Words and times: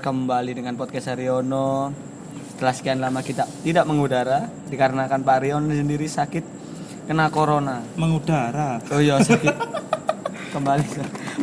kembali 0.00 0.56
dengan 0.56 0.72
podcast 0.72 1.12
Haryono. 1.12 1.92
Setelah 2.56 2.72
sekian 2.72 2.96
lama 2.96 3.20
kita 3.20 3.44
tidak 3.60 3.84
mengudara 3.84 4.48
dikarenakan 4.72 5.20
Pak 5.20 5.34
Haryono 5.36 5.68
sendiri 5.68 6.08
sakit 6.08 6.40
kena 7.04 7.28
corona. 7.28 7.84
Mengudara. 8.00 8.80
Oh 8.88 8.96
iya 8.96 9.20
sakit. 9.20 9.52
kembali. 10.56 10.84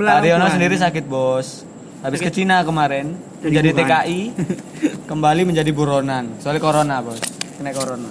Pak 0.02 0.16
Haryono 0.18 0.50
sendiri 0.50 0.82
sakit 0.82 1.06
bos. 1.06 1.62
Habis 2.02 2.26
ke 2.26 2.34
Cina 2.34 2.66
kemarin 2.66 3.14
menjadi 3.46 3.70
Wuhan. 3.70 3.86
TKI 3.86 4.20
kembali 5.06 5.42
menjadi 5.46 5.70
buronan. 5.70 6.42
Soalnya 6.42 6.62
corona 6.66 7.06
bos. 7.06 7.22
Kena 7.62 7.70
corona. 7.70 8.10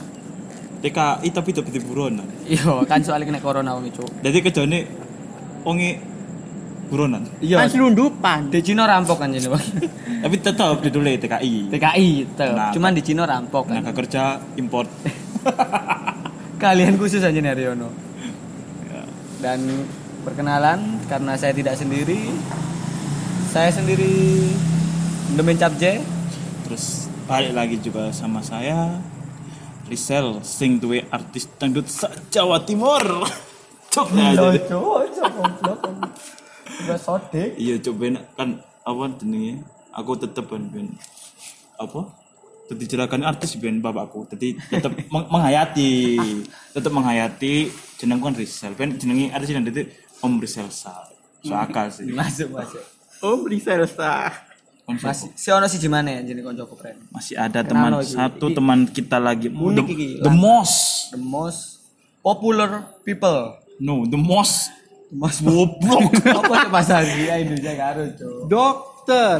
TKI 0.86 1.28
tapi 1.34 1.50
tapi 1.50 1.82
buronan. 1.82 2.30
Iya 2.46 2.78
kan 2.86 3.02
soalnya 3.02 3.26
kena 3.34 3.42
corona 3.42 3.74
wong 3.74 3.90
itu. 3.90 4.06
Jadi 4.22 4.38
kejane 4.38 4.86
onge 5.66 6.15
buronan. 6.86 7.22
Kan 7.26 7.42
Iya. 7.42 7.66
selundupan. 7.66 8.50
Di 8.50 8.62
Cina 8.62 8.86
rampok 8.86 9.20
kan 9.20 9.30
jadi. 9.30 9.46
Tapi 10.24 10.36
tetap 10.38 10.80
ditulis 10.80 11.18
TKI. 11.18 11.70
TKI 11.70 12.08
itu. 12.24 12.46
Nah, 12.50 12.72
Cuman 12.72 12.92
di 12.94 13.02
Cina 13.02 13.22
rampok 13.24 13.68
kan. 13.68 13.82
Tenaga 13.82 13.92
kerja 13.92 14.22
import. 14.54 14.88
Kalian 16.62 16.96
khusus 16.96 17.20
aja 17.20 17.36
nih 17.36 17.50
Haryono. 17.52 17.92
Ya. 18.88 19.02
Dan 19.38 19.86
perkenalan 20.24 21.04
karena 21.04 21.36
saya 21.36 21.52
tidak 21.52 21.76
sendiri. 21.76 22.32
Saya 23.46 23.68
sendiri 23.70 24.48
Demen 25.36 25.54
Capje. 25.54 26.00
Terus 26.64 27.06
balik 27.26 27.52
lagi 27.52 27.76
juga 27.78 28.10
sama 28.10 28.38
saya 28.40 28.98
Rizal 29.86 30.42
sing 30.42 30.82
duwe 30.82 31.06
artis 31.06 31.46
dangdut 31.54 31.86
sa 31.86 32.10
Jawa 32.26 32.58
Timur. 32.66 33.02
Cok 33.94 34.08
nah, 34.12 34.34
jadi- 34.34 34.66
Udah 34.66 35.76
sodek. 36.96 37.56
Iya 37.56 37.80
coba 37.80 38.04
kan 38.34 38.48
apa 38.82 39.02
jenenge? 39.16 39.64
Aku 39.90 40.12
tetep 40.14 40.44
ben 40.44 40.68
ben 40.68 40.86
apa? 41.74 42.12
Jadi 42.66 42.84
jerakan 42.86 43.22
artis 43.22 43.54
ben 43.54 43.78
bapakku. 43.78 44.26
Jadi 44.28 44.58
tetep 44.60 44.92
meng- 45.12 45.28
menghayati, 45.28 46.18
tetep 46.70 46.90
menghayati 46.90 47.70
jenengku 47.96 48.26
kan 48.26 48.34
Rizal. 48.34 48.72
Ben 48.72 48.92
jenenge 48.92 49.30
artis 49.30 49.50
dan 49.50 49.64
itu 49.64 49.86
Om 50.18 50.36
Rizal 50.36 50.68
Sa. 50.68 51.06
So 51.40 51.54
akal 51.54 51.88
sih. 51.88 52.10
Masuk 52.12 52.50
masuk. 52.50 52.82
Oh, 53.18 53.40
beli 53.40 53.56
Selsa. 53.56 54.28
Konco- 54.84 55.02
Masih 55.02 55.34
si 55.34 55.48
ono 55.48 55.66
si 55.66 55.78
gimana 55.78 56.12
ya 56.12 56.20
jadi 56.22 56.40
koncoku 56.40 56.76
friend. 56.76 57.10
masih 57.10 57.34
ada 57.34 57.58
teman 57.60 57.90
lagi. 57.92 58.14
satu 58.14 58.54
teman 58.54 58.86
kita 58.86 59.18
lagi 59.18 59.50
Unik 59.50 59.82
the, 59.82 59.90
iki, 59.90 60.08
the 60.20 60.30
most 60.30 61.10
The 61.10 61.18
most 61.18 61.82
popular 62.20 62.86
people. 63.02 63.58
no 63.78 64.04
the 64.04 64.14
most 64.14 64.70
The 65.06 65.14
most 65.14 65.38
goblok 65.40 66.10
apa 66.40 66.54
sih 66.56 66.68
bahasa 66.68 66.94
Indonesia 66.98 67.34
Indonesia 67.38 67.72
karo, 67.74 68.02
Cuk. 68.12 68.38
Dokter. 68.46 69.38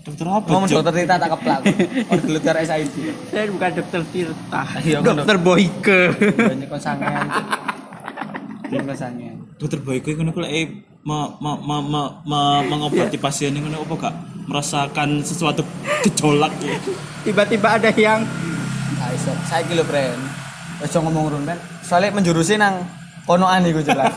dokter 0.00 0.24
apa 0.24 0.46
Ngomong 0.46 0.64
Cok? 0.66 0.76
dokter 0.80 0.94
Tita 0.96 1.14
tak 1.18 1.30
keplak. 1.30 1.60
Orguluter 2.08 2.54
SID. 2.62 2.96
Saya 3.26 3.44
bukan 3.48 3.70
dokter 3.74 4.00
Tirta. 4.06 4.62
Iya, 4.80 4.98
kan, 4.98 5.14
dokter 5.14 5.36
Boyke. 5.36 6.00
Banyak 6.32 6.66
kon 6.66 6.80
sangean. 6.80 7.26
Banyak 8.64 8.84
kon 8.86 8.96
sangean. 8.96 9.36
dokter 9.56 9.78
kuwi 9.80 10.04
ngono 10.04 10.30
kuwi 10.30 10.48
eh 10.48 10.64
me, 11.00 11.18
me, 11.38 11.52
me, 11.58 11.76
me, 11.82 12.00
me- 12.22 12.64
mengobati 12.66 13.16
pasien 13.16 13.50
ini 13.50 13.60
ngono 13.62 13.82
apa 13.82 13.94
gak 13.98 14.14
merasakan 14.46 15.20
sesuatu 15.20 15.64
gejolak 16.02 16.52
ya. 16.60 16.76
Tiba-tiba 17.22 17.68
ada 17.74 17.90
yang 17.90 18.20
Nah, 18.96 19.12
iso. 19.12 19.28
Saiki 19.44 19.72
lho, 19.72 19.84
friend. 19.84 20.16
Aja 20.78 20.96
ngomong 20.98 21.28
run, 21.30 21.42
men. 21.42 21.56
Soale 21.80 22.08
menjurusi 22.08 22.56
nang 22.56 22.80
konoan 23.26 23.60
iku 23.64 23.82
jelas. 23.82 24.14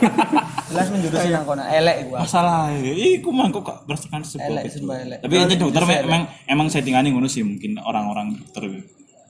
jelas 0.66 0.86
menjurusi 0.88 1.28
nang 1.28 1.42
kono. 1.42 1.62
Elek 1.62 1.96
gua. 2.06 2.22
masalah 2.22 2.70
iku 2.80 3.28
mah 3.28 3.50
kok 3.50 3.62
gak 3.62 3.78
merasakan 3.84 4.20
sebuah 4.22 4.48
Elek, 4.48 4.64
sumpah 4.70 4.96
elek. 4.98 5.18
tapi 5.20 5.34
ini 5.36 5.54
dokter 5.54 5.82
Elek. 5.82 6.00
emang 6.04 6.22
emang 6.46 6.66
settingannya 6.66 7.10
ngono 7.10 7.26
sih 7.26 7.42
mungkin 7.42 7.76
orang-orang 7.76 8.38
dokter 8.38 8.86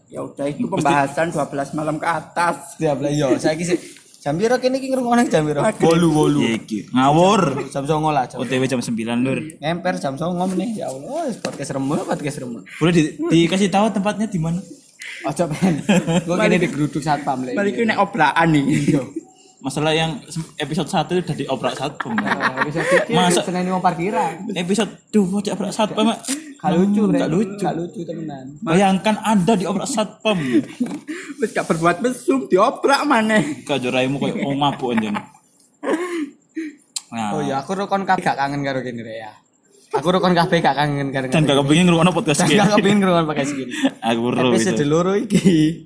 ya 0.07 0.21
udah 0.21 0.43
itu 0.45 0.67
pembahasan 0.67 1.31
12 1.31 1.73
malam 1.73 1.97
ke 1.97 2.05
atas. 2.05 2.75
Setiap 2.75 2.99
lah 2.99 3.09
yo, 3.09 3.31
saiki 3.37 3.65
sih 3.65 3.79
jam 4.21 4.37
piro 4.37 4.61
kene 4.61 4.77
iki 4.77 4.93
ngrungokne 4.93 5.25
jam 5.27 5.47
piro? 5.47 5.65
Bolu 5.81 6.09
bolu. 6.11 6.41
Iya, 6.43 6.59
iki 6.59 6.79
ngawur 6.91 7.71
Jam 7.71 7.89
09 7.89 8.11
lah. 8.11 8.29
OTW 8.29 8.63
jam 8.67 8.81
9 8.83 8.93
lur 9.17 9.39
Ngemper 9.57 9.95
jam 9.97 10.13
09 10.13 10.61
nih. 10.61 10.71
Ya 10.77 10.93
Allah, 10.93 11.25
wis 11.25 11.39
podcast 11.39 11.73
remuk, 11.73 12.05
podcast 12.05 12.37
remuk. 12.37 12.69
boleh 12.77 12.93
di- 12.93 13.17
dikasih 13.17 13.71
tahu 13.71 13.89
tempatnya 13.89 14.27
di 14.27 14.37
mana 14.37 14.61
Ojo 15.21 15.45
pen. 15.49 15.85
Gua 16.25 16.37
kene 16.39 16.57
digeruduk 16.59 17.01
satpam 17.01 17.45
lek. 17.45 17.53
Balik 17.53 17.81
nek 17.81 17.97
obraan 17.97 18.49
nih. 18.51 18.65
Masalah 19.61 19.93
yang 19.93 20.17
episode 20.57 20.89
1 20.89 21.21
udah 21.21 21.37
diobrak 21.37 21.75
satpam 21.75 22.17
Oh, 22.17 22.65
Bisa 22.65 22.81
pikir 22.83 23.13
Masa- 23.13 23.45
seneni 23.45 23.69
mau 23.69 23.79
parkiran. 23.79 24.49
episode 24.51 24.89
duh 25.09 25.25
mau 25.25 25.39
obrak 25.39 25.71
satpam 25.71 26.05
Mak. 26.07 26.19
Gak 26.57 26.73
lucu, 26.75 27.01
Hmm, 27.01 27.11
Bre. 27.11 27.19
gak 27.19 27.31
lucu 27.31 27.57
Gak 27.59 27.75
lucu 27.75 28.01
temenan. 28.03 28.47
bayangkan 28.59 29.17
ada 29.19 29.53
di 29.55 29.65
obrak 29.65 29.85
satpam 29.87 30.37
Wis 31.41 31.51
gak 31.51 31.65
berbuat 31.67 32.01
mesum 32.01 32.45
diobrak 32.47 33.05
maneh. 33.05 33.61
kajoraimu 33.63 34.17
kayak 34.19 34.37
oh 34.43 34.53
mabuk 34.55 34.93
anjen 34.93 35.17
nah 37.11 37.31
Oh 37.33 37.41
iya, 37.41 37.59
aku 37.59 37.75
rokon 37.75 38.05
kabeh 38.05 38.23
gak 38.23 38.39
kangen 38.39 38.61
karo 38.61 38.81
kene 38.81 39.03
Re 39.03 39.15
ya. 39.19 39.33
Aku 39.91 40.09
rokon 40.09 40.31
kabeh 40.31 40.57
gak 40.59 40.73
kangen 40.75 41.11
karo 41.11 41.27
dan 41.27 41.43
gak 41.43 41.59
kepingin 41.59 41.85
ngrungokno 41.85 42.13
podcast 42.13 42.45
iki 42.45 42.55
gak 42.55 42.71
kepengin 42.77 42.99
ngrungokno 43.01 43.27
pakai 43.27 43.45
segini. 43.45 43.73
aku 43.99 44.21
ro 44.31 44.41
Episode 44.49 44.73
gitu 44.73 44.85
loro 44.87 45.13
iki 45.15 45.85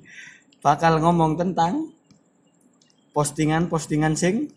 bakal 0.59 0.97
ngomong 0.97 1.33
tentang 1.35 1.89
postingan-postingan 3.15 4.19
sing 4.19 4.51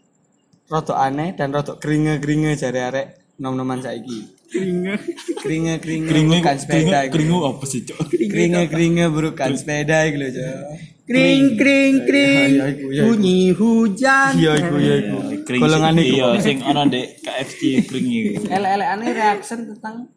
rotok 0.67 0.99
aneh 0.99 1.39
dan 1.39 1.55
rotok 1.55 1.79
keringe-keringe 1.79 2.59
jare 2.59 2.81
arek 2.91 3.07
nom-noman 3.39 3.79
saiki. 3.79 4.35
Keringe, 4.49 4.99
keringe, 5.39 5.75
keringe, 5.79 6.09
keringe 6.11 6.39
bukan 6.43 6.57
sepeda. 6.59 6.99
Keringe, 7.07 7.13
keringe 7.15 7.37
apa 7.47 7.65
sih, 7.69 7.81
Cok? 7.87 8.01
Keringe, 8.11 8.63
keringe 8.67 9.05
bukan 9.13 9.51
sepeda 9.55 9.97
iki 10.09 10.17
lho, 10.19 10.29
Cok. 10.35 10.99
Kring, 11.09 11.57
kring, 11.57 11.95
iya, 12.05 12.05
iya, 12.05 12.05
kring. 12.05 12.51
Iya, 12.93 13.03
Bunyi 13.09 13.41
hujan. 13.57 14.33
Iya 14.37 14.53
iku, 14.61 14.77
iya 14.77 14.95
iku. 15.01 15.19
keringe 15.49 15.65
iku. 16.05 16.17
Iya, 16.21 16.29
sing 16.45 16.57
ana 16.61 16.83
ndek 16.85 17.07
KFC 17.25 17.61
kring 17.89 18.07
iku. 18.13 18.45
keringe 18.53 18.85
keringe 18.85 19.09
reaction 19.17 19.59
tentang 19.73 20.13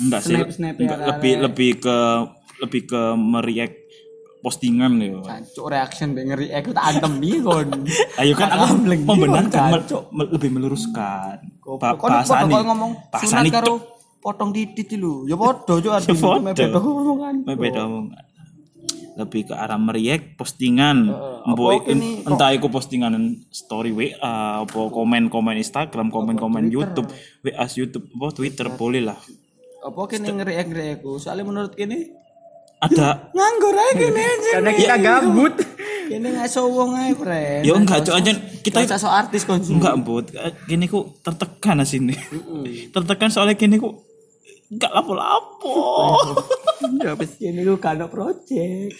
Enggak 0.00 0.20
sih, 0.24 0.36
lebih 0.36 1.34
lebih 1.44 1.70
ke 1.84 1.98
lebih 2.64 2.82
ke 2.88 3.02
meriak 3.16 3.72
postingan 4.40 4.96
nih 4.96 5.20
Cancuk 5.20 5.66
reaction 5.68 6.12
be 6.12 6.24
ngeri 6.24 6.48
aku 6.50 6.72
tak 6.72 6.84
antem 6.90 7.12
kon. 7.40 7.68
Ayo 8.16 8.32
kan 8.34 8.48
aku 8.50 8.64
membenarkan 9.04 9.70
mel- 9.70 10.06
me- 10.10 10.30
lebih 10.30 10.50
meluruskan 10.50 11.36
bahasane 11.62 12.50
kok 12.50 12.64
ngomong 12.66 12.92
sunat 13.20 13.44
karo 13.48 13.66
cok 13.68 13.78
potong 14.20 14.50
titit 14.50 14.96
lho. 14.96 15.24
Ya 15.24 15.36
podo 15.36 15.78
cuk 15.78 15.92
podo. 16.16 16.40
beda 16.42 16.76
omongan. 16.76 17.34
Beda 17.46 17.80
omongan. 17.84 18.24
lebih 19.10 19.52
ke 19.52 19.54
arah 19.54 19.76
meriak 19.76 20.32
postingan 20.34 21.12
kene 21.82 22.24
kok- 22.24 22.30
entah 22.30 22.56
iku 22.56 22.72
postingan 22.72 23.12
story 23.50 23.92
WA 23.92 24.16
apa 24.64 24.80
komen-komen 24.88 25.60
Instagram 25.60 26.08
komen-komen 26.08 26.72
YouTube 26.72 27.10
WA 27.42 27.66
YouTube 27.68 28.08
apa 28.08 28.32
Twitter 28.32 28.70
boleh 28.70 29.04
lah 29.04 29.20
Apa 29.80 30.00
kene 30.06 30.30
ngeriak-ngeriak 30.30 31.00
aku? 31.00 31.16
Soalnya 31.16 31.44
menurut 31.44 31.72
kene 31.72 32.16
ada 32.80 33.28
nganggur 33.30 33.74
aja 33.74 33.92
kene 33.94 34.20
anjing. 34.22 34.54
Karena 34.56 34.70
kita 34.72 34.94
gabut. 34.98 35.54
Kene 36.10 36.28
ngaso 36.32 36.60
wong 36.66 36.90
ae, 36.96 37.12
Pre. 37.12 37.62
ya 37.62 37.72
enggak 37.72 38.02
cok 38.02 38.16
aja 38.16 38.32
kita 38.60 38.76
Kita 38.82 38.96
so 38.96 39.06
artis 39.06 39.44
konsum. 39.44 39.78
enggak 39.78 39.94
buat 40.00 40.26
gini 40.64 40.84
ku 40.84 41.14
tertekan 41.20 41.84
sini 41.84 42.16
tertekan 42.90 43.30
soalnya 43.30 43.54
gini 43.54 43.76
ku 43.76 43.94
enggak 44.68 44.90
lapo-lapo 44.90 46.18
Ya 47.04 47.14
wis 47.14 47.36
Kene 47.36 47.62
lu 47.62 47.76
kano 47.76 48.08
project. 48.08 48.96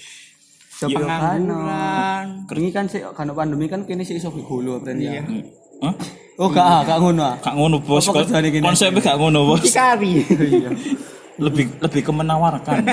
Coba 0.78 1.00
kano. 1.00 1.10
pengangguran. 1.58 2.24
Keringi 2.46 2.70
kan 2.70 2.84
sih 2.86 3.00
kano 3.02 3.32
pandemi 3.32 3.66
kan 3.66 3.82
kene 3.82 4.00
sih 4.00 4.14
iso 4.14 4.30
golo, 4.30 4.78
Pre. 4.78 4.94
ya. 4.94 5.24
Hah? 5.80 5.94
Oh, 6.36 6.48
gak, 6.48 6.86
gak 6.86 6.98
ngono 6.98 7.20
ah. 7.20 7.36
Gak 7.36 7.52
ngono 7.52 7.80
bos 7.80 8.06
gini? 8.06 8.60
konsepnya 8.60 9.00
gak 9.02 9.16
ngono 9.16 9.44
bos 9.46 9.60
Kari. 9.66 10.24
Iya. 11.40 11.46
lebih 11.46 11.64
lebih 11.80 12.00
ke 12.04 12.12
menawarkan 12.12 12.84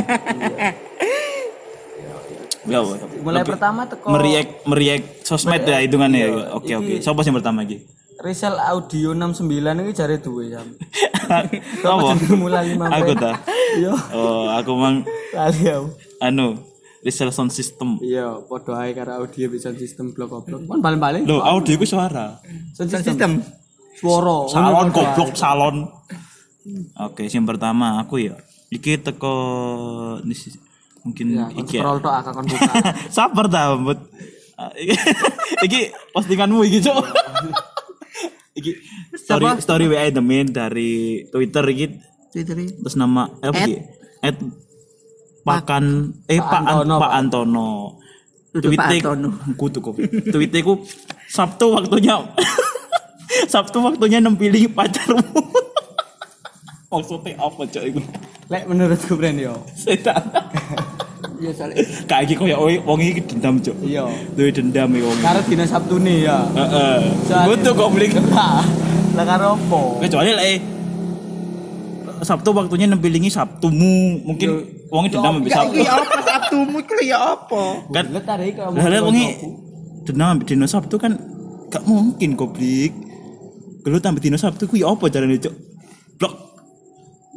ya 2.66 2.80
Bos. 2.80 3.00
Mulai 3.18 3.42
Lebih 3.42 3.52
pertama 3.54 3.82
teko 3.86 4.08
meriak 4.08 4.48
meriak 4.64 5.02
sosmed 5.22 5.64
ya 5.64 5.80
hitungannya 5.80 6.20
ya 6.22 6.30
oke 6.54 6.72
oke 6.74 6.94
siapa 7.00 7.20
sih 7.22 7.32
pertama 7.32 7.64
lagi 7.64 7.84
Rizal 8.18 8.58
Audio 8.58 9.14
69 9.14 9.46
ini 9.46 9.92
jare 9.92 10.18
duwe 10.18 10.50
jam. 10.54 10.66
apa 11.86 12.08
mulai 12.34 12.74
5 12.74 12.82
aku 12.90 13.14
ta 13.14 13.32
Iya, 13.78 13.94
oh 14.10 14.48
aku 14.50 14.72
mang 14.74 15.04
kali 15.30 15.64
aku. 15.68 15.88
anu 16.18 16.58
Rizal 17.00 17.30
sound 17.30 17.52
system 17.52 18.00
Iya, 18.00 18.42
podo 18.42 18.74
ae 18.74 18.92
karo 18.92 19.22
audio 19.22 19.48
bisa 19.48 19.70
sistem 19.72 20.12
blok 20.12 20.34
goblok. 20.34 20.66
Kan 20.66 20.80
paling-paling 20.82 21.24
Loh, 21.24 21.40
audio 21.40 21.72
itu 21.74 21.86
suara. 21.86 22.42
sound 22.74 22.90
system. 22.90 23.44
Suara. 23.94 24.50
Salon 24.50 24.88
goblok 24.90 25.32
salon. 25.34 25.76
Oke, 27.00 27.26
yang 27.26 27.46
pertama 27.46 27.98
aku 27.98 28.20
ya. 28.22 28.36
Iki 28.68 29.00
teko 29.02 29.36
mungkin 31.02 31.26
Ya, 31.32 31.48
iki. 31.54 31.80
ya. 31.80 31.88
scroll 31.88 32.00
tok 32.00 32.14
akak 32.14 32.32
kon 32.32 32.46
buka. 32.46 32.72
Sabar 33.16 33.46
ta, 33.48 33.74
Mbut. 33.74 34.00
Ah, 34.54 34.74
iki- 34.74 35.00
Iki 35.66 35.80
postinganmu 36.12 36.60
iki, 36.66 36.82
Cuk. 36.82 36.98
iki 38.60 38.72
story 39.14 39.46
Siapa? 39.46 39.62
story 39.62 39.86
WA 39.86 40.10
Demin 40.10 40.50
dari 40.50 41.22
Twitter 41.30 41.62
gitu 41.70 41.96
Twitter 42.28 42.58
terus 42.58 42.98
nama 42.98 43.30
eh, 43.40 43.48
apa 43.48 43.60
sih? 43.64 43.78
At 44.20 44.36
Pakan 45.40 45.86
eh 46.26 46.42
Pak 46.42 46.52
An- 46.52 46.68
Antono, 46.68 46.96
Pak. 46.98 47.12
Antono. 47.14 47.70
Kutu 49.56 49.80
kopi. 49.80 50.10
Tweetiku 50.26 50.82
Sabtu 51.30 51.72
waktunya 51.72 52.18
Sabtu 53.46 53.80
waktunya 53.80 54.18
nempili 54.18 54.66
pacarmu. 54.68 55.22
Maksudnya 56.88 57.36
apa 57.36 57.62
cok 57.62 57.84
itu? 57.84 58.00
Lek 58.48 58.64
menurutku 58.64 59.14
brand 59.16 59.38
yo. 59.38 59.54
Setan. 59.74 60.24
Ya 61.38 61.54
soalnya 61.54 61.86
Kayak 62.10 62.24
iki 62.26 62.34
koyo 62.34 62.58
wong 62.82 62.98
iki 62.98 63.22
dendam 63.22 63.62
cok. 63.62 63.78
Iya. 63.86 64.10
Duwe 64.34 64.50
dendam 64.50 64.90
iki 64.90 65.06
wong. 65.06 65.18
Karo 65.22 65.40
dina 65.46 65.66
Sabtu 65.70 66.02
nih 66.02 66.26
ya. 66.26 66.42
Heeh. 66.50 66.98
Soalnya- 67.30 67.48
Kutu 67.54 67.72
goblok. 67.78 68.10
Lah 69.14 69.26
karo 69.26 69.54
apa? 69.54 69.82
Kecuali 70.02 70.30
lah 70.34 70.46
eh 70.46 70.58
Sabtu 72.26 72.50
waktunya 72.50 72.90
nempilingi 72.90 73.30
Sabtumu 73.30 74.26
mungkin 74.26 74.66
wongnya 74.90 75.10
dendam 75.14 75.46
Gak 75.46 75.54
Sabtu. 75.54 75.78
iki 75.78 75.86
apa 75.86 76.16
Sabtumu 76.26 76.78
iki 76.82 76.94
lho 76.96 77.04
ya 77.06 77.18
apa? 77.38 77.64
Kan 77.94 78.06
tarik 78.18 78.54
kalau 78.58 78.74
lah 78.74 79.02
wongi 79.06 79.26
dendam 80.10 80.36
dino 80.42 80.66
Sabtu 80.66 80.96
kan 80.98 81.14
gak 81.70 81.86
mungkin 81.86 82.34
goblok. 82.34 82.94
Gelut 83.86 84.02
sampai 84.02 84.22
dino 84.26 84.38
Sabtu 84.42 84.66
kuwi 84.66 84.82
apa 84.82 85.06
carane 85.08 85.38
cok? 85.38 85.54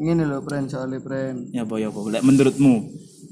Ngene 0.00 0.24
lho 0.24 0.40
brand 0.40 0.64
soalnya 0.64 0.96
brand. 0.96 1.52
Ya 1.52 1.68
apa 1.68 1.76
ya 1.76 1.92
apa. 1.92 2.00
Lek 2.08 2.24
menurutmu 2.24 2.74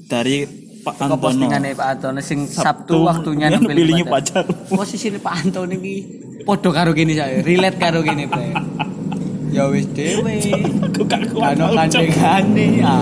dari 0.04 0.44
Pak 0.84 0.94
Antono 1.00 1.16
postingannya 1.16 1.72
Pak 1.72 1.88
Antono 1.96 2.20
sing 2.20 2.44
Sabtu, 2.44 3.08
waktunya 3.08 3.48
yang 3.48 3.64
nempilingi 3.64 4.04
nempilingi 4.04 4.04
pacar. 4.04 4.44
Posisi 4.68 5.08
Pak 5.16 5.34
Antono 5.48 5.72
iki 5.72 5.96
podo 6.44 6.68
karo 6.68 6.92
gini 6.92 7.16
saya, 7.16 7.40
relate 7.40 7.80
karo 7.80 8.04
gini 8.04 8.28
brand. 8.28 8.56
Ya 9.48 9.64
wis 9.72 9.88
dhewe. 9.96 10.44
Aku 10.92 11.08
gak 11.08 11.32
kuat. 11.32 11.56
Kano 11.56 11.72
Cok. 11.72 11.76
kancengane 11.80 12.66
ya. 12.84 13.00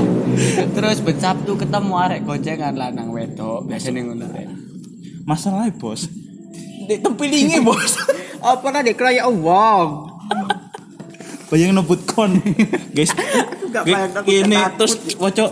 Terus 0.71 1.03
ben 1.03 1.19
Sabtu 1.19 1.59
ketemu 1.59 1.93
arek 1.99 2.23
goncengan 2.23 2.75
lanang 2.79 3.11
wedok, 3.11 3.67
biasanya 3.67 4.07
ngono 4.07 4.31
brand. 4.31 4.55
Masalahnya 5.27 5.75
bos. 5.75 6.07
Dek 6.87 7.03
tempilingi 7.03 7.59
bos. 7.67 7.99
Apa 8.47 8.71
nade 8.71 8.95
kroyok 8.95 9.27
wong? 9.43 9.89
Bayang 11.47 11.79
nebut 11.79 12.03
kon. 12.05 12.43
Guys. 12.97 13.15
Ini 14.27 14.57
terus 14.75 14.99
wocok 15.15 15.51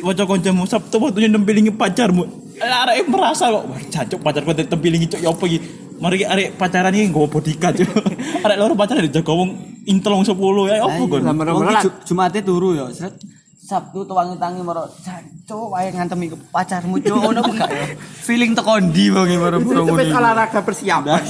wocok 0.00 0.26
kancamu 0.28 0.64
Sabtu 0.64 0.96
waktunya 0.96 1.28
nempilingi 1.28 1.72
pacarmu. 1.72 2.24
Arek 2.60 3.08
merasa 3.08 3.48
kok 3.48 3.64
wah 3.68 3.80
jancuk 3.88 4.20
pacarku 4.20 4.52
tempilingi 4.52 5.08
cok 5.08 5.20
ya 5.20 5.32
apa 5.32 5.44
iki. 5.48 5.58
Mari 6.00 6.24
arek 6.24 6.56
pacaran 6.56 6.92
iki 6.92 7.08
nggawa 7.08 7.26
bodyguard 7.28 7.74
cok. 7.80 7.90
Arek 8.44 8.56
loro 8.56 8.72
pacaran 8.76 9.04
dijaga 9.04 9.32
wong 9.32 9.50
intel 9.84 10.12
wong 10.16 10.24
10 10.24 10.36
ya 10.68 10.84
apa 10.84 11.02
kon. 11.04 11.20
Wong 11.24 11.64
ki 11.68 11.76
Ju- 11.84 11.96
Jumate 12.12 12.40
turu 12.40 12.76
ya, 12.76 12.88
sret. 12.92 13.16
Sabtu 13.60 14.02
tuwangi 14.02 14.34
tangi 14.34 14.64
maro 14.66 14.88
jancuk 14.98 15.70
wae 15.70 15.92
ngantemi 15.94 16.26
ke 16.26 16.36
pacarmu 16.50 16.98
cuk 16.98 17.16
ngono 17.22 17.40
gak 17.54 17.70
ya. 17.70 17.84
Feeling 18.24 18.52
teko 18.52 18.76
ndi 18.80 19.08
wong 19.12 19.28
Itu 19.30 19.84
wis 19.96 20.08
ngono. 20.08 20.18
olahraga 20.20 20.60
persiapan. 20.64 21.22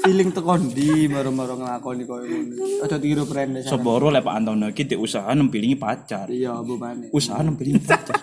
Feeling 0.00 0.32
teko 0.32 0.56
ndi 0.56 1.08
maro 1.12 1.28
maro 1.28 1.54
nglakoni 1.60 2.08
koyo 2.08 2.24
ngono. 2.24 2.84
Aja 2.84 2.96
tiru 2.96 3.28
brand 3.28 3.52
desa. 3.60 3.76
Seboro 3.76 4.08
lek 4.08 4.24
Pak 4.24 4.34
Antono 4.40 4.66
iki 4.72 4.88
di 4.88 4.96
usaha 4.96 5.28
nempilingi 5.36 5.76
pacar. 5.76 6.32
Iya, 6.32 6.56
apa 6.56 6.72
maneh. 6.72 7.12
Usaha 7.12 7.44
nempilingi 7.44 7.84
pacar. 7.84 8.16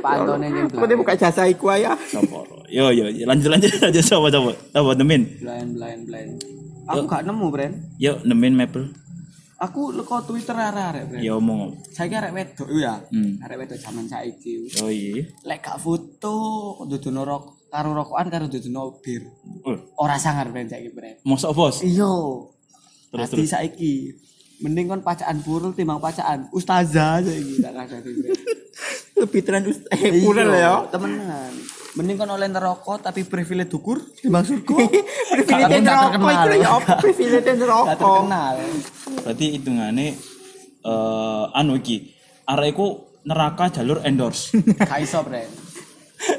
Pak 0.00 0.12
yang 0.26 0.66
Kok 0.70 0.86
dia 0.86 0.96
buka 0.98 1.14
jasa 1.14 1.46
iku 1.46 1.70
ya? 1.76 1.94
Seboro. 2.10 2.66
Yo 2.66 2.90
yo 2.90 3.06
lanjut 3.26 3.50
lanjut 3.50 3.70
aja 3.78 4.00
coba 4.14 4.28
coba. 4.30 4.52
Coba 4.74 4.92
nemin. 4.98 5.22
blind 5.38 5.70
blind 5.78 6.02
blind. 6.06 6.32
Aku 6.90 7.06
gak 7.06 7.22
nemu, 7.22 7.46
brand. 7.54 7.74
Yo 8.02 8.18
nemin 8.26 8.58
Maple. 8.58 8.90
Aku 9.60 9.92
leko 9.92 10.24
Twitter 10.24 10.56
arek-arek, 10.56 11.04
brand. 11.14 11.22
Yo 11.22 11.38
omong. 11.38 11.78
Saiki 11.94 12.16
arek 12.16 12.32
wedok 12.34 12.68
ya. 12.74 12.98
Hmm. 13.12 13.38
Arek 13.44 13.66
wedok 13.66 13.78
zaman 13.78 14.08
saiki. 14.08 14.66
Oh 14.82 14.90
iya. 14.90 15.22
Lek 15.46 15.62
gak 15.62 15.78
foto 15.78 16.34
dudono 16.88 17.22
rok 17.22 17.59
karo 17.70 17.94
rokokan 17.94 18.28
karo 18.28 18.44
dudono 18.44 18.98
bir. 18.98 19.22
Oh, 19.62 19.78
Ora 19.98 20.14
sangar 20.16 20.48
brand 20.48 20.66
saiki, 20.66 20.90
brand. 20.90 21.16
mosok 21.22 21.50
bos. 21.52 21.76
Iya. 21.80 22.10
Terus, 23.08 23.26
Terus 23.26 23.30
terus 23.32 23.50
saiki. 23.50 23.94
Mending 24.60 24.86
kon 24.86 25.00
pacaan 25.00 25.40
purul 25.40 25.72
timbang 25.72 25.96
pacaan 25.96 26.50
ustazah 26.50 27.18
saiki 27.20 27.58
tak 27.58 27.72
kasih. 27.72 28.00
Lebih 29.16 29.40
tren 29.40 29.62
ust- 29.64 29.88
eh 29.88 30.20
kurang 30.20 30.48
lah 30.48 30.60
ya. 30.60 30.74
Temenan. 30.88 31.52
Mending 31.92 32.16
kon 32.16 32.30
oleh 32.30 32.46
neraka 32.46 33.00
tapi 33.02 33.24
privilege 33.24 33.68
dukur 33.68 33.98
timbang 34.14 34.42
surga. 34.42 34.76
Privilege 35.32 35.80
terkenal. 35.80 36.44
itu 36.44 36.56
ya 36.56 36.70
apa? 36.72 36.94
Privilege 36.98 37.46
Gak 37.46 37.58
rokok. 37.62 37.96
terkenal. 37.96 38.54
Berarti 39.20 39.46
hitungane 39.50 40.06
eh 40.80 41.44
anu 41.52 41.74
iki. 41.74 42.12
Arek 42.44 42.68
iku 42.72 42.86
neraka 43.22 43.70
jalur 43.70 44.02
endorse. 44.02 44.58
Kaiso, 44.82 45.22
brand. 45.22 45.46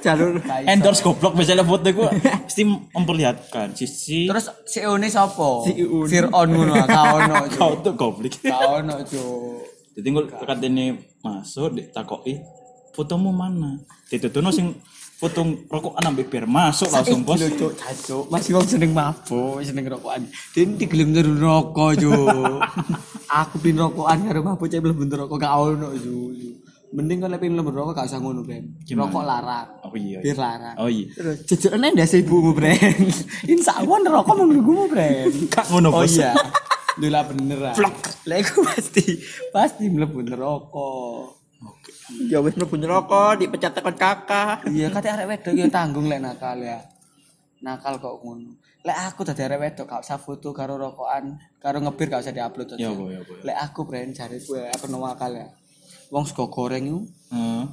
Jalur 0.06 0.38
endorse 0.70 1.02
goblok 1.02 1.34
misalnya 1.34 1.66
foto 1.66 1.90
iku 1.90 2.06
mesti 2.14 2.62
memperlihatkan 2.94 3.74
sisi 3.74 4.30
Terus 4.30 4.46
CEO 4.70 4.94
ne 5.02 5.10
sapa? 5.10 5.66
Si 5.66 5.74
Iun. 5.82 6.06
Fir'aun 6.06 6.50
ngono, 6.54 6.74
ka 6.86 7.02
ono. 7.18 7.36
Cuk. 7.50 7.58
kau 7.58 7.74
tuh 7.82 7.94
goblok. 7.98 8.34
Ka 8.46 8.58
ono, 8.78 9.02
Cuk. 9.02 9.66
Jadi 9.98 10.08
gue 10.08 10.24
katanya 10.30 10.86
masuk 11.26 11.76
ditakoki 11.76 12.40
fotomu 12.94 13.34
mana? 13.34 13.82
Ditutuno 14.08 14.54
sing 14.54 14.76
foto 15.18 15.46
rokok 15.70 15.98
anak 16.02 16.30
bir 16.30 16.46
masuk 16.46 16.90
langsung 16.94 17.26
bos. 17.26 17.42
Lho, 17.42 17.50
Cuk, 17.58 17.74
cacuk. 17.78 18.26
Masih 18.30 18.52
wong 18.58 18.68
seneng 18.70 18.92
mabuk, 18.94 19.66
seneng 19.66 19.86
rokokan. 19.90 20.30
Den 20.54 20.78
digelem 20.78 21.14
rokok, 21.42 21.98
Cuk. 21.98 22.62
Aku 23.42 23.56
pin 23.64 23.80
rokokan 23.80 24.30
karo 24.30 24.40
mabuk 24.46 24.68
cek 24.70 24.82
mlebu 24.82 25.10
rokok 25.10 25.38
gak 25.42 25.54
ono, 25.58 25.90
Cuk. 25.98 26.51
Mending 26.92 27.24
kan 27.24 27.32
pin 27.40 27.56
mlebu 27.56 27.72
rokok 27.72 27.96
gak 27.96 28.08
usah 28.12 28.20
ngono. 28.20 28.44
Gimana? 28.84 29.08
Rokok 29.08 29.24
larang. 29.24 29.68
Oh 29.88 29.96
iya. 29.96 30.20
Bir 30.20 30.36
larang. 30.36 30.76
Oh 30.76 30.92
iya. 30.92 31.08
Terus 31.16 31.48
jejekne 31.48 31.88
ndas 31.96 32.12
ibumu, 32.20 32.52
Bren. 32.52 33.08
Insya 33.48 33.80
Allah 33.80 33.98
neraka 34.04 34.32
menunggumu, 34.36 34.92
Bren. 34.92 35.32
Kak 35.48 35.72
ngono 35.72 35.96
Oh 35.96 36.04
iya. 36.04 36.36
Dula 37.00 37.24
bener. 37.24 37.72
Vlog. 37.80 37.96
Lah 38.28 38.38
iku 38.44 38.60
pasti 38.68 39.24
pasti 39.56 39.88
mlebu 39.88 40.20
neraka. 40.20 40.92
ya 42.28 42.44
wis 42.44 42.60
mlebu 42.60 42.76
neraka 42.76 43.40
dipecat 43.40 43.72
tekan 43.72 43.96
kakak. 43.96 44.68
Iya, 44.68 44.92
kate 44.92 45.08
arek 45.08 45.28
wedok 45.32 45.54
ya 45.56 45.72
tanggung 45.72 46.12
lek 46.12 46.20
nakal 46.20 46.60
ya. 46.60 46.84
Nakal 47.64 48.04
kok 48.04 48.20
ngono. 48.20 48.60
Lek 48.84 48.98
aku 49.00 49.24
dadi 49.24 49.48
arek 49.48 49.60
wedok 49.64 49.86
gak 49.88 50.04
usah 50.04 50.20
foto 50.20 50.52
karo 50.52 50.76
rokokan, 50.76 51.40
karo 51.62 51.80
ngebir 51.80 52.12
gak 52.12 52.28
usah 52.28 52.36
diupload 52.36 52.76
aja. 52.76 52.84
Ya 52.84 52.92
ya 52.92 53.20
apa. 53.24 53.34
Lek 53.48 53.58
aku 53.64 53.80
brand 53.88 54.12
jare 54.12 54.38
gue 54.44 54.62
apa 54.68 54.86
nakal 54.92 55.32
ya. 55.40 55.48
Wong 56.12 56.28
sego 56.28 56.52
goreng 56.52 56.84
iku 56.84 57.02
Heeh. 57.32 57.64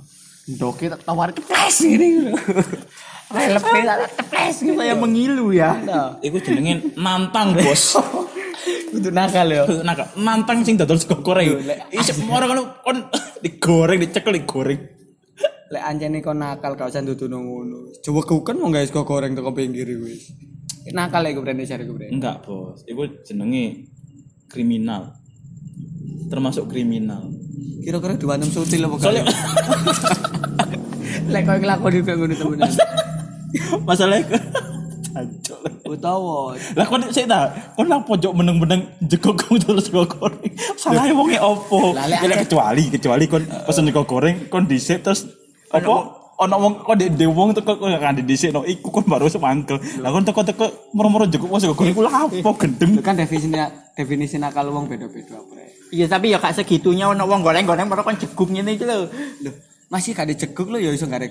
ndoke 0.48 0.86
tak 0.86 1.02
tawar 1.02 1.34
kepres 1.34 1.82
ngene 1.82 2.06
lho. 2.30 2.34
Lepe 3.28 3.78
tak 3.84 3.98
kepres 4.16 4.56
gitu 4.62 4.78
Saya 4.78 4.94
mengilu 4.96 5.52
ya. 5.52 5.74
Nah, 5.82 6.16
Iku 6.22 6.38
jenenge 6.40 6.94
nantang 6.96 7.52
bos. 7.52 7.98
Kudu 8.94 9.12
nakal 9.12 9.50
ya. 9.50 9.66
Nah, 9.84 9.92
nantang 10.16 10.64
sing 10.64 10.78
dodol 10.78 10.96
sego 10.96 11.20
goreng. 11.20 11.60
Lek- 11.60 11.92
Isi 11.92 12.14
orang 12.24 12.48
kan 12.48 12.58
kon 12.80 12.98
digoreng 13.42 13.98
dicekel 14.00 14.38
digoreng. 14.38 14.80
Lek 15.68 15.82
anjene 15.84 16.24
kon 16.24 16.40
nakal 16.40 16.78
gak 16.78 16.88
usah 16.88 17.04
ndudono 17.04 17.42
ngono. 17.42 17.78
Coba 18.00 18.20
kuken 18.24 18.56
mau 18.56 18.72
guys 18.72 18.88
sego 18.88 19.04
goreng 19.04 19.34
teko 19.36 19.52
pinggir 19.52 19.84
iku 19.84 20.08
wis. 20.08 20.32
Nakal 20.94 21.28
iku 21.28 21.44
brand 21.44 21.60
jare 21.60 21.84
gue 21.84 21.92
brand. 21.92 22.14
Enggak 22.14 22.46
bos. 22.46 22.80
Iku 22.88 23.04
jenenge 23.26 23.84
kriminal. 24.48 25.12
Termasuk 26.32 26.72
kriminal. 26.72 27.28
Kira-kira 27.82 28.14
diwantem 28.20 28.50
sutil 28.52 28.84
apa 28.84 28.94
gak? 28.96 29.04
Soalnya 29.04 29.22
Lek 31.32 31.42
koyo 31.44 31.58
nglakoni 31.60 31.98
kok 32.04 32.14
ngono 32.16 32.34
temenan. 32.36 32.72
masalahnya 33.88 34.38
Jancuk. 35.08 35.58
Utawa 35.88 36.52
Lah 36.76 36.84
kon 36.84 37.00
sik 37.08 37.26
ta, 37.26 37.48
kon 37.74 37.88
lah 37.88 38.04
pojok 38.04 38.32
meneng-meneng 38.36 38.86
jegogong 39.08 39.56
terus 39.58 39.88
sego 39.88 40.04
goreng. 40.04 40.52
Salahe 40.76 41.16
wonge 41.16 41.40
opo? 41.40 41.96
Lah, 41.96 42.06
lek 42.06 42.22
Ya, 42.22 42.36
kecuali 42.44 42.92
kecuali 42.92 43.24
kon 43.26 43.42
pesen 43.66 43.88
sego 43.88 44.04
goreng 44.04 44.52
kon 44.52 44.68
dhisik 44.68 45.00
terus 45.00 45.26
apa 45.72 46.16
ono 46.38 46.54
wong 46.60 46.74
kon 46.84 46.96
de 46.96 47.26
wong 47.26 47.50
teko 47.56 47.80
kan 47.80 48.14
dhisik 48.20 48.52
no 48.52 48.68
iku 48.68 48.92
kon 48.92 49.08
baru 49.08 49.32
semangkel. 49.32 49.80
Lah 50.04 50.12
kon 50.12 50.28
teko-teko 50.28 50.92
moro-moro 50.92 51.24
jeguk 51.24 51.56
sego 51.56 51.72
goreng 51.72 51.96
ku 51.96 52.04
lah 52.04 52.28
apa 52.28 52.50
gendeng. 52.60 53.00
Kan 53.00 53.16
definisi 53.16 53.48
definisi 53.96 54.36
nakal 54.36 54.68
wong 54.70 54.86
beda-beda. 54.86 55.40
Iya 55.88 56.06
tapi 56.08 56.32
ya 56.32 56.38
gak 56.40 56.60
segitunya 56.60 57.08
ono 57.08 57.24
wong 57.24 57.40
goreng-goreng 57.40 57.88
baru 57.88 58.04
kan 58.04 58.20
jegup 58.20 58.48
ngene 58.52 58.76
iki 58.76 58.84
lho. 58.84 59.08
Loh, 59.40 59.54
masih 59.88 60.12
gak 60.12 60.28
dijeguk 60.28 60.68
lo 60.68 60.76
ya 60.76 60.92
iso 60.92 61.08
gak 61.08 61.24
ada 61.24 61.28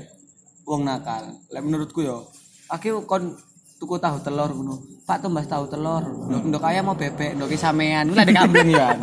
wong 0.65 0.81
nakal. 0.81 1.29
Lek 1.53 1.61
menurutku 1.61 2.01
ya, 2.01 2.17
aku 2.73 3.05
kon 3.05 3.37
tuku 3.77 3.95
tahu 4.01 4.17
telur 4.25 4.49
ngono. 4.49 4.81
Pak 5.05 5.21
tumbas 5.21 5.45
tahu 5.45 5.69
telur. 5.69 6.03
Ndok 6.03 6.43
ndok 6.49 6.63
ayam 6.65 6.89
mau 6.89 6.97
bebek, 6.97 7.37
ndok 7.37 7.53
sampean. 7.53 8.11
Lah 8.11 8.25
ada 8.25 8.33
kambing 8.33 8.73
ya. 8.73 8.97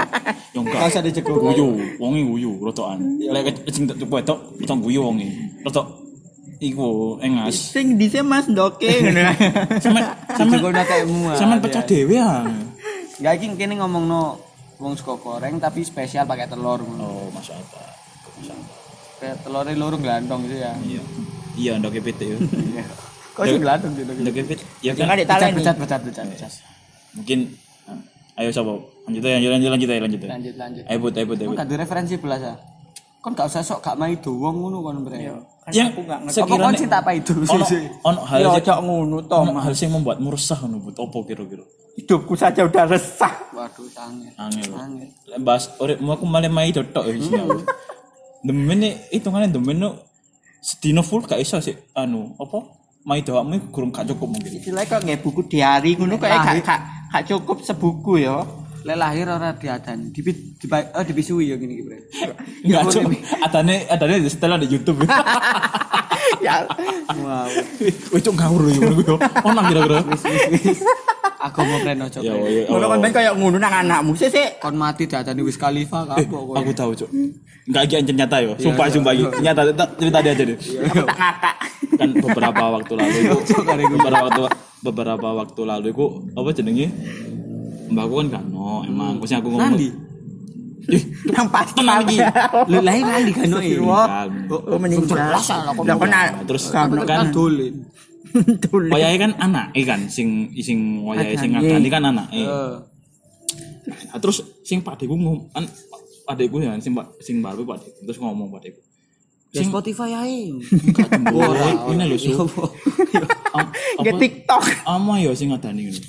Yo 0.55 0.67
usah 0.67 1.01
enggak. 1.01 1.03
dijeguk. 1.11 1.39
Guyu, 1.39 1.69
wonge 2.03 2.21
guyu 2.27 2.51
rotokan. 2.59 2.99
Lek 3.23 3.63
sing 3.71 3.87
tak 3.87 4.03
coba 4.03 4.27
tok 4.27 4.59
kita 4.59 4.75
guyu 4.75 5.01
wonge. 5.07 5.31
Rotok 5.63 5.87
iku 6.59 7.17
engas. 7.23 7.55
Sing 7.55 7.95
dhisik 7.95 8.27
Mas 8.27 8.51
ndoke 8.51 8.91
ngono. 8.91 9.33
Dijeguk 10.35 10.71
nak 10.75 10.85
kayak 10.91 11.07
sampeyan 11.39 11.63
pecah 11.63 11.83
dhewe 11.87 12.19
ah. 12.19 12.43
Enggak 13.23 13.35
iki 13.39 13.47
kene 13.55 13.79
ngomongno 13.79 14.44
wong 14.79 14.95
suka 14.99 15.15
goreng 15.19 15.57
tapi 15.63 15.87
spesial 15.87 16.27
pakai 16.27 16.51
telur. 16.51 16.83
Oh, 16.83 17.31
masuk 17.31 17.55
akal. 17.55 17.87
Kayak 19.23 19.37
telurnya 19.47 19.79
loro 19.79 19.97
glantong 19.97 20.45
gitu 20.45 20.57
ya. 20.59 20.73
Iya. 20.83 21.03
Iya, 21.55 21.73
ndok 21.79 21.97
PT 22.03 22.21
yo. 22.27 22.39
Iya. 22.75 22.85
Kok 23.35 23.45
sing 23.47 23.63
glantong 23.63 23.93
gitu. 23.95 24.11
Ndok 24.11 24.35
PT. 24.35 24.61
Ya 24.83 24.93
kan 24.99 25.15
ditaleni. 25.15 25.59
Becat 25.63 25.77
becat 25.79 26.01
becat 26.03 26.27
becat. 26.27 26.53
mungkin 27.15 27.55
ayo 28.35 28.51
sapa? 28.51 28.75
Lanjut 29.07 29.23
aja, 29.23 29.39
lanjut 29.39 29.71
lanjut 29.71 29.71
lanjut 29.71 30.03
lanjut. 30.03 30.21
Lanjut 30.27 30.55
lanjut. 30.59 30.85
Ayo 30.91 30.99
but, 30.99 31.15
ayo 31.15 31.27
but, 31.31 31.39
ayo 31.39 31.49
ada 31.55 31.75
referensi 31.79 32.19
belas 32.19 32.43
ya. 32.43 32.55
Kon 33.23 33.33
gak 33.33 33.49
usah 33.49 33.63
sok 33.65 33.81
gak 33.81 33.97
mai 33.97 34.19
wong 34.19 34.55
ngono 34.61 34.83
kon 34.83 34.99
bre. 35.07 35.17
Kan 35.65 35.73
Yang 35.73 35.97
aku 35.97 36.01
gak 36.05 36.21
ngerti. 36.27 36.41
Apa 36.43 36.55
kon 36.59 36.75
cinta 36.75 36.99
apa 37.01 37.11
itu 37.15 37.33
ono 37.33 37.65
sih? 37.65 37.81
ono 38.03 38.21
hal 38.27 38.39
Ya 38.43 38.49
sing 38.59 38.67
ngono 38.67 39.17
to, 39.25 39.37
hal 39.39 39.75
sing 39.79 39.89
membuatmu 39.95 40.29
resah 40.35 40.59
ngono 40.61 40.77
but 40.85 40.99
opo 40.99 41.23
kira-kira? 41.25 41.65
Hidupku 41.95 42.35
saja 42.35 42.67
udah 42.67 42.91
resah. 42.91 43.31
Waduh 43.55 43.87
sange. 43.87 44.35
Angel. 44.35 44.75
Angel. 44.75 45.09
Bahas 45.39 45.71
uripmu 45.79 46.11
aku 46.11 46.27
malah 46.27 46.51
mai 46.51 46.75
totok 46.75 47.07
ya 47.07 47.15
sini. 47.23 47.63
Demen 48.43 48.79
nih 48.83 48.93
hitungannya 49.15 49.55
demen 49.55 49.79
no 49.79 49.91
sedino 50.59 51.07
full 51.07 51.23
gak 51.23 51.39
iso 51.39 51.63
sih 51.63 51.77
anu 51.95 52.35
apa 52.41 52.67
mai 53.05 53.21
doamu 53.23 53.57
iku 53.63 53.69
kurang 53.71 53.95
gak 53.95 54.11
cukup 54.11 54.35
mungkin. 54.35 54.59
Istilahnya 54.59 54.91
kok 54.91 55.01
nggak 55.07 55.21
buku 55.23 55.41
diari 55.47 55.95
ngono 55.95 56.19
kayak 56.19 56.39
gak, 56.43 56.55
gak, 56.67 56.81
gak 57.15 57.25
cukup 57.31 57.63
sebuku 57.63 58.27
ya. 58.27 58.43
Lek 58.85 58.99
lahir 59.01 59.31
ora 59.31 59.55
diadani. 59.55 60.13
Di 60.13 60.21
di 60.61 60.67
oh 60.69 61.05
dibisui 61.07 61.55
ya 61.55 61.57
gini 61.57 61.79
bre. 61.81 62.11
Enggak 62.67 62.83
cuk. 62.93 63.03
Adane 63.39 63.87
adane 63.89 64.19
di 64.19 64.29
setelah 64.29 64.59
di 64.59 64.67
YouTube. 64.67 65.07
ya 66.45 66.67
Wow. 67.15 67.49
Wih 68.13 68.21
cuk 68.21 68.35
ngawur 68.35 68.67
ya 68.69 68.77
ngono 68.83 68.95
ku. 69.01 69.17
Ono 69.47 69.61
kira-kira. 69.63 70.01
Mau 70.05 70.19
ojo. 71.49 72.21
Ya 72.21 72.33
Bre. 72.33 72.53
ya. 72.55 72.65
ngono 72.71 72.87
kan 72.89 72.99
ben 73.01 73.13
kayak 73.13 73.33
ngono 73.37 73.57
nang 73.59 73.75
anakmu 73.75 74.13
sih 74.17 74.29
sih. 74.29 74.47
Kon 74.57 74.75
mati 74.75 75.05
diadani 75.05 75.43
wis 75.43 75.57
khalifa 75.57 76.09
Eh, 76.17 76.25
kapok 76.25 76.41
kowe. 76.49 76.55
aku 76.57 76.71
tahu 76.73 76.91
cuk. 76.95 77.11
Enggak 77.65 77.83
iki 77.85 77.95
ancen 78.01 78.17
nyata 78.17 78.37
yo. 78.41 78.53
Sumpah 78.57 78.87
sumpah 78.89 79.13
iki. 79.13 79.25
Nyata 79.41 79.61
tak- 79.73 79.93
cerita 79.97 80.19
dia 80.21 80.33
aja 80.33 80.45
deh. 80.45 80.57
Aku 80.57 81.05
tak 81.05 81.17
ngakak. 81.17 81.55
Kan 81.95 82.09
beberapa 82.17 82.65
waktu 82.73 82.93
lalu 82.97 83.17
itu 83.21 83.37
beberapa 83.95 84.25
waktu 84.25 84.43
beberapa 84.83 85.29
waktu 85.35 85.61
lalu 85.65 85.87
itu 85.93 86.07
apa 86.33 86.49
jenenge? 86.53 86.87
Mbakku 87.85 88.15
kan 88.17 88.29
kan 88.33 88.45
no, 88.49 88.83
emang 88.83 89.21
aku 89.21 89.25
sih 89.29 89.37
aku 89.37 89.49
ngomong. 89.53 89.77
Nandi. 89.77 89.89
Ih, 90.85 91.01
Nang 91.33 91.49
pasti 91.49 91.81
Tenang 91.81 92.05
iki. 92.05 92.21
Lu 92.69 92.79
lahir 92.85 93.05
nandi 93.09 93.33
kan 93.33 93.45
no 93.49 93.59
iki. 93.61 93.77
kan. 93.81 94.29
Oh 94.53 94.77
meninggal. 94.77 95.17
Kok. 95.17 95.85
Lah 95.89 95.97
kon 95.97 96.11
Terus 96.45 96.65
Kan 96.69 96.89
kan 97.05 97.33
dolin. 97.33 97.75
wayahe 98.95 99.17
kan 99.21 99.33
anak 99.39 99.71
kan? 99.75 100.09
Sing 100.09 100.51
sing 100.59 101.05
wayahe 101.05 101.37
sing 101.39 101.55
ngadani 101.55 101.89
kan 101.93 102.03
anak 102.05 102.27
Eh. 102.33 102.47
Nah, 103.85 104.17
terus 104.17 104.41
sing 104.65 104.81
pakdeku 104.81 105.13
ngom 105.13 105.53
kan 105.53 105.69
adekku 106.25 106.57
ya 106.57 106.73
sing 106.81 106.97
pak 106.97 107.13
sing 107.21 107.45
baru 107.45 107.69
pakdeku 107.69 108.01
terus 108.09 108.17
ngomong 108.17 108.49
pakdeku 108.49 108.81
Ya 109.55 109.63
sing 109.63 109.71
Spotify 109.71 110.11
ae. 110.19 110.51
Ora, 111.39 111.95
ini 111.95 112.05
lho 112.11 112.19
su. 112.19 112.35
Apa? 113.55 114.11
TikTok. 114.19 114.65
ama 114.83 115.23
ya 115.23 115.31
sing 115.31 115.55
ngadani 115.55 115.87
ngono 115.87 116.01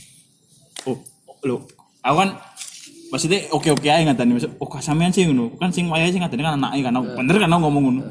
oh 0.89 0.97
lho. 1.45 1.57
Aku 2.01 2.15
kan 2.25 2.29
maksudnya 3.13 3.45
oke 3.53 3.69
oke 3.69 3.85
aja 3.85 4.01
ngadani. 4.01 4.41
Maksud 4.41 4.57
oh 4.57 4.65
kok 4.65 4.81
sampean 4.81 5.13
sih 5.13 5.29
ngono. 5.29 5.53
Kan 5.61 5.69
sing 5.69 5.85
wayahe 5.93 6.09
sing 6.09 6.25
ngadani 6.25 6.41
kan 6.41 6.57
anaknya 6.57 6.89
kan. 6.89 6.93
Aku- 6.97 7.13
bener 7.21 7.35
kan 7.37 7.49
aku 7.53 7.61
ngomong 7.69 7.83
ngono. 7.85 8.01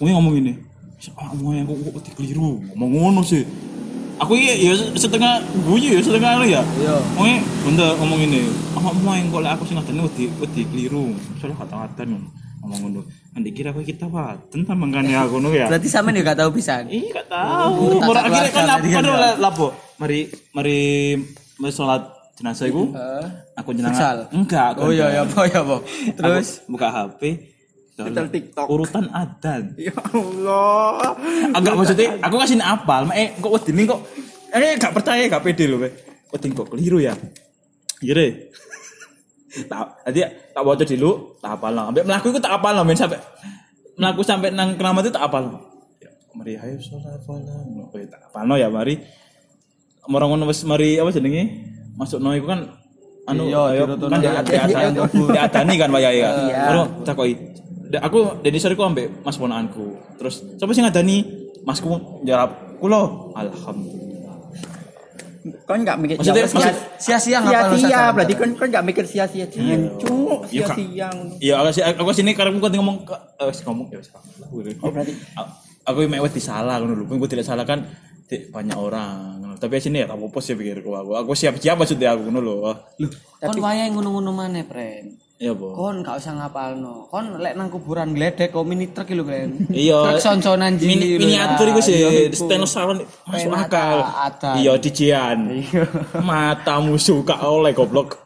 Kuwi 0.00 0.16
ngomong 0.16 0.34
ini 0.40 0.69
ah 1.16 1.32
mau 1.40 1.56
yang 1.56 1.64
kok 1.64 1.76
kok 1.96 2.12
keliru 2.20 2.60
ngomong 2.76 2.90
ngono 2.92 3.20
sih 3.24 3.40
aku 4.20 4.36
iya 4.36 4.52
ya 4.52 4.72
setengah 4.92 5.40
guyu 5.64 5.96
ya 5.96 6.00
setengah 6.04 6.30
anu 6.36 6.44
ya 6.44 6.60
Iya. 6.76 6.96
Ngomongnya 7.16 7.38
benda 7.64 7.86
ngomong 7.96 8.20
ini 8.20 8.40
ah 8.76 8.80
mau 8.84 9.16
yang 9.16 9.32
kok 9.32 9.40
aku 9.40 9.62
sing 9.64 9.76
ngadani 9.80 10.00
wedi 10.04 10.24
wedi 10.36 10.62
keliru 10.68 11.16
soalnya 11.40 11.56
kata-kata 11.56 12.02
ngomong 12.60 12.78
ngono 12.84 13.00
nanti 13.32 13.48
kira 13.56 13.72
aku 13.72 13.80
kita 13.80 14.04
waten 14.12 14.68
ta 14.68 14.76
mangkane 14.76 15.16
aku 15.16 15.40
ngono 15.40 15.56
ya 15.56 15.72
Berarti 15.72 15.88
sampean 15.88 16.20
ya 16.20 16.22
gak 16.26 16.38
tahu 16.44 16.50
pisan. 16.52 16.84
Iya 16.92 17.24
gak 17.24 17.28
tahu. 17.32 18.04
Murah 18.04 18.22
akhirnya 18.28 18.52
kan 18.52 18.64
apa 18.68 18.86
kan 18.92 19.04
oleh 19.08 19.32
lapo. 19.40 19.66
Mari 19.96 20.28
mari 20.52 20.80
mari 21.56 21.72
sholat 21.72 22.02
jenazah 22.36 22.68
iku. 22.68 22.92
Aku. 23.56 23.70
Futsal? 23.72 24.28
Enggak. 24.36 24.76
Oh 24.76 24.92
iya 24.92 25.08
ya 25.08 25.20
apa 25.24 25.48
ya 25.48 25.64
apa. 25.64 25.76
Terus 26.12 26.60
Aku 26.64 26.76
buka 26.76 26.88
HP. 26.92 27.20
Betul 28.08 28.26
TikTok. 28.32 28.66
Urutan 28.70 29.04
adan. 29.12 29.62
Ya 29.90 29.96
Allah. 29.96 31.12
Agak 31.52 31.74
maksudnya 31.76 32.16
aku 32.24 32.36
kasih 32.40 32.60
apal, 32.62 33.10
eh 33.12 33.36
kok 33.36 33.50
wedine 33.52 33.82
kok 33.84 34.00
eh 34.50 34.74
gak 34.78 34.92
percaya 34.94 35.22
gak 35.28 35.42
pede 35.44 35.64
lho, 35.68 35.76
Be. 35.82 35.88
Wedine 36.32 36.54
kok 36.56 36.68
keliru 36.72 36.98
ya. 37.02 37.12
Iya 38.00 38.12
deh. 38.16 38.32
Tak, 39.50 40.06
tadi 40.06 40.22
tak 40.54 40.62
baca 40.62 40.84
dulu, 40.86 41.34
tak 41.42 41.58
apal 41.58 41.74
lah. 41.74 41.90
Sampai 41.90 42.06
melaku 42.06 42.26
itu 42.30 42.38
tak 42.38 42.54
apal 42.54 42.70
lah, 42.70 42.86
men 42.86 42.94
sampai 42.94 43.18
melaku 43.98 44.22
sampai 44.22 44.54
nang 44.54 44.78
keramat 44.78 45.02
itu 45.02 45.10
tak 45.10 45.26
apal. 45.26 45.42
Ya, 45.98 46.10
mari 46.38 46.54
ayo 46.54 46.78
sholat 46.78 47.18
falah. 47.26 47.58
Oh, 47.90 47.98
ya, 47.98 48.06
tak 48.06 48.30
apal 48.30 48.46
ya, 48.54 48.70
mari. 48.70 49.02
Orang 50.06 50.38
ngono 50.38 50.46
wis 50.46 50.62
mari 50.62 51.02
apa 51.02 51.10
jenenge? 51.10 51.66
Masuk 51.98 52.22
no 52.22 52.30
iku 52.30 52.46
kan 52.46 52.78
anu 53.28 53.50
Iya, 53.50 53.84
kan 53.90 54.18
di 54.22 54.26
di 54.26 54.56
atas, 54.56 54.70
atas 54.70 55.12
di 55.34 55.38
adani 55.38 55.74
kan 55.76 55.88
wayahe 55.92 56.18
kan. 56.22 56.34
Iya. 56.46 56.62
Baru 56.70 56.82
takoki. 57.02 57.34
Aku 57.98 58.38
dari 58.38 58.56
sore 58.56 58.74
ku 58.74 58.82
ambek 58.82 59.26
mas 59.26 59.34
ponakanku. 59.34 59.98
Terus 60.14 60.46
siapa 60.54 60.70
sih 60.70 60.82
ngadani? 60.82 61.16
Masku 61.60 61.90
jawab, 62.22 62.78
"Kulo." 62.78 63.34
Alhamdulillah. 63.34 64.36
Kon 65.64 65.80
gak 65.82 65.96
mikir 65.96 66.20
Maksudnya- 66.20 66.44
ya, 66.44 66.52
maksud- 66.52 66.80
sia-sia 67.00 67.38
ngapal 67.40 67.72
sia-sia 67.74 68.00
berarti 68.12 68.34
kon 68.36 68.50
kon 68.54 68.68
gak 68.68 68.84
mikir 68.84 69.04
sia-sia 69.08 69.48
jangan 69.48 69.96
cuk 69.96 70.40
Iya, 70.52 70.68
sia-sia 70.68 71.06
ngono. 71.08 71.32
Iya, 71.40 71.54
aku 71.56 71.70
sih 71.72 71.82
aku 71.82 72.10
sini 72.12 72.30
karena 72.36 72.52
aku 72.52 72.60
kan 72.60 72.72
ngomong 72.76 72.96
ke 73.08 73.16
eh, 73.40 73.52
ngomong 73.64 73.86
ya. 73.88 73.98
Oh, 74.84 74.90
berarti- 74.92 75.16
aku 75.80 75.98
mek 76.06 76.20
wis 76.20 76.34
disalah 76.36 76.76
ngono 76.76 76.92
lho. 76.94 77.04
Aku 77.08 77.24
tidak 77.24 77.48
salah 77.48 77.64
kan 77.64 77.88
banyak 78.28 78.76
orang. 78.76 79.40
ngono. 79.40 79.54
Tapi 79.56 79.80
sini 79.80 80.04
ya 80.04 80.06
tak 80.06 80.20
apa 80.20 80.38
sih 80.38 80.54
pikirku 80.54 80.92
aku. 80.92 81.12
Aku 81.16 81.32
siap-siap 81.32 81.74
maksudnya 81.74 82.12
aku 82.12 82.28
ngono 82.28 82.40
lho. 82.40 82.54
Loh, 83.00 83.10
kon 83.40 83.56
wayahe 83.58 83.88
ngono-ngono 83.90 84.30
maneh, 84.30 84.68
Pren. 84.68 85.16
Iya, 85.40 85.56
Bu. 85.56 85.72
Kon 85.72 86.04
gak 86.04 86.20
usah 86.20 86.36
ngapalno. 86.36 87.08
Kon 87.08 87.40
lek 87.40 87.56
nang 87.56 87.72
kuburan 87.72 88.12
gledek 88.12 88.52
kok 88.52 88.60
mini 88.60 88.92
truk 88.92 89.08
lho, 89.08 89.24
Pren. 89.24 89.56
Iya. 89.72 90.12
Truk 90.12 90.20
sonconan 90.20 90.76
Mini 90.76 91.16
jili. 91.16 91.24
miniatur 91.24 91.64
ya. 91.64 91.72
iku 91.72 91.80
sih 91.80 91.96
Iya, 91.96 92.66
salon 92.68 93.00
masuk 93.24 93.48
akal. 93.56 94.04
Iya, 94.60 94.76
dijian. 94.76 95.64
Matamu 96.20 97.00
suka 97.00 97.40
oleh 97.40 97.72
goblok. 97.72 98.20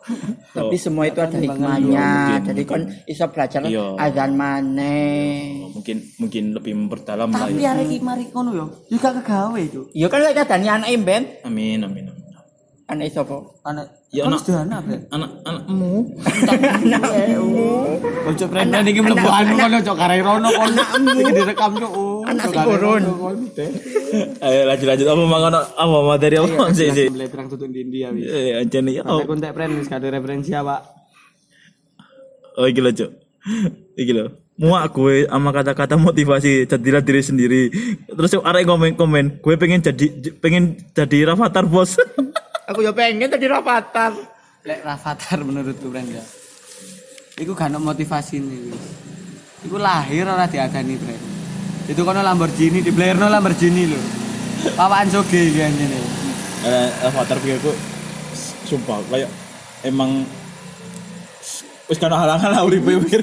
Tapi 0.51 0.75
semua 0.75 1.07
itu 1.07 1.23
ada 1.23 1.39
hikmahnya. 1.39 2.43
Jadi 2.51 2.63
kon 2.67 2.83
iso 3.07 3.31
belajar 3.31 3.63
Iya. 3.63 3.95
azan 3.95 4.35
maneh. 4.35 5.71
mungkin 5.71 5.97
mungkin 6.19 6.45
lebih 6.51 6.75
memperdalam 6.75 7.31
lah. 7.31 7.47
Tapi 7.47 7.63
arek 7.63 7.95
iki 7.95 7.99
mari 8.03 8.27
ngono 8.27 8.51
yo. 8.51 8.67
Gak 8.91 9.23
kegawe 9.23 9.59
itu. 9.63 9.87
Iya 9.95 10.11
kan 10.11 10.19
lek 10.19 10.35
kadani 10.35 10.67
anake 10.67 10.99
ben, 10.99 11.23
Amin 11.47 11.79
amin 11.79 12.14
amin. 12.85 13.01
anake 13.01 13.11
sapa? 13.13 13.37
Anak 13.65 13.87
Ya, 14.15 14.31
anak- 14.31 14.47
sederhana, 14.47 14.79
Pren. 14.79 15.01
Anak 15.11 15.31
anakmu 15.43 16.07
Anake. 16.23 17.35
Ojo 18.31 18.45
Pren 18.47 18.71
iki 18.87 19.01
mlebu 19.03 19.27
anu 19.27 19.53
kon 19.59 19.75
ojo 19.75 19.93
karek 19.99 20.21
rono 20.23 20.49
kon. 20.55 20.71
Iki 21.19 21.33
direkam 21.35 21.71
cuk. 21.75 21.91
Oh, 21.91 22.23
Anak 22.23 22.47
sing 22.47 22.63
urun. 22.63 23.03
Ayo 24.39 24.61
lanjut 24.71 24.87
lanjut 24.87 25.07
apa 25.11 25.23
mangono 25.27 25.61
apa 25.67 25.97
materi 26.07 26.37
apa 26.39 26.71
sih 26.71 26.95
sih. 26.95 27.11
Mulai 27.11 27.27
perang 27.27 27.51
tutun 27.51 27.75
di 27.75 27.83
India 27.83 28.15
wis. 28.15 28.31
Eh 28.31 28.55
anjene 28.63 28.95
ya. 28.95 29.03
Sampai 29.03 29.27
kontak 29.27 29.51
Pren 29.51 29.75
wis 29.75 29.91
gak 29.91 29.99
ada 29.99 30.15
referensi 30.15 30.55
apa. 30.55 30.77
Oh 32.55 32.71
iki 32.71 32.79
lho, 32.79 32.95
Cuk. 32.95 33.11
Iki 33.99 34.13
lho. 34.15 34.27
Muak 34.55 34.95
gue 34.95 35.27
sama 35.27 35.51
kata-kata 35.51 35.99
motivasi 35.99 36.71
jadilah 36.71 37.03
diri 37.03 37.19
sendiri. 37.19 37.63
Terus 38.07 38.39
arek 38.39 38.63
komen 38.63 38.95
komen, 38.95 39.43
gue 39.43 39.55
pengen 39.59 39.83
jadi 39.83 40.07
pengen 40.39 40.79
jadi 40.95 41.35
Rafathar 41.35 41.67
bos. 41.67 41.99
Aku 42.71 42.81
ya 42.81 42.93
pengen 42.97 43.29
tadi 43.29 43.45
rapatar. 43.45 44.13
Lek 44.65 44.81
Rafathar 44.81 45.45
menurutku 45.45 45.93
Pren 45.93 46.09
ya. 46.09 46.25
Iku 47.37 47.53
gak 47.53 47.77
motivasi 47.77 48.41
nih. 48.41 48.73
Iku 49.69 49.77
lahir 49.77 50.25
ora 50.25 50.49
diadani 50.49 50.97
Pren. 50.97 51.21
Itu 51.85 52.01
kono 52.01 52.25
Lamborghini 52.25 52.81
di 52.81 52.89
Blairno 52.89 53.29
Lamborghini 53.29 53.85
lho. 53.93 54.01
Pawaan 54.73 55.13
soge 55.13 55.37
iki 55.37 55.61
anjene. 55.61 56.01
eh, 56.65 56.89
Rafathar 57.05 57.37
pikirku 57.45 57.69
sumpah 58.65 58.97
kayak 59.13 59.29
emang 59.85 60.25
wis 61.85 62.01
kana 62.01 62.17
halangan 62.17 62.49
lah 62.49 62.65
uripe 62.65 62.97
pikir. 63.05 63.21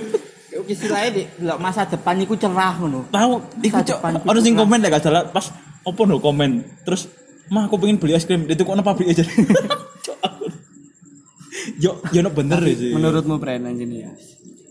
Oke 0.61 0.77
istilahnya 0.77 1.09
di 1.17 1.23
masa 1.57 1.89
depan 1.89 2.21
iku 2.21 2.37
cerah 2.37 2.77
ngono. 2.77 3.09
Tahu, 3.09 3.41
iku 3.65 3.81
cok. 3.81 3.99
Ono 4.29 4.39
sing 4.45 4.53
komen 4.53 4.77
lek 4.85 4.93
gak 4.93 5.09
salah 5.09 5.25
pas 5.25 5.49
opo 5.81 6.05
no 6.05 6.21
komen. 6.21 6.61
Terus 6.85 7.09
mah 7.51 7.67
aku 7.67 7.75
pengen 7.77 7.99
beli 7.99 8.15
es 8.15 8.23
krim 8.23 8.47
itu 8.47 8.63
kok 8.63 8.79
pabrik 8.79 9.11
aja. 9.11 9.27
Yo 11.83 11.97
yo 12.13 12.21
no 12.25 12.31
bener 12.33 12.61
ya 12.63 12.73
sih. 12.77 12.93
Menurutmu 12.93 13.37
Pren 13.37 13.67
anjene 13.67 14.07
ya. 14.07 14.11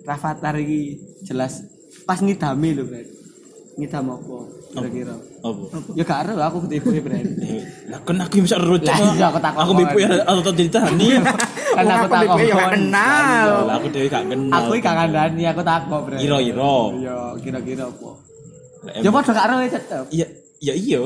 Rafathar 0.07 0.59
iki 0.59 0.99
jelas 1.23 1.63
pas 2.09 2.19
ngidami 2.19 2.75
lho 2.75 2.83
Pren. 2.87 3.07
Ngidam 3.79 4.11
apa? 4.11 4.39
kira-kira. 4.71 5.15
Apa? 5.43 5.65
Ya 5.99 6.03
gak 6.07 6.19
ero 6.27 6.35
aku 6.39 6.59
ketipu 6.67 6.95
ya, 6.95 7.03
Bren. 7.03 7.27
Eh, 7.43 7.63
Lah 7.91 7.99
kan 8.07 8.17
aku 8.23 8.39
yang 8.39 8.47
bisa 8.47 8.59
rujuk. 8.63 8.87
Lah, 8.87 8.99
iya, 9.19 9.27
aku 9.27 9.41
takut. 9.43 9.61
Aku 9.67 9.73
bepo 9.75 9.97
ya 9.99 10.11
atau 10.23 10.43
tau 10.47 10.55
ditani. 10.55 11.09
Kan 11.75 11.87
aku 11.91 12.07
takut. 12.07 12.39
ya 12.39 12.55
gak 12.55 12.71
kenal. 12.79 13.49
Aku 13.79 13.87
dhewe 13.91 14.07
gak 14.07 14.25
kenal. 14.31 14.55
Aku 14.55 14.71
iki 14.79 14.85
gak 14.87 14.95
kandani, 14.95 15.43
aku 15.51 15.63
takut, 15.67 16.01
Bren. 16.07 16.19
Iro-iro. 16.23 16.79
Iya, 17.03 17.19
kira-kira 17.43 17.85
apa. 17.91 18.11
Ya 19.03 19.11
padha 19.11 19.31
gak 19.35 19.47
ero 19.51 19.57
ya 19.59 19.69
tetep. 19.75 20.05
Iya, 20.15 20.27
ya 20.61 20.77
iya. 20.77 21.01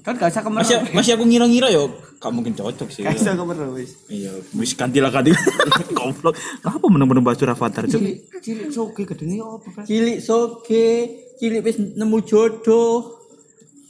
Kan 0.00 0.16
gak 0.16 0.32
usah 0.32 0.40
kemeru. 0.40 0.64
Masih 0.64 0.76
masih 0.96 1.12
aku 1.14 1.24
ngira-ngira 1.28 1.68
yo 1.68 1.92
gak 2.16 2.32
mungkin 2.32 2.56
cocok 2.56 2.88
sih. 2.88 3.04
Gak 3.04 3.20
usah 3.20 3.36
kemeru 3.36 3.76
wis. 3.76 4.00
Iya, 4.08 4.32
wis 4.56 4.72
ganti 4.72 4.98
lah 4.98 5.12
ganti. 5.14 5.30
Goblok. 5.92 6.34
Kenapa 6.64 6.84
bener-bener 6.88 7.22
bahas 7.22 7.38
Avatar, 7.44 7.84
Cuk? 7.84 8.00
Cilik 8.00 8.18
cilik 8.40 8.68
soge 8.72 9.02
gedene 9.04 9.44
apa, 9.44 9.68
Bren? 9.68 9.84
Cilik 9.84 10.18
soge, 10.24 10.88
cilik 11.36 11.60
wis 11.60 11.76
nemu 11.76 12.18
jodoh. 12.24 13.20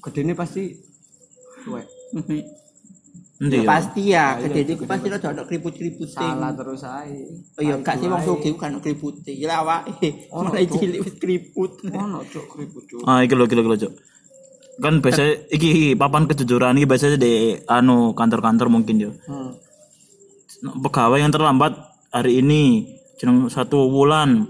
Gedene 0.03 0.35
pasti. 0.35 0.75
Endi 3.35 3.59
Ya 3.59 3.67
ya? 3.67 3.67
pasti 3.67 4.03
ya, 4.15 4.27
gede 4.39 4.79
iku 4.79 4.87
pasti 4.87 5.11
rada 5.11 5.35
ono 5.35 5.43
keriput-keriput 5.43 6.07
Salah 6.07 6.55
terus 6.55 6.87
ae. 6.87 7.27
Oh 7.59 7.63
iya, 7.67 7.75
gak 7.83 7.99
sih 7.99 8.07
wong 8.07 8.23
soge 8.23 8.55
kan 8.55 8.79
keriput. 8.79 9.27
Ya 9.27 9.59
awake. 9.59 10.31
Ono, 10.31 10.55
Mulai 10.55 10.71
cilik 10.71 11.03
wis 11.03 11.15
keriput. 11.19 11.83
Ono 11.91 12.23
cuk 12.31 12.47
keriput 12.47 12.83
cuk. 12.87 13.03
Ah, 13.03 13.27
iki 13.27 13.35
lho, 13.35 13.51
iki 13.51 13.59
lho, 13.59 13.67
lho, 13.67 13.75
Cuk. 13.75 13.93
Kan 14.75 14.99
biasa 14.99 15.23
iki 15.49 15.95
papan 15.95 16.27
kejujuran 16.27 16.75
iki 16.75 16.87
biasanya 16.87 17.17
di 17.17 17.33
anu 17.67 18.11
kantor-kantor 18.13 18.67
mungkin 18.69 18.97
yo. 18.99 19.11
Hmm. 19.25 19.55
Pegawai 20.81 21.21
yang 21.21 21.31
terlambat 21.31 21.77
hari 22.09 22.41
ini 22.41 22.89
jeneng 23.15 23.47
satu 23.47 23.87
bulan 23.87 24.49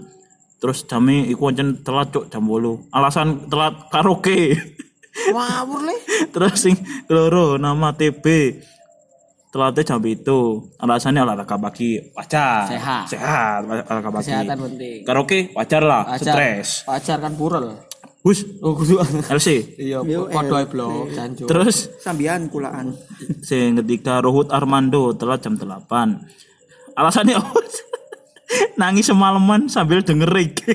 terus 0.57 0.81
jamnya 0.83 1.27
iku 1.27 1.51
ancen 1.51 1.83
telat 1.83 2.09
cuk 2.09 2.25
jam 2.27 2.41
8. 2.41 2.89
Alasan 2.89 3.27
telat 3.45 3.91
karaoke. 3.91 4.55
Wawur 5.29 5.81
le. 5.83 5.95
terus 6.33 6.59
sing 6.59 6.75
keloro 7.05 7.55
nama 7.55 7.91
TB 7.91 8.25
telatnya 9.47 9.87
jam 9.87 10.03
itu 10.03 10.39
alasannya 10.75 11.23
olahraga 11.23 11.55
pagi 11.55 11.95
wajar 12.11 12.67
Sehat. 12.67 13.07
sehat 13.07 13.63
olahraga 13.63 14.11
pagi 14.11 14.27
Kesehatan 14.27 14.57
penting. 14.59 14.97
karaoke 15.07 15.39
wajar 15.55 15.79
lah 15.79 16.03
Wajar. 16.11 16.35
stres 16.35 16.67
Wajar 16.83 17.23
kan 17.23 17.31
purel. 17.31 17.79
Hus 18.25 18.41
Oh 18.59 18.73
kudu. 18.73 18.97
LC 19.29 19.77
Iya, 19.77 20.01
padha 20.27 20.57
eh, 20.59 20.67
blok 20.67 21.13
terus 21.45 21.93
Sambian 22.01 22.49
kulaan. 22.49 22.97
sing 23.39 23.77
ketika 23.77 24.17
Ruhut 24.19 24.49
Armando 24.49 25.13
telat 25.13 25.45
jam 25.45 25.53
8 25.53 25.85
alasannya 26.97 27.37
apa 27.37 27.53
nangis 28.81 29.05
semalaman 29.05 29.69
sambil 29.69 30.01
denger 30.01 30.25
reggae 30.27 30.73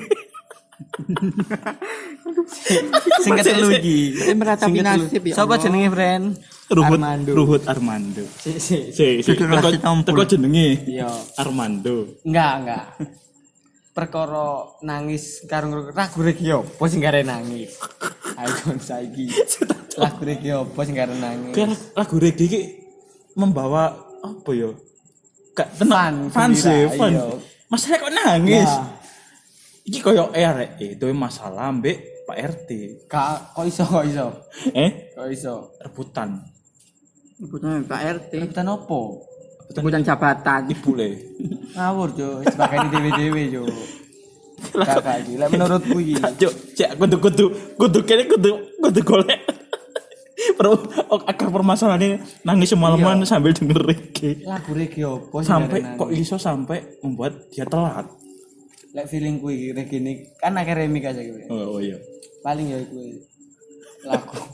sing 3.21 3.31
ketelu 3.33 3.67
iki. 3.77 3.97
Meratapi 4.33 4.79
nasib 4.81 5.21
ya 5.23 5.33
Sapa 5.35 5.55
jenenge, 5.55 5.89
friend? 5.89 6.25
Ruhut 6.71 6.97
Armando. 6.97 7.31
Ruhut 7.35 7.63
Armando 7.67 8.23
Si, 8.39 8.57
si. 8.57 8.77
si 8.89 9.05
si 9.19 9.31
teko 9.35 9.69
teko 10.01 10.23
jenenge 10.25 10.81
Iya. 10.87 11.09
Armando 11.37 12.07
Enggak, 12.23 12.51
enggak. 12.63 12.83
Perkara 13.91 14.71
nangis 14.87 15.43
karo 15.43 15.91
lagu 15.91 16.23
yo, 16.39 16.63
apa 16.63 16.83
sing 16.87 17.03
gare 17.03 17.27
nangis? 17.27 17.75
Ayo 18.39 18.79
saiki. 18.79 19.27
Lagu 19.99 20.23
yo, 20.39 20.63
apa 20.63 20.79
sing 20.87 20.95
gare 20.95 21.11
nangis? 21.11 21.51
Kayak 21.51 21.75
lagu 21.91 22.15
reggae 22.15 22.45
iki 22.47 22.61
membawa 23.35 23.91
apa 24.23 24.49
ya? 24.55 24.71
Gak 25.51 25.75
tenang, 25.75 26.31
Fun, 26.31 26.51
fun 26.51 26.51
sih, 26.55 26.87
fun. 26.95 27.11
iya. 27.11 27.27
Masalah 27.67 27.97
kok 27.99 28.13
nangis. 28.15 28.71
Ya. 28.71 28.83
Iki 29.81 29.99
koyo 29.99 30.31
erek 30.31 30.79
itu 30.79 31.05
masalah 31.11 31.75
mbek 31.75 32.23
Pak 32.23 32.37
RT. 32.39 32.69
Kak, 33.11 33.51
kok 33.51 33.65
iso 33.67 33.83
kok 33.83 34.05
iso? 34.07 34.27
Eh, 34.71 35.11
Kok 35.11 35.27
iso? 35.27 35.75
rebutan. 35.83 36.39
Rebutan 37.43 37.83
Pak 37.83 38.01
RT. 38.23 38.31
Rebutan 38.39 38.71
opo? 38.71 39.27
Rebutan 39.71 40.03
jabatan. 40.03 40.61
Ibu 40.67 40.91
le. 40.95 41.09
Ngawur, 41.75 42.09
Jo. 42.15 42.29
Sebagai 42.47 42.87
dewe-dewe, 42.91 43.43
Jo. 43.51 43.63
Kakak 44.61 45.25
iki, 45.25 45.33
lek 45.41 45.49
menurutku 45.49 45.97
iki. 45.97 46.15
Cuk, 46.21 46.53
cek 46.77 46.91
kudu 47.01 47.17
kudu 47.17 47.45
kudu 47.81 47.99
kene 48.05 48.23
kudu 48.29 48.51
kudu 48.77 49.01
golek. 49.01 49.41
Pro 50.57 50.73
oh, 50.73 51.21
akar 51.25 51.53
permasalahannya 51.53 52.21
nangis 52.41 52.73
semalaman 52.73 53.25
sambil 53.25 53.53
denger 53.53 53.77
reggae. 53.77 54.41
Lagu 54.45 54.73
apa 54.73 55.37
sing 55.41 55.49
Sampai 55.49 55.79
kok 55.97 56.09
iso 56.13 56.37
sampai 56.37 57.01
membuat 57.01 57.49
dia 57.53 57.65
telat. 57.65 58.09
Lek 58.93 59.05
feelingku 59.09 59.53
iki 59.53 59.73
rek 59.73 59.91
ini 59.93 60.29
kan 60.41 60.57
akeh 60.57 60.73
remik 60.77 61.09
aja 61.09 61.21
gitu. 61.21 61.45
Oh, 61.49 61.77
oh 61.77 61.79
iya. 61.81 61.97
Paling 62.41 62.73
ya 62.73 62.77
iku 62.81 63.01
lagu. 64.05 64.37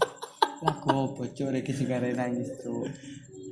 Lagu 0.58 0.90
apa, 0.90 1.22
Jo? 1.38 1.54
Rek 1.54 1.70
sing 1.70 1.88
nangis, 1.88 2.50
Jo. 2.66 2.84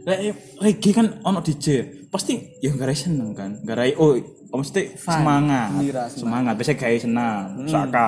Lek 0.05 0.19
reggae 0.61 0.91
kan 0.93 1.07
ono 1.25 1.41
DJ, 1.41 1.65
pasti 2.13 2.37
ya 2.61 2.69
garai 2.77 2.93
seneng 2.93 3.33
kan. 3.33 3.57
Garai 3.65 3.97
oh 3.97 4.13
mesti 4.53 4.93
Fun. 4.95 5.19
semangat. 5.19 5.67
Gembira, 5.73 6.03
semangat. 6.07 6.53
Biasanya 6.55 6.77
gawe 6.77 6.97
senang, 7.01 7.41
saka. 7.65 8.07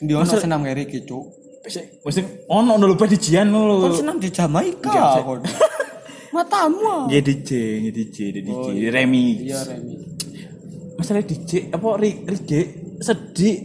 Ndi 0.00 0.12
ono 0.16 0.32
senam 0.32 0.64
kayak 0.64 0.76
Riki, 0.80 0.98
Cuk. 1.04 1.24
Biasanya 1.60 1.86
mesti 2.00 2.20
ono 2.48 2.70
ono 2.80 2.84
lupa 2.88 3.04
dijian 3.04 3.52
Kon 3.52 3.68
lho. 3.68 3.92
senam 3.92 4.16
di 4.16 4.32
Jamaika. 4.32 5.20
Matamu. 6.34 7.10
Ya 7.10 7.20
DJ, 7.20 7.50
ya 7.84 7.90
DJ, 7.90 8.16
ya 8.30 8.40
DJ, 8.40 8.66
remix. 8.94 9.36
Iya, 9.44 9.58
Remi. 9.66 9.94
Masalah 10.94 11.26
DJ 11.26 11.74
apa 11.74 11.88
ri- 11.98 12.22
reggae 12.22 12.60
sedih. 13.02 13.56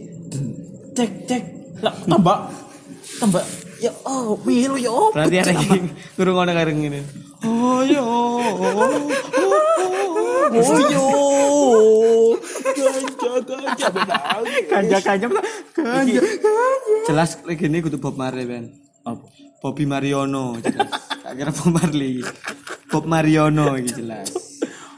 Cek 0.92 1.10
cek. 1.24 1.42
Lah 1.80 1.94
tambah 2.04 2.36
tambah 3.20 3.44
ya 3.80 3.92
oh 4.08 4.34
milu 4.44 4.76
ya 4.80 4.90
oh. 4.90 5.12
Berarti 5.12 5.36
ada 5.40 5.52
iki 5.52 5.78
kurung 6.16 6.40
ono 6.40 6.52
karo 6.52 6.72
ngene. 7.46 7.62
Oh 7.62 7.80
yo. 7.86 8.06
Oh 10.56 10.78
yo. 10.90 11.06
Ganja 12.66 13.40
ganja 13.46 13.86
benar. 13.94 14.20
Ganja 14.68 14.98
ganja 15.00 15.26
ganja. 15.74 16.20
Jelas 17.06 17.30
lagi 17.46 17.64
ini 17.70 17.78
kudu 17.82 18.02
Bob 18.02 18.18
Marley, 18.18 18.46
Ben. 18.46 18.74
Apa? 19.06 19.22
Bobby 19.62 19.86
Mariono 19.86 20.58
jelas. 20.60 20.90
Tak 21.22 21.32
kira 21.38 21.50
Bob 21.54 21.70
Marley. 21.70 22.22
Bob 22.90 23.04
Mariono 23.06 23.78
iki 23.78 24.02
jelas. 24.02 24.30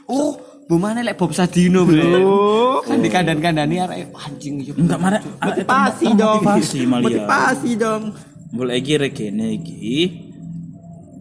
Oh, 0.09 0.41
Bu 0.69 0.77
mana 0.77 1.01
lek 1.01 1.17
Bob 1.17 1.33
Sadino, 1.33 1.81
Bro. 1.81 2.85
Kan 2.85 3.01
di 3.01 3.09
kandan-kandani 3.09 3.81
arek 3.81 4.13
anjing 4.13 4.61
yo. 4.61 4.77
Enggak 4.77 5.01
marah. 5.01 5.21
Motivasi 5.41 6.13
dong. 6.13 6.45
Motivasi 6.45 6.79
malah. 6.85 7.05
Motivasi 7.09 7.71
dong. 7.73 8.03
Mulai 8.53 8.77
iki 8.77 8.93
regene 9.01 9.57
iki 9.57 9.89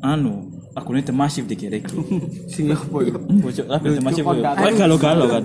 anu 0.04 0.47
aku 0.78 0.88
ini 0.92 1.02
termasif 1.02 1.44
di 1.44 1.54
kiri 1.54 1.82
Sing 2.52 2.70
apa 2.70 2.98
yo? 3.00 3.18
bocok 3.18 3.66
lagu 3.66 3.84
termasif 3.92 4.22
Cuk, 4.22 4.30
kon 4.30 4.38
ya 4.38 4.52
gak- 4.54 4.76
galau-galau 4.76 5.26
kan 5.28 5.42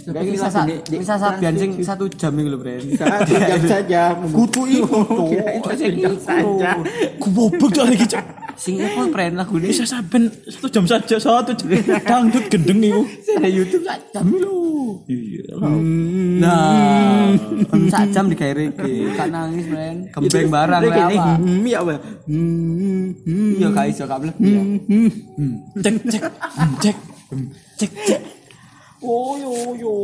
bisa 0.00 0.48
sa 0.48 0.64
bisa 0.64 1.14
sabian 1.14 1.52
sing 1.54 1.70
satu 1.76 2.08
jam 2.10 2.32
iki 2.32 2.48
lho, 2.48 2.56
Bren. 2.56 2.80
Diam 2.82 3.62
saja. 3.62 4.16
Kutu 4.16 4.64
Cuk. 4.64 5.28
Diam 5.76 6.16
saja. 6.16 6.70
kubobok 7.20 7.68
tuh 7.68 7.84
lagi 7.84 8.08
cok 8.08 8.24
Sing 8.60 8.76
apa 8.76 9.08
Bren 9.08 9.40
lagu 9.40 9.56
ini? 9.56 9.72
bisa 9.72 9.88
saben 9.88 10.28
satu 10.44 10.68
jam 10.68 10.84
saja 10.84 11.16
satu 11.16 11.56
jam 11.56 11.66
dangdut 12.04 12.44
gendeng 12.52 12.84
iku 12.84 13.02
Ada 13.40 13.48
YouTube 13.48 13.84
sak 13.88 13.96
jam 14.12 14.28
lho. 14.28 15.00
iya 15.08 15.56
Nah, 16.40 17.32
sak 17.88 18.12
jam 18.12 18.28
digawe 18.28 18.52
rege, 18.52 19.16
gak 19.16 19.28
nangis, 19.32 19.64
Bren. 19.64 19.96
Gembeng 20.12 20.48
barang 20.52 20.82
lah 20.84 21.08
apa. 21.08 21.24
hmm, 21.40 21.64
ya 21.64 21.78
apa? 21.80 21.94
Hmm, 22.28 23.16
hmm, 23.24 23.50
Iya 23.56 23.68
gak 23.72 23.86
iso 23.88 24.04
gak. 24.04 24.18
Iya. 24.36 24.60
hmm. 24.60 25.08
cek 25.80 25.94
cek 26.04 26.22
hmm, 26.28 26.72
cek 26.84 26.96
hmm, 27.32 27.46
cek 27.80 27.92
cek 28.04 28.20
Oh 29.00 29.40
yo 29.40 29.52
yo. 29.80 29.94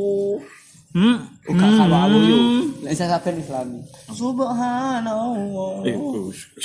Hmm 0.96 1.16
Oh 1.46 1.54
kalau 1.54 1.98
aku 2.02 2.18
yo. 2.24 2.38
Lek 2.82 2.90
isa 2.90 3.06
sampean 3.06 3.38
Islami. 3.38 3.78
Subhanallah. 4.10 5.84
eh 5.84 5.94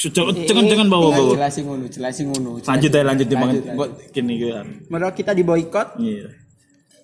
jangan 0.10 0.34
jangan 0.42 0.64
jangan 0.66 0.88
bawa 0.90 1.08
bawa 1.12 1.36
Jelasin 1.36 1.64
ngono, 1.68 1.86
jelasin 1.86 2.26
ngono. 2.32 2.50
lanjut 2.58 2.90
ya 2.90 3.02
lanjut 3.04 3.28
dimang 3.28 3.50
Lanjut, 3.52 3.64
kok 3.70 3.90
kini 4.10 4.34
kan 4.42 4.68
Mereka 4.88 5.12
kita 5.14 5.32
di 5.36 5.44
boykot. 5.44 5.88
iya 6.00 6.32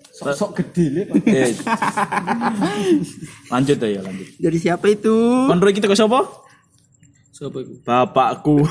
Sok-sok 0.09 0.57
gede. 0.57 1.05
Eh, 1.29 1.53
lanjut 3.47 3.77
ya 3.77 4.01
lanjut 4.01 4.27
Dari 4.39 4.57
siapa 4.57 4.89
itu? 4.89 5.13
Menurut 5.45 5.69
kita 5.69 5.85
ke 5.85 5.93
siapa? 5.93 6.25
Sopo 7.29 7.61
iku? 7.61 7.77
Bapakku. 7.85 8.65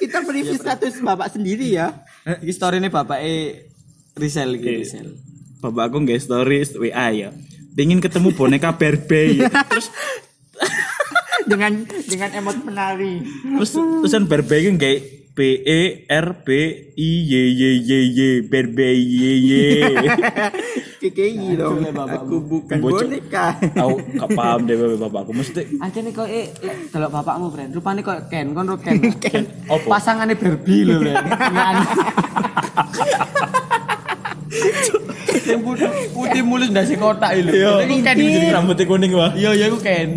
Kita 0.00 0.24
mereview 0.24 0.56
status 0.56 0.96
bapak 1.04 1.36
sendiri 1.36 1.76
ya. 1.76 2.00
Eh, 2.24 2.40
Iki 2.40 2.52
story 2.56 2.80
ini 2.80 2.88
bapak 2.88 3.20
e 3.20 3.68
Rizal 4.16 4.56
iki 4.56 4.80
Rizal. 4.80 5.12
Bapakku 5.60 6.00
nggak 6.00 6.20
stories 6.20 6.72
WA 6.80 7.12
ya. 7.12 7.30
Ingin 7.76 8.00
ketemu 8.00 8.32
boneka 8.36 8.76
Barbie. 8.76 9.40
terus 9.72 9.88
dengan 11.48 11.84
dengan 12.04 12.30
emot 12.36 12.60
menari. 12.64 13.24
terus 13.56 13.72
terusan 13.72 14.28
Barbie 14.28 14.68
itu 14.68 14.70
nggak 14.76 14.96
B 15.32 15.38
E 15.64 16.04
R 16.04 16.44
B 16.44 16.48
I 16.92 17.10
Y 17.24 17.34
Y 17.56 17.64
Y 17.80 17.92
Y 18.12 18.20
Barbie 18.44 19.00
Y 19.00 19.24
Y. 19.48 19.52
KKI 21.00 21.56
dong. 21.56 21.80
Bapak. 21.96 22.28
Aku 22.28 22.36
bukan 22.44 22.76
boneka. 22.76 23.56
Aku 23.72 23.96
gak 24.20 24.30
paham 24.36 24.68
deh 24.68 24.76
bapak 24.76 25.00
bapakku 25.00 25.32
mesti 25.32 25.80
Aja 25.80 26.04
nih 26.04 26.12
kok 26.12 26.28
eh 26.28 26.52
delok 26.92 27.08
bapakmu, 27.08 27.48
Bren. 27.48 27.72
Rupane 27.72 28.04
kok 28.04 28.28
Ken, 28.28 28.52
kon 28.52 28.68
ro 28.68 28.76
Ken. 28.76 29.00
Ken. 29.16 29.48
Apa? 29.64 29.96
Pasangane 29.96 30.36
Barbie 30.36 30.84
lho, 30.84 31.00
Bren. 31.00 31.16
Yang 35.40 35.60
putih, 35.62 35.88
putih 36.10 36.42
mulus 36.42 36.68
ndase 36.68 36.94
kotak 36.94 37.32
lho. 37.38 37.50
Iya. 37.50 37.72
Iku 37.82 37.96
Ken 38.00 38.16
iki 38.16 38.50
rambutnya 38.50 38.84
kuning 38.84 39.12
wah 39.12 39.30
Iya, 39.32 39.50
iya 39.52 39.66
iku 39.66 39.78
Ken. 39.78 40.10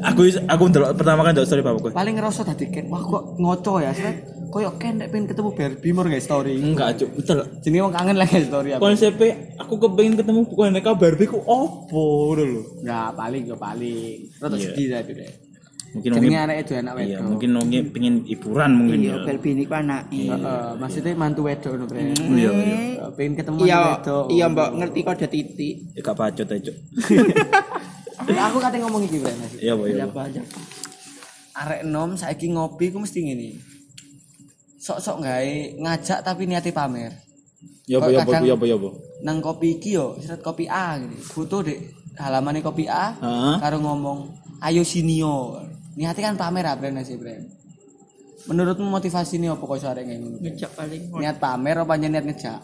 aku 0.00 0.20
aku 0.44 0.62
ndelok 0.64 0.94
pertama 0.94 1.20
kali 1.20 1.34
ndelok 1.34 1.46
story 1.46 1.60
bapakku 1.60 1.90
Paling 1.90 2.14
ngerasa 2.14 2.42
dadi 2.42 2.66
Ken. 2.66 2.86
Wah 2.88 2.98
kok 3.00 3.22
ngoco 3.36 3.78
ya, 3.78 3.90
Sret. 3.90 4.16
Koyo 4.48 4.74
Ken 4.74 4.96
nek 4.96 5.08
pengen 5.08 5.28
ketemu 5.28 5.50
Barbie 5.52 5.92
mau 5.92 6.02
nggak 6.02 6.18
story. 6.18 6.56
enggak 6.56 6.96
cuk 6.96 7.10
betul 7.14 7.38
Jenenge 7.60 7.82
wong 7.84 7.92
kangen 7.92 8.16
lah 8.16 8.24
nge 8.24 8.48
story 8.48 8.68
apa. 8.72 8.80
konsepnya 8.80 9.30
aku 9.56 9.74
kepengen 9.76 10.14
ketemu 10.16 10.40
boneka 10.48 10.90
Barbie 10.94 11.28
ku 11.28 11.38
opo 11.38 12.02
udah 12.32 12.46
lo 12.48 12.62
Enggak, 12.80 13.08
paling 13.12 13.42
yo 13.44 13.56
paling. 13.56 14.16
Rada 14.36 14.56
Iya. 14.56 14.64
sedih 14.66 14.86
tadi 14.90 15.12
deh. 15.14 15.32
Mungkin 15.88 16.10
Jenenge 16.10 16.20
mungkin 16.22 16.44
anak 16.44 16.56
itu 16.58 16.72
anak 16.74 16.92
iya 16.94 17.00
wedok. 17.16 17.22
mungkin 17.26 17.50
mungkin 17.54 17.82
pengen 17.90 18.14
hiburan 18.22 18.70
mungkin 18.72 18.98
Iya, 18.98 19.08
ya 19.10 19.16
Barbie 19.24 19.50
ini 19.50 19.62
ku 19.62 19.74
anak. 19.74 20.02
Heeh, 20.08 20.66
maksudnya 20.76 21.12
mantu 21.14 21.40
wedok 21.42 21.70
ngono, 21.72 21.84
Bre. 21.86 22.00
iya 22.02 22.50
iya 22.52 22.76
Eh, 22.98 23.10
Pengen 23.14 23.32
ketemu 23.34 23.58
Iya, 23.62 23.80
iya 24.28 24.46
mbak 24.46 24.68
ngerti 24.74 24.98
kok 25.00 25.14
ada 25.14 25.26
titik. 25.26 25.74
ya 25.90 26.00
gak 26.02 26.14
bacot 26.14 26.44
aja 26.46 26.60
cuk 26.62 26.76
Lah, 28.28 28.44
aku 28.44 28.58
kate 28.58 28.76
ngomong 28.76 29.02
iki, 29.02 29.16
Bre. 29.16 29.32
Mas. 29.32 29.52
iya 29.56 29.72
iya 29.74 30.04
Apa 30.04 30.20
aja. 30.24 30.42
Arek 31.56 31.82
nom 31.84 32.12
saiki 32.14 32.46
ngopi 32.48 32.88
ku 32.88 32.98
mesti 32.98 33.18
ngene. 33.20 33.48
Sok-sok 34.78 35.16
gawe 35.18 35.52
ngajak 35.76 36.20
tapi 36.22 36.44
niate 36.44 36.70
pamer. 36.70 37.10
iya 37.84 37.96
boy 37.96 38.12
iya 38.12 38.20
Kadang- 38.20 38.44
iya 38.44 38.54
iya 38.54 38.76
boy 38.76 38.92
Nang 39.18 39.40
kopi 39.40 39.74
iki 39.74 39.90
yo, 39.92 40.14
seret 40.16 40.38
kopi 40.38 40.64
A 40.64 40.94
gini. 40.94 41.16
Foto 41.16 41.58
dek 41.60 41.80
halamane 42.14 42.60
kopi 42.60 42.84
A 42.84 43.10
Heeh. 43.12 43.54
karo 43.58 43.80
ngomong, 43.80 44.30
"Ayo 44.60 44.82
sinio." 44.82 45.58
Niate 45.98 46.22
kan 46.22 46.38
pamer 46.38 46.62
ah, 46.62 46.78
Bre, 46.78 46.94
nasi, 46.94 47.18
Bre. 47.18 47.42
Menurutmu 48.46 48.86
motivasi 48.86 49.42
ini 49.42 49.50
apa 49.50 49.58
kok 49.60 49.82
sore 49.82 50.06
ngene? 50.06 50.38
Ngejak 50.38 50.70
paling. 50.78 51.10
Niat 51.10 51.36
pamer 51.42 51.82
apa 51.82 51.94
niat 51.98 52.22
ngejak? 52.24 52.60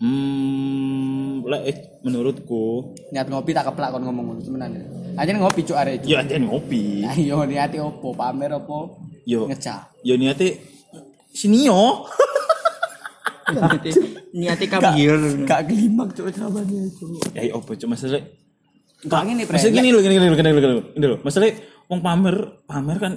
hmm 0.00 1.44
lek 1.44 1.62
eh, 1.68 1.76
menurutku 2.00 2.96
Niat 3.12 3.28
ngopi 3.28 3.52
tak 3.52 3.68
keplak 3.68 3.92
kon 3.92 4.00
ngomong 4.02 4.32
ngono 4.32 4.40
temenan. 4.40 4.72
Aja 5.14 5.30
ngopi 5.36 5.60
cuk 5.62 5.76
arek. 5.76 6.08
ya 6.08 6.24
ada 6.24 6.40
ngopi 6.40 7.04
Ayo 7.04 7.44
niate 7.44 7.78
opo? 7.78 8.16
Pamer 8.16 8.56
opo? 8.56 8.96
yo 9.28 9.44
Ngejak. 9.46 9.92
yo 10.02 10.16
niatnya 10.16 10.56
sini 11.30 11.68
yo 11.68 12.08
Niatnya 14.32 14.66
kabir. 14.72 15.14
Gak 15.44 15.68
kelimak 15.68 16.16
cuk 16.16 16.32
jawabannya 16.32 16.80
itu. 16.88 17.04
ya 17.36 17.40
iya 17.46 17.52
opo 17.54 17.76
cuma 17.76 17.92
masalah 17.94 18.24
Gak 19.04 19.20
masalah 19.52 19.72
gini 19.72 19.88
loh 19.92 20.00
gini 20.00 20.14
gini 20.16 20.28
loh 20.32 20.36
gini 20.36 20.48
loh 20.48 20.60
gini 20.60 20.74
loh 20.80 20.84
gini 20.96 21.06
loh 21.12 21.18
masalah 21.20 21.52
wong 21.90 22.00
pamer 22.00 22.36
pamer 22.64 22.96
kan 22.96 23.12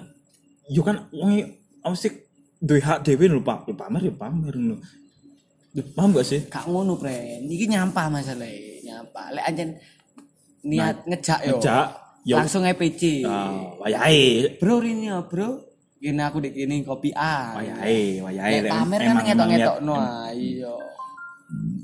yo 0.67 0.81
kan 0.81 1.05
wong 1.13 1.45
mesti 1.85 2.09
duwe 2.57 2.79
hak 2.79 3.03
dhewe 3.03 3.27
lho 3.27 3.39
Pak 3.39 3.67
Ya 3.67 3.75
pamer 3.75 4.01
ya 4.01 4.13
pamer 4.13 4.55
lho 4.55 4.75
paham 5.93 6.09
gak 6.11 6.23
sih 6.23 6.41
Gak 6.47 6.65
ngono 6.65 6.95
pre. 6.95 7.41
Iki 7.43 7.65
nyampah 7.67 8.05
masalah 8.07 8.45
nyampah. 8.79 9.25
Lek 9.31 9.43
anjen 9.43 9.69
niat 10.63 11.01
ngejak 11.03 11.39
yo. 11.43 11.57
ngejak 11.57 11.87
yo 12.23 12.35
Langsung 12.37 12.63
EPC. 12.63 13.25
ah 13.25 13.73
wayahe 13.77 14.57
Bro 14.57 14.79
ini 14.81 15.09
ya, 15.09 15.21
Bro. 15.21 15.65
Gini 15.97 16.19
aku 16.19 16.37
dek 16.39 16.53
ini 16.53 16.83
kopi 16.83 17.09
A. 17.11 17.57
wayahe 17.57 18.21
wayahe 18.21 18.55
Lek 18.59 18.71
pamer 18.71 18.99
kan 18.99 19.07
emang- 19.07 19.27
emang 19.27 19.47
ngetok-ngetok 19.49 19.77
niat- 19.77 19.83
no. 19.83 19.95
Iya. 20.31 20.73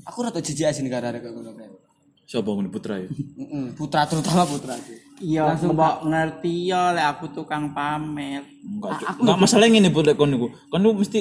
Aku 0.05 0.17
rada 0.21 0.39
jijik 0.39 0.65
asin 0.65 0.85
gara-gara 0.85 1.17
kayak 1.17 1.33
ngono 1.33 1.51
pre. 1.51 1.65
Siapa 2.23 2.45
ngene 2.45 2.69
putra 2.69 2.93
ya 2.95 3.09
Heeh, 3.09 3.65
putra 3.73 4.05
terutama 4.05 4.45
putra. 4.45 4.77
Iya, 5.19 5.51
Langsung 5.51 5.75
mbak 5.75 6.07
ngerti 6.07 6.71
ya, 6.71 6.95
lek 6.95 7.05
aku 7.11 7.25
tukang 7.35 7.75
pamer. 7.75 8.39
enggak 8.59 8.91
Cuk. 8.97 9.07
enggak 9.19 9.37
masalah 9.37 9.67
ngene 9.67 9.89
pun 9.89 10.03
lek 10.03 10.15
kon 10.15 10.31
niku 10.31 10.47
kon 10.67 10.79
niku 10.79 10.93
mesti 10.97 11.19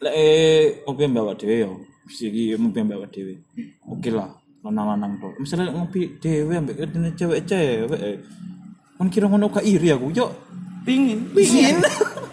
lek 0.00 0.14
eh, 0.14 0.64
ngopi 0.84 1.02
ambek 1.04 1.22
awak 1.22 1.36
dhewe 1.36 1.56
yo 1.58 1.70
mesti 2.04 2.22
iki 2.26 2.42
ngopi 2.54 2.78
ambek 2.80 2.96
awak 2.96 3.10
dhewe 3.10 3.34
oke 3.84 4.08
lah 4.08 4.28
lanang-lanang 4.62 5.12
tok 5.18 5.32
misalnya 5.36 5.72
ngopi 5.72 6.00
dhewe 6.16 6.52
ambek 6.54 6.76
kedene 6.78 7.12
cewek-cewek 7.12 8.00
eh. 8.00 8.18
kon 8.94 9.08
kira 9.08 9.26
ngono 9.26 9.48
gak 9.48 9.64
iri 9.64 9.88
aku 9.90 10.08
yo 10.10 10.26
Pingin. 10.86 11.20
pingin 11.36 11.76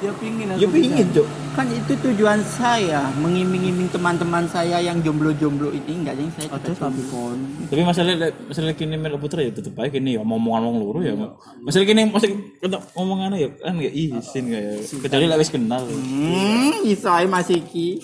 Ya 0.00 0.12
pingin 0.16 0.48
ya 0.56 0.64
pingin 0.64 1.12
cuk. 1.12 1.28
Kan 1.52 1.68
itu 1.68 1.92
tujuan 1.92 2.40
saya, 2.40 3.12
mengiming-iming 3.20 3.92
teman-teman 3.92 4.48
saya 4.48 4.80
yang 4.80 4.96
jomblo-jomblo 5.04 5.68
ini. 5.76 6.00
Enggak 6.00 6.16
yang 6.16 6.32
saya 6.32 6.48
Aduh 6.56 6.72
tapi 6.72 7.04
kon. 7.12 7.36
tapi 7.68 7.84
masalah 7.84 8.32
masalah 8.48 8.72
kini 8.72 8.96
melok 8.96 9.20
putra 9.28 9.44
ya 9.44 9.52
tetep 9.52 9.76
aja 9.76 9.92
kini 9.92 10.16
ya 10.16 10.24
omongan 10.24 10.62
wong 10.72 10.76
loro 10.80 11.04
ya. 11.04 11.12
Masalah 11.60 11.84
kini 11.84 12.08
masih 12.08 12.32
kata 12.64 12.80
omongan 12.96 13.36
ya 13.36 13.52
kan 13.60 13.76
ya 13.76 13.92
izin 13.92 14.44
kayak 14.48 14.88
kecuali 14.88 15.24
lek 15.28 15.38
wis 15.44 15.52
kenal. 15.52 15.84
Hmm, 15.84 16.80
iso 16.88 17.08
ae 17.12 17.28
Mas 17.28 17.52
iki. 17.52 18.00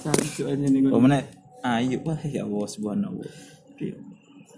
Sancu 0.00 0.48
aja 0.48 0.64
nih 0.64 0.88
oh 0.88 0.96
mana 0.96 1.20
ayo 1.60 2.00
wah 2.08 2.20
ya 2.24 2.48
Allah 2.48 2.68
subhanallah. 2.72 3.28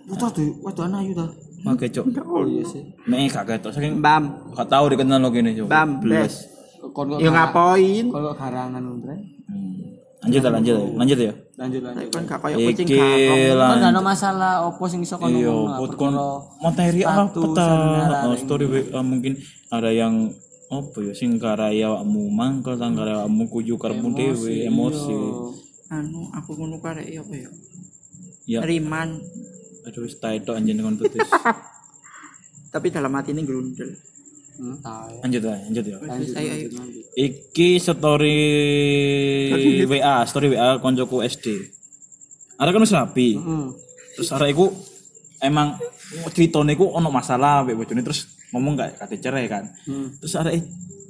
Putra 0.03 0.31
tuh, 0.31 0.55
waduh 0.63 0.87
anak 0.87 1.03
ayu 1.03 1.13
dah. 1.19 1.31
Oke, 1.63 1.87
cok. 1.87 2.05
Oh 2.27 2.43
iya 2.47 2.63
sih. 2.67 2.83
Nek 3.07 3.31
gak 3.31 3.45
ketok 3.47 3.73
saking 3.75 4.03
Bam, 4.03 4.51
gak 4.57 4.67
tau 4.67 4.91
dikenal 4.91 5.23
lo 5.23 5.31
gini, 5.31 5.55
cok. 5.55 5.67
bam, 5.71 6.03
belas. 6.03 6.51
Ya 7.23 7.31
ngapain? 7.31 8.11
Kalau 8.11 8.35
garangan 8.35 8.83
Undre. 8.83 9.15
Hmm. 9.47 9.73
Lanjut 10.23 10.39
ya, 10.43 10.51
lanjut. 10.55 10.77
Lanjut 10.99 11.19
ya. 11.19 11.33
Lanjut 11.59 11.81
lanjut. 11.83 12.11
Kan 12.11 12.23
gak 12.27 12.39
koyo 12.43 12.57
kucing 12.59 12.87
kakak. 12.87 13.55
Kan 13.59 13.79
gak 13.79 13.91
ada 13.95 14.03
masalah 14.03 14.53
opo 14.67 14.87
sing 14.91 15.03
iso 15.03 15.19
kon 15.19 15.31
Iya, 15.35 15.51
kon 15.99 16.15
materi 16.63 17.03
apa 17.07 17.31
ta? 17.55 17.71
Oh, 18.31 18.35
story 18.39 18.67
mungkin 19.03 19.39
ada 19.71 19.91
yang 19.91 20.31
apa 20.73 20.99
ya 21.05 21.13
sing 21.13 21.37
karaya 21.37 21.93
awakmu 21.93 22.33
mangkel 22.33 22.81
sang 22.81 22.97
karaya 22.97 23.23
awakmu 23.23 23.45
kuju 23.51 23.75
karepmu 23.79 24.15
dhewe 24.15 24.67
emosi. 24.67 25.15
Anu, 25.93 26.31
aku 26.33 26.57
ngono 26.57 26.81
karek 26.81 27.05
ya 27.05 27.21
apa 27.21 27.35
ya? 27.37 27.51
Ya, 28.43 28.59
Riman, 28.65 29.23
aduh 29.87 30.03
wis 30.07 30.17
tae 30.19 30.39
tok 30.43 30.59
anjen 30.59 30.83
kon 30.83 30.97
putus. 30.99 31.29
tapi 32.75 32.89
dalam 32.89 33.13
hati 33.13 33.37
ini 33.37 33.45
grundel. 33.45 33.93
Entah. 34.53 35.09
Lanjut 35.25 35.43
ya, 35.43 35.57
lanjut 35.69 35.85
ya. 35.85 35.97
Lanjut 36.01 36.37
Ayo, 36.37 36.53
lanjut. 36.77 37.05
Iki 37.17 37.69
story 37.81 38.39
WA, 39.89 40.17
story 40.29 40.47
WA 40.53 40.77
koncoku 40.81 41.25
SD. 41.25 41.47
Ada 42.61 42.71
kan 42.71 42.85
wis 42.85 42.95
rapi. 42.95 43.29
Heeh. 43.37 43.67
Terus 44.17 44.29
arek 44.37 44.53
iku 44.53 44.67
emang 45.41 45.81
ceritane 46.37 46.77
iku 46.77 46.93
ono 46.93 47.09
masalah 47.09 47.65
mbek 47.65 47.81
bojone 47.81 48.05
terus 48.05 48.29
ngomong 48.53 48.77
gak 48.77 49.01
kate 49.01 49.17
cerai 49.19 49.49
kan. 49.49 49.65
Hmm. 49.89 50.13
Terus 50.21 50.35
arek 50.37 50.55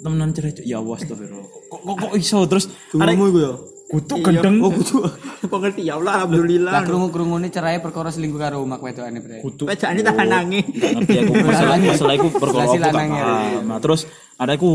temenan 0.02 0.30
cerai 0.30 0.54
ya 0.62 0.78
Allah 0.78 0.96
astagfirullah. 0.98 1.48
Kok 1.70 1.80
kok, 1.82 1.96
kok 1.98 2.12
iso 2.14 2.38
terus 2.46 2.70
arek 2.94 3.14
iku 3.18 3.38
ya. 3.42 3.52
Kutu 3.92 4.14
gendeng. 4.18 4.56
Oh 4.58 4.72
kudu. 4.72 5.04
Pengerti 5.52 5.84
ya 5.84 5.94
Allah, 5.94 6.12
alhamdulillah. 6.18 6.72
Lah 6.72 6.82
krungu-krungune 6.82 7.46
cerai 7.46 7.78
perkara 7.78 8.08
selingkuh 8.08 8.40
karo 8.40 8.60
umak 8.60 8.80
wedokane, 8.80 9.20
Bre. 9.20 9.38
Kutu. 9.38 9.68
Pejane 9.68 10.00
tahan 10.00 10.26
nangis. 10.26 10.64
Gak 10.66 10.90
ngerti 10.96 11.16
aku 11.20 11.32
masalah 11.38 11.76
masalah 11.76 12.14
iku 12.14 12.28
perkara 12.32 12.62
aku 12.64 12.76
lanangnya, 12.78 13.22
paham. 13.22 13.62
Nah, 13.66 13.78
terus 13.78 14.00
ada 14.34 14.52
aku 14.52 14.70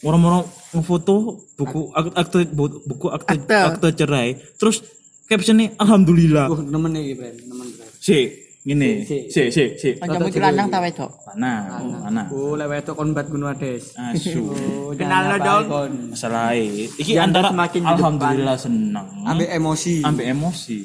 moro-moro 0.00 0.44
ngefoto 0.70 1.16
buku 1.54 1.80
ak- 1.90 2.14
akte 2.14 2.38
bu- 2.46 2.82
buku 2.82 3.06
akte 3.08 3.40
Akte. 3.40 3.56
akte 3.56 3.88
cerai. 3.94 4.28
Terus 4.54 4.84
captionnya 5.24 5.72
alhamdulillah. 5.76 6.46
Wah, 6.46 6.60
nemen 6.60 6.92
iki, 6.94 7.12
Bre. 7.14 7.30
Nemen, 7.40 7.66
Bre. 7.72 7.86
Si, 7.96 8.18
gini. 8.62 9.02
Si. 9.02 9.26
Si, 9.26 9.42
si, 9.50 9.64
si. 9.74 9.90
Kancamu 9.98 10.30
iki 10.30 10.38
lanang 10.38 10.70
ta 10.70 10.78
wedok? 10.78 11.10
Mana? 11.34 11.82
Mana? 11.82 12.22
Oh, 12.30 12.54
lek 12.54 12.70
wedok 12.70 12.94
kon 12.94 13.10
bat 13.10 13.26
gunung 13.26 13.50
ades. 13.50 13.94
Asu. 13.98 14.48
Oh, 14.48 14.94
Kenal 14.98 15.38
dong. 15.42 15.66
Masalah 16.14 16.54
iki 16.54 17.18
antara 17.18 17.50
alhamdulillah 17.52 18.56
seneng 18.56 19.06
Ambek 19.26 19.50
emosi. 19.50 20.06
ambek 20.06 20.26
emosi. 20.30 20.78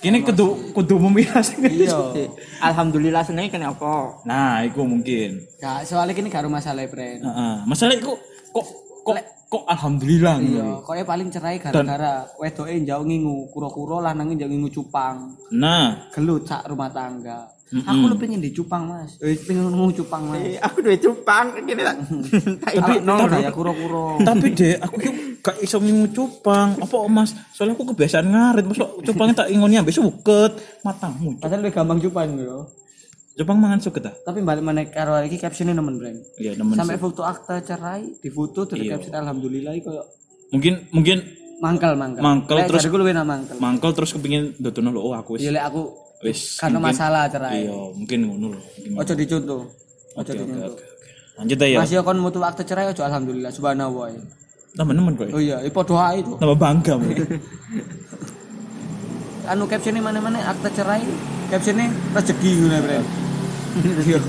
Kini 0.00 0.24
kudu 0.24 0.72
kudu 0.72 0.96
memilah 0.96 1.44
sing 1.44 1.60
Iya. 1.60 2.24
Alhamdulillah 2.64 3.20
seneng 3.20 3.52
kena 3.52 3.76
apa? 3.76 4.24
Nah, 4.24 4.64
iku 4.64 4.88
mungkin. 4.88 5.44
Gak, 5.60 5.84
soalnya 5.84 6.16
kini 6.16 6.32
gak 6.32 6.48
masalah, 6.48 6.88
Bre. 6.88 7.20
Heeh. 7.20 7.54
Masalah 7.68 7.92
iku 8.00 8.16
kok 8.48 8.64
kok 9.04 9.39
kok 9.50 9.66
alhamdulillah 9.66 10.38
Iya, 10.38 10.62
gitu. 10.62 10.86
koyo 10.86 11.02
paling 11.02 11.26
cerai 11.26 11.58
gara-gara 11.58 12.22
wedoke 12.38 12.70
njauh 12.70 13.02
ngingu, 13.02 13.50
kura-kura 13.50 13.98
lanange 14.00 14.38
njauh 14.38 14.46
ngingu 14.46 14.70
cupang. 14.70 15.34
Nah, 15.50 16.06
Gelut 16.14 16.46
sak 16.46 16.70
rumah 16.70 16.86
tangga. 16.86 17.50
Aku 17.70 18.10
lu 18.10 18.18
pengen 18.18 18.38
di 18.38 18.50
cupang, 18.50 18.82
Mas. 18.82 19.14
Eh, 19.18 19.34
pengen 19.42 19.70
ngingu 19.70 20.02
cupang, 20.02 20.26
Mas. 20.26 20.38
Eh, 20.38 20.58
aku 20.58 20.82
duwe 20.82 20.98
cupang 20.98 21.54
kene 21.54 21.82
tak. 21.82 21.96
Tapi 22.78 22.98
nol 23.02 23.30
ya 23.30 23.50
kura-kura. 23.50 24.18
tapi 24.22 24.50
deh 24.50 24.74
aku 24.74 24.96
yuk 25.00 25.14
gak 25.38 25.54
iso 25.58 25.78
ngingu 25.78 26.10
cupang. 26.10 26.74
Apa 26.78 27.06
Mas? 27.06 27.30
Soalnya 27.50 27.74
aku 27.74 27.94
kebiasaan 27.94 28.26
ngarit, 28.26 28.66
Mas. 28.66 28.78
Cupangnya 29.02 29.46
tak 29.46 29.50
ingoni 29.50 29.78
ambek 29.78 29.94
suket 29.94 30.58
matamu. 30.82 31.38
Padahal 31.38 31.62
lebih 31.62 31.74
gampang 31.74 31.98
cupang 32.00 32.34
gitu. 32.34 32.58
Cupang 33.32 33.56
mangan 33.56 33.78
suket 33.78 34.04
ah. 34.04 34.14
Tapi 34.16 34.40
balik 34.40 34.60
mana 34.60 34.84
karo 34.84 35.16
iki 35.20 35.36
captionnya 35.36 35.72
nemen, 35.72 35.96
Bre. 35.96 36.12
Iya, 36.36 36.54
nemen 36.54 36.74
Sampai 36.74 36.96
foto 36.96 37.22
akta 37.22 37.60
cerai, 37.60 38.18
difoto 38.18 38.64
terus 38.64 38.82
Iya. 38.82 38.96
caption 38.96 39.14
alhamdulillah 39.16 39.72
iki 39.72 39.84
koyo 39.84 40.02
Mungkin 40.50 40.90
mungkin 40.90 41.18
Mangkel, 41.60 41.92
mangkel. 41.94 42.20
Mangkel, 42.20 42.56
Lek 42.56 42.66
terus- 42.66 42.82
jariku 42.82 42.96
luwih 42.96 43.12
mangkel. 43.14 43.56
mangkel 43.58 43.90
terus 43.92 44.10
kepingin 44.10 44.56
dodono 44.56 44.90
lho 44.90 45.00
oh 45.02 45.12
aku 45.12 45.36
wis 45.36 45.44
Iya 45.44 45.52
lek 45.52 45.64
aku 45.66 45.80
wis 46.20 46.56
karena 46.56 46.76
mungkin- 46.76 46.96
masalah 46.96 47.22
cerai. 47.28 47.52
iya 47.60 47.76
mungkin 47.92 48.18
ngono 48.24 48.46
lho 48.50 48.60
Ojo 48.96 49.12
dicontoh. 49.14 49.60
Ojo 50.16 50.30
dicontoh. 50.30 50.72
lanjut 51.36 51.56
ya 51.58 51.78
Masih 51.78 52.00
kon 52.00 52.16
mutu 52.16 52.40
akte 52.40 52.64
cerai 52.64 52.88
ojo 52.88 53.00
alhamdulillah 53.00 53.48
subhanallah. 53.48 54.08
ya. 54.08 54.20
teman-teman 54.72 55.12
kok 55.14 55.28
Oh 55.30 55.38
iya, 55.38 55.60
padha 55.68 55.96
ae 56.08 56.20
itu. 56.20 56.32
tambah 56.36 56.56
bangga. 56.56 56.94
Anu 59.46 59.64
captionnya 59.66 60.00
mana-mana 60.00 60.38
akte 60.46 60.68
cerai. 60.72 61.02
Captionnya 61.50 61.90
rezeki 62.14 62.50
ngono 62.62 62.74
ya, 62.78 62.82
Bren. 62.86 63.04
Iya. 64.06 64.20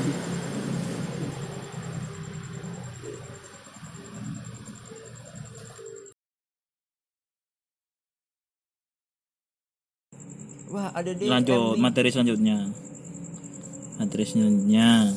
Wah, 10.71 10.89
ada 10.97 11.11
deh. 11.11 11.27
lanjut 11.27 11.75
materi 11.77 12.09
selanjutnya 12.15 12.71
materi 13.99 14.23
selanjutnya 14.23 15.11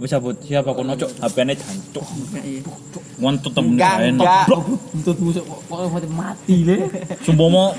wis 0.00 0.16
abot 0.16 0.32
siapa 0.40 0.72
kon 0.72 0.90
ojo 0.90 1.06
HP-ne 1.06 1.54
jancuk 1.54 2.06
ngontut 3.20 3.52
temen 3.52 3.76
Enggak, 3.76 3.94
kae 4.00 4.10
enggak. 4.12 4.44
Untuk 4.96 5.16
musuh 5.22 5.44
kok 5.44 6.08
mati 6.12 6.56
le. 6.64 6.76
Sumpama 7.24 7.72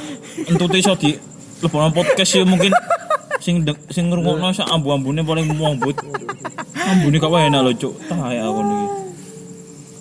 entut 0.47 0.71
iso 0.77 0.93
di 0.97 1.17
lebonan 1.61 1.91
podcast 1.93 2.31
ya 2.37 2.45
mungkin 2.45 2.71
sing 3.47 3.63
deng- 3.63 3.79
sing 3.87 4.11
ngrungokno 4.11 4.51
sak 4.51 4.67
ambu-ambune 4.67 5.23
paling 5.23 5.47
muambut. 5.49 5.95
Ambune 6.83 7.15
kok 7.15 7.31
enak 7.31 7.63
lho, 7.63 7.71
Cuk. 7.73 7.93
Tah 8.05 8.27
ya 8.27 8.43
aku 8.43 8.59
niki. 8.61 8.87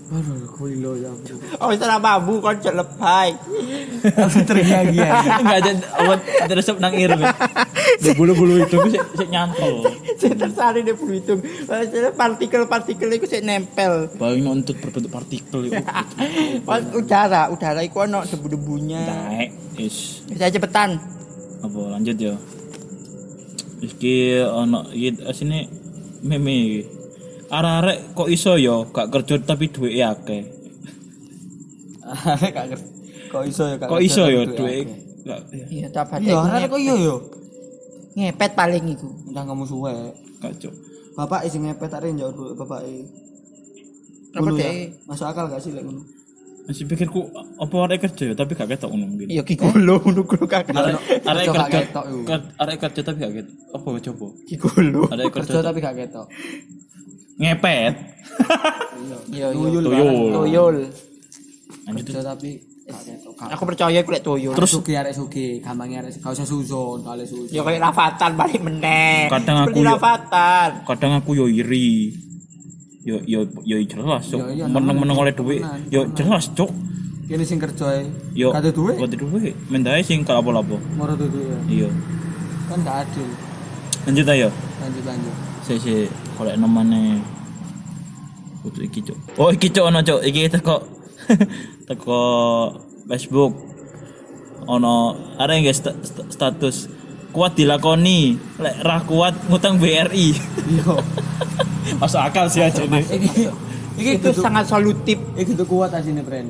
Aduh, 0.07 0.39
kuwi 0.55 0.79
lo 0.79 0.95
ya. 0.95 1.11
Oh, 1.59 1.75
itu 1.75 1.83
nama 1.83 1.99
babu 1.99 2.39
kon 2.39 2.55
cek 2.55 2.75
lebay. 2.75 3.35
Teriak 4.47 4.95
ya. 4.95 5.19
Enggak 5.43 5.59
ada 5.63 5.71
awet 5.99 6.21
terus 6.47 6.67
nang 6.79 6.95
ireng. 6.95 7.23
Di 7.99 8.15
bulu-bulu 8.15 8.63
itu 8.63 8.79
sik 8.87 9.03
sik 9.19 9.29
nyantol. 9.31 9.91
Saya 10.15 10.35
tersari 10.39 10.87
deh 10.87 10.95
berhitung. 10.95 11.43
Partikel-partikel 12.15 13.19
itu 13.19 13.27
saya 13.27 13.43
nempel. 13.43 14.07
Paling 14.15 14.47
entut 14.47 14.79
berbentuk 14.79 15.11
partikel 15.11 15.67
itu. 15.67 15.75
Pas 16.71 16.87
udara, 16.95 17.51
udara 17.51 17.83
itu 17.83 17.99
ono 17.99 18.23
debu-debunya. 18.23 19.03
Naik, 19.03 19.51
is 19.77 20.23
Saya 20.31 20.55
cepetan. 20.55 21.03
apa 21.57 21.79
lanjut 21.91 22.15
ya. 22.15 22.35
Iki 23.83 24.47
ono 24.47 24.89
iki 24.93 25.21
asine 25.27 25.69
meme 26.25 26.53
iki. 26.55 26.81
Arek-arek 27.47 27.99
kok 28.19 28.29
iso 28.33 28.59
ya 28.59 28.83
gak 28.91 29.13
kerja 29.13 29.39
tapi 29.39 29.71
duwe 29.71 30.03
akeh. 30.03 30.43
Gak 32.55 32.67
ngerti. 32.73 32.89
Kok 33.31 33.45
iso 33.47 33.63
ya 33.67 33.77
Kok 33.79 34.03
iso 34.03 34.23
ya 34.27 34.43
duwe 34.47 35.07
Iya, 35.67 35.91
tak 35.91 36.23
Iya, 36.23 36.39
arek 36.39 36.71
kok 36.71 36.79
iya 36.79 36.95
yo. 36.95 37.17
Ngepet 38.15 38.53
paling 38.55 38.85
itu. 38.87 39.11
Udah 39.31 39.43
kamu 39.43 39.67
suwe. 39.67 39.95
gak 40.41 40.55
cuk. 40.63 40.75
Bapak 41.19 41.45
isi 41.49 41.59
ngepet 41.59 41.93
arek 41.93 42.15
dulu 42.15 42.55
bapak 42.55 42.81
e. 42.87 43.05
Apa 44.37 44.51
ya? 44.55 44.71
Masuk 45.09 45.27
akal 45.27 45.51
gak 45.51 45.61
sih 45.61 45.75
lek 45.75 45.83
ngono? 45.83 46.16
Masih 46.67 46.83
pikirku 46.85 47.31
apa 47.57 47.77
arek 47.87 47.99
kerja 48.03 48.25
ya 48.27 48.35
tapi 48.35 48.53
gak 48.53 48.67
ketok 48.69 48.91
ngono 48.91 49.07
mungkin. 49.07 49.31
Iya, 49.31 49.43
nukul 50.11 50.45
kakak. 50.45 50.75
Arek 50.75 50.99
arek 51.23 51.45
Kerja 51.47 51.53
gak 51.53 51.69
kerja 51.69 51.79
ketok, 51.81 52.05
yuk. 52.11 52.25
ker- 52.27 52.51
arek 52.59 52.77
kerja 52.83 53.01
tapi 53.01 53.17
gak 53.17 53.33
ketok. 53.37 53.55
Apa 53.71 53.89
coba? 54.03 54.27
Kigolo. 54.45 55.03
Arek 55.09 55.27
Kerja 55.31 55.47
kerja 55.47 55.59
tapi 55.63 55.79
gak 55.79 55.95
ketok. 55.97 56.27
ngepet. 57.37 57.95
Iya, 59.31 59.47
iya. 59.47 59.47
Tuyul. 59.53 59.83
Tuyul. 59.85 59.85
barang. 59.87 60.35
Tuyul. 60.35 60.77
Lanjut. 61.87 62.05
Kerja 62.05 62.23
tapi 62.25 62.51
gak 62.83 63.03
ketok. 63.05 63.33
Gak- 63.37 63.51
Aku 63.53 63.63
percaya 63.65 63.99
aku 64.01 64.11
lek 64.11 64.25
tuyul. 64.25 64.55
Terus 64.57 64.71
suki 64.73 64.93
arek 64.93 65.15
suki, 65.15 65.47
gampangnya 65.61 66.03
arek 66.03 66.19
gak 66.19 66.35
usah 66.35 66.43
susun, 66.45 66.99
kali 67.01 67.23
susun. 67.23 67.55
Ya 67.55 67.63
kayak 67.63 67.79
lavatan 67.79 68.31
balik 68.35 68.59
meneh. 68.59 69.31
Kadang 69.31 69.71
aku 69.71 69.79
yo- 69.79 69.87
lavatan. 69.87 70.69
Kadang 70.83 71.13
aku 71.15 71.31
yo 71.37 71.47
iri. 71.47 72.26
Yo 73.07 73.23
yo 73.23 73.47
yo 73.63 73.79
jelas 73.87 74.27
cuk. 74.27 74.43
Meneng-meneng 74.67 75.15
oleh 75.15 75.31
duit. 75.31 75.63
Yo 75.95 76.11
jelas 76.11 76.51
cuk. 76.51 76.75
Kene 77.27 77.47
sing 77.47 77.63
kerja 77.63 78.03
e. 78.03 78.11
Yo. 78.35 78.51
Ada 78.51 78.75
duit. 78.75 78.99
Ada 78.99 79.15
duit. 79.15 79.55
Mendae 79.71 80.03
sing 80.03 80.27
gak 80.27 80.43
apa-apa. 80.43 80.75
Moro 80.99 81.15
duit 81.15 81.31
ya. 81.31 81.59
Iya. 81.67 81.89
Kan 82.67 82.83
gak 82.83 83.07
adil. 83.07 83.27
Lanjut 84.11 84.27
ayo. 84.27 84.49
Lanjut 84.83 85.05
lanjut. 85.07 85.35
Si 85.63 85.75
si 85.79 85.95
kalau 86.35 86.51
namanya 86.59 87.23
Kutu 88.63 88.83
iki 88.83 88.99
cuk. 89.03 89.19
Oh 89.39 89.55
iki 89.55 89.71
cuk 89.71 89.87
ono 89.87 90.03
cuk. 90.03 90.27
Iki 90.27 90.51
teko 90.51 90.77
teko 91.91 92.21
Facebook. 93.07 93.55
Ono 94.67 95.15
ada 95.39 95.55
yang 95.55 95.71
sta- 95.71 95.95
sta- 96.03 96.27
status 96.27 96.91
kuat 97.37 97.53
dilakoni 97.53 98.41
lek 98.57 98.81
ra 98.81 99.05
kuat 99.05 99.37
ngutang 99.47 99.77
BRI. 99.77 100.33
Iya. 100.73 100.95
Masuk 102.01 102.17
akal 102.19 102.49
sih 102.49 102.65
aja 102.65 102.81
nih. 102.83 103.05
Iki 103.05 103.43
iki 104.01 104.11
Itu 104.17 104.33
sangat 104.33 104.65
solutif. 104.65 105.21
iki 105.37 105.53
kudu 105.53 105.69
kuat 105.69 105.93
asine, 105.93 106.25
Bren. 106.25 106.49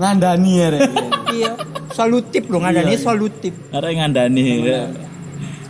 Ngandani 0.00 0.52
ya. 0.56 0.68
Iya, 1.26 1.52
solutif 1.90 2.46
loh 2.48 2.62
ngadani 2.62 2.96
solutif. 2.96 3.50
Ada 3.68 3.90
yang 3.90 4.08
ngandani. 4.08 4.62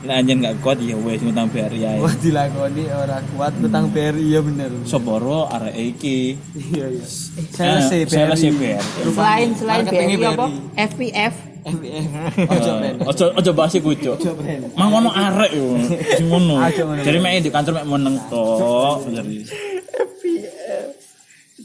Lek 0.06 0.14
anjen 0.14 0.38
gak 0.38 0.62
kuat 0.62 0.78
ya 0.78 0.94
wes 0.94 1.18
ngutang 1.18 1.50
BRI 1.50 1.80
ae. 1.82 1.98
Wah 1.98 2.14
dilakoni 2.14 2.84
ora 2.86 3.18
kuat 3.34 3.50
utang 3.58 3.90
BRI 3.90 4.30
ya 4.30 4.40
bener. 4.44 4.70
Soporo 4.86 5.50
arek 5.50 5.74
iki. 5.74 6.38
Iya 6.54 6.86
iya. 6.92 7.06
Sales 7.50 7.90
Eh, 7.90 8.06
BRI. 8.06 8.14
sales 8.14 8.42
BRI. 8.46 8.78
Selain 9.10 9.48
selain 9.58 9.82
Marketingnya 9.82 10.16
BRI 10.16 10.28
apa? 10.30 10.46
BRI. 10.46 10.58
FPF. 10.86 11.34
Ojo 12.54 12.72
Bren. 12.78 12.96
Ojo 13.02 13.24
ojo 13.34 13.50
bahas 13.50 13.74
iku 13.74 13.90
cuk. 13.98 14.14
Ojo 14.22 14.32
Bren. 14.38 14.70
Mang 14.78 14.94
ngono 14.94 15.10
arek 15.10 15.50
yo. 15.50 15.74
Sing 16.18 16.30
ngono. 16.30 16.62
Jadi 17.02 17.18
mek 17.18 17.42
di 17.42 17.50
kantor 17.50 17.82
mek 17.82 17.86
meneng 17.90 18.16
tok. 18.30 19.02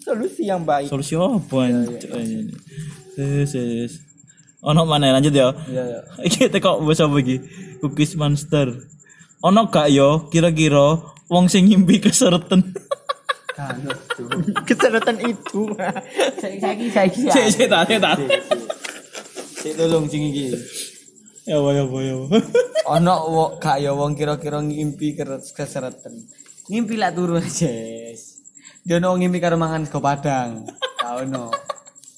Solusi 0.01 0.49
yang 0.49 0.65
baik. 0.65 0.89
solusi 0.89 1.13
apa 1.13 1.57
anjir? 1.69 2.09
Yes, 3.15 3.53
yes. 3.53 4.01
Ono 4.65 4.89
mana 4.89 5.13
lanjut 5.13 5.29
ya? 5.29 5.53
Iya 5.69 5.83
iya. 5.85 5.99
Iki 6.27 6.49
teko 6.49 6.81
wis 6.81 6.97
apa 6.97 7.21
iki? 7.21 7.37
Cookies 7.85 8.17
Monster. 8.17 8.73
Ono 9.45 9.69
gak 9.69 9.93
yo 9.93 10.25
kira-kira 10.33 10.97
wong 11.29 11.45
sing 11.45 11.69
ngimpi 11.69 12.01
kesereten. 12.01 12.73
Kan. 13.53 13.77
Keseretan 14.65 15.21
itu. 15.21 15.69
Saiki 16.41 16.89
saiki. 16.89 17.29
Sik 17.29 17.45
sik 17.53 17.67
tak 17.69 17.85
sik 17.85 18.01
tak. 18.01 18.17
Sik 19.61 19.77
tolong 19.77 20.09
sing 20.09 20.25
iki. 20.33 20.57
Ya 21.45 21.61
apa 21.61 21.69
ya 21.69 21.85
apa 21.85 21.97
ya. 22.01 22.13
apa. 22.17 22.37
Ono 22.97 23.15
wo, 23.29 23.45
gak 23.61 23.77
ya 23.77 23.93
wong 23.93 24.17
kira-kira 24.17 24.57
ngimpi 24.57 25.13
kesereten. 25.53 26.17
Ngimpi 26.65 26.97
lah 26.97 27.13
turu 27.13 27.37
aja. 27.37 27.69
Dia 28.81 28.97
ono 28.97 29.13
ngimpi 29.13 29.37
karo 29.37 29.61
mangan 29.61 29.85
sego 29.85 30.01
padang. 30.01 30.65
Gak 30.97 31.13
ono. 31.29 31.53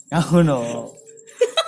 Gak 0.08 0.28
ono. 0.32 0.60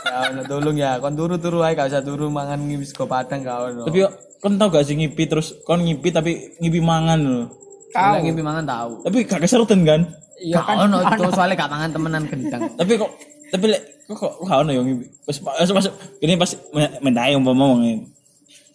Gak 0.07 0.21
ono 0.31 0.41
tolong 0.47 0.79
ya, 0.79 0.95
kon 1.03 1.19
turu-turu 1.19 1.59
ae 1.67 1.75
gak 1.75 1.91
usah 1.91 1.99
turu 1.99 2.31
mangan 2.31 2.55
ngimpi 2.63 2.88
sego 2.88 3.03
padang 3.03 3.43
gak 3.43 3.75
ono. 3.75 3.83
Tapi 3.83 3.99
kon 4.39 4.55
tau 4.55 4.71
gak 4.71 4.88
sih 4.88 4.95
ngipi 4.95 5.27
terus 5.27 5.59
kon 5.67 5.83
ngipi 5.83 6.07
tapi 6.15 6.55
ngipi 6.63 6.79
mangan 6.79 7.19
lho. 7.19 7.43
Kalau 7.91 8.23
ngimpi 8.23 8.39
mangan 8.39 8.63
tahu. 8.63 8.91
Tapi 9.03 9.17
gak 9.27 9.43
kesereten 9.43 9.83
kan? 9.83 10.07
Iya 10.39 10.63
kan 10.63 10.88
ono 10.88 11.03
itu 11.03 11.23
soalnya 11.35 11.59
gak 11.59 11.71
mangan 11.71 11.89
temenan 11.91 12.23
gendang. 12.31 12.63
tapi 12.79 12.95
kok 12.95 13.11
tapi 13.55 13.65
lek 13.71 13.81
kok 14.05 14.19
kok 14.19 14.33
ono 14.43 14.69
yang 14.69 14.85
ngipi 14.85 15.05
pas 15.23 15.37
pas 15.39 15.65
pas 15.65 15.85
ini 16.19 16.33
pas 16.35 16.51
men- 16.69 16.95
mendai 17.01 17.33
umpama 17.33 17.63
wong 17.65 17.81
ini. 17.81 17.95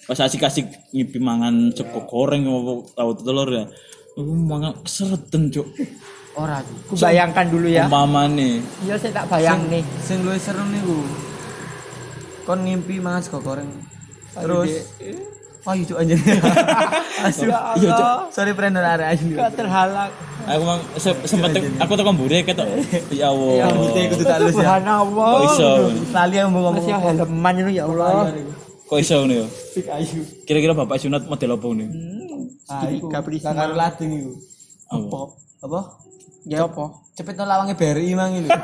pas 0.04 0.18
asik 0.18 0.42
asik 0.42 0.66
ngipi 0.90 1.20
mangan 1.20 1.70
sego 1.70 2.02
goreng 2.02 2.42
apa 2.42 2.72
tahu 2.92 3.10
telur 3.14 3.46
ya 3.46 3.64
aku 4.10 4.32
mangan 4.34 4.74
kesereten 4.82 5.52
cuk 5.52 5.68
Ora 6.30 6.62
tuh. 6.62 6.78
Ku 6.86 6.94
bayangkan 6.94 7.42
dulu 7.46 7.66
ya. 7.66 7.90
umpama 7.90 8.30
nih 8.30 8.62
Iya 8.86 8.94
saya 8.94 9.18
tak 9.18 9.34
bayang 9.34 9.66
nih. 9.66 9.82
Sing 9.98 10.22
luwih 10.22 10.38
seru 10.38 10.62
niku. 10.62 11.02
Kon 12.46 12.62
ngimpi 12.62 13.02
mangan 13.02 13.18
sego 13.18 13.42
goreng. 13.42 13.66
Terus 14.30 14.86
Iya 15.76 15.84
cuk 15.86 15.98
anjir. 15.98 16.18
Asu. 17.20 17.46
Iya 17.76 17.88
cuk. 17.90 18.18
Sorry 18.30 18.52
friend 18.52 18.74
ora 18.74 18.90
arek 18.94 19.06
ayu. 19.14 19.34
Gak 19.34 19.50
terhalang. 19.54 20.10
aku 20.40 20.62
mang 20.64 20.80
se- 20.96 21.20
sempet 21.24 21.52
aku 21.76 21.92
tekan 21.94 22.16
mburi 22.16 22.40
ketok 22.42 22.64
ya 23.12 23.28
Allah 23.28 23.68
Rambutnya 23.68 24.08
kudu 24.08 24.24
tak 24.24 24.38
lus 24.40 24.50
ya. 24.50 24.56
Subhanallah. 24.56 25.30
kok 25.30 25.44
iso 25.48 25.70
Lali 26.10 26.36
mau 26.40 26.48
ngomong. 26.48 26.74
Masih 26.80 26.94
helman 26.96 27.54
itu 27.56 27.70
ya 27.70 27.84
Allah. 27.84 28.32
kok 28.82 28.98
iso 28.98 29.14
ngono 29.20 29.34
ya 29.36 29.46
Sik 29.46 29.86
ayu. 29.86 30.20
kira-kira 30.42 30.72
bapak 30.74 30.96
sunat 30.96 31.22
model 31.24 31.54
apa 31.54 31.66
nih 31.70 31.88
iku. 32.92 33.06
Gak 33.06 33.22
beri 33.22 33.38
Gak 33.38 33.52
karo 33.52 33.72
lading 33.74 34.10
iku. 34.16 34.32
apa 34.88 35.18
Apa? 35.60 35.80
Ya 36.50 36.66
apa? 36.66 36.84
Cepet 37.14 37.34
no 37.36 37.44
lawange 37.46 37.74
BRI 37.74 38.12
mang 38.12 38.34
sunat. 38.34 38.58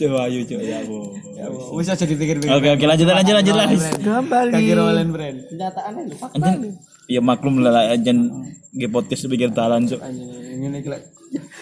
coba 0.00 0.16
ayo 0.24 0.38
coba 0.44 0.62
ya 0.62 0.76
Allah 0.80 1.04
Ya 1.34 1.44
Allah, 1.44 1.66
wis 1.74 1.86
aja 1.86 2.04
dipikir-pikir. 2.04 2.48
oke 2.48 2.68
oke 2.72 2.84
lanjut 2.86 3.04
lanjut 3.04 3.34
lanjut 3.34 3.52
lah 3.52 3.66
Kembali. 4.00 4.50
Gak 4.50 4.62
kira 4.62 4.82
olen 4.82 5.08
brand. 5.10 5.38
Kenyataan 5.44 5.92
aja 5.98 6.14
fakta. 6.16 6.48
ya 7.04 7.20
maklum 7.20 7.60
lah 7.60 7.92
anjen 7.92 8.32
nge 8.72 8.88
podcast 8.88 9.28
pikir 9.28 9.52
dalan 9.52 9.84
cuk 9.84 10.00
Anjir 10.00 10.24
ngene 10.56 10.76
iki 10.80 10.88
lek. 10.88 11.02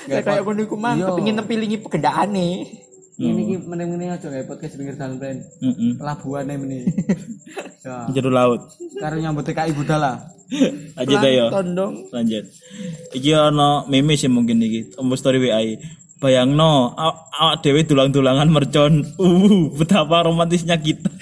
Kayak 0.06 0.22
kayak 0.22 0.42
kono 0.44 0.60
iku 0.60 0.76
mang 0.76 0.94
Iya. 0.94 1.08
kepengin 1.10 1.34
nempilingi 1.34 1.76
pegendaane. 1.80 2.48
Ini 3.22 3.40
iki 3.46 3.56
meneng-meneng 3.62 4.18
aja 4.18 4.26
kayak 4.26 4.50
podcast 4.50 4.74
pinggir 4.74 4.98
pren. 4.98 5.38
Heeh. 5.38 5.94
Pelabuhan 5.94 6.44
nih 6.50 6.56
meni. 6.58 6.78
Ya. 7.82 8.06
Jero 8.14 8.30
laut. 8.30 8.78
Karo 8.94 9.18
nyambut 9.18 9.42
TKI 9.42 9.74
Budala. 9.74 10.30
Aja 10.94 11.14
deh 11.26 11.32
yo. 11.34 11.50
Tondong. 11.50 12.14
Lanjut. 12.14 12.46
Iki 13.10 13.30
ono 13.34 13.90
meme 13.90 14.14
sih 14.14 14.30
mungkin 14.30 14.62
iki. 14.62 14.94
Ombo 14.94 15.18
story 15.18 15.42
WA. 15.42 15.58
Bayangno, 16.22 16.94
aw- 16.94 17.26
awak 17.34 17.66
dewe 17.66 17.82
tulang-tulangan 17.82 18.46
mercon. 18.46 19.02
Uh, 19.18 19.66
betapa 19.74 20.22
romantisnya 20.22 20.78
kita. 20.78 21.10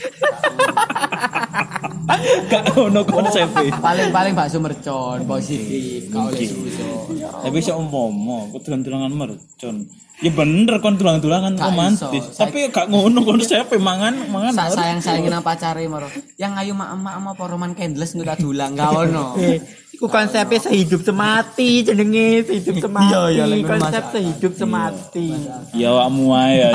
Gak 2.51 2.65
ono 2.77 3.03
konsepnya. 3.07 3.77
Paling-paling 3.79 4.33
bakso 4.35 4.59
mercon 4.59 5.23
positif, 5.25 6.11
kau 6.11 6.29
oleh 6.29 6.47
susu. 6.47 6.91
Tapi 7.21 7.59
sih 7.63 7.75
umpama, 7.75 8.51
tulang-tulangan 8.59 9.13
mercon. 9.13 9.87
Ya 10.21 10.29
bener 10.29 10.85
kon 10.85 11.01
tulang-tulangan 11.01 11.57
romantis. 11.57 12.37
Tapi 12.37 12.69
gak 12.69 12.93
ngono 12.93 13.25
konsepnya 13.25 13.81
mangan 13.81 14.29
mangan. 14.29 14.53
Sak 14.53 14.65
harus. 14.69 14.77
sayang 14.77 15.01
sayangin 15.01 15.33
apa 15.33 15.57
pacare 15.57 15.89
moro. 15.89 16.13
Yang 16.37 16.53
ayu 16.61 16.73
mak 16.77 16.93
emak 16.93 17.15
emak 17.17 17.33
apa 17.41 17.45
roman 17.49 17.73
candles 17.73 18.13
nggak 18.13 18.37
dulang 18.37 18.77
gak 18.77 18.93
ono. 18.93 19.41
Iku 19.97 20.13
konsepnya 20.13 20.61
sehidup 20.61 21.01
semati 21.01 21.89
jenenge 21.89 22.45
sehidup 22.53 22.85
semati. 22.85 23.09
Iya, 23.33 23.49
iya, 23.49 23.65
konsep 23.65 24.03
sehidup 24.13 24.53
semati. 24.61 25.29
Ya 25.73 25.89
awakmu 25.89 26.37
ae 26.37 26.69
ya. 26.69 26.71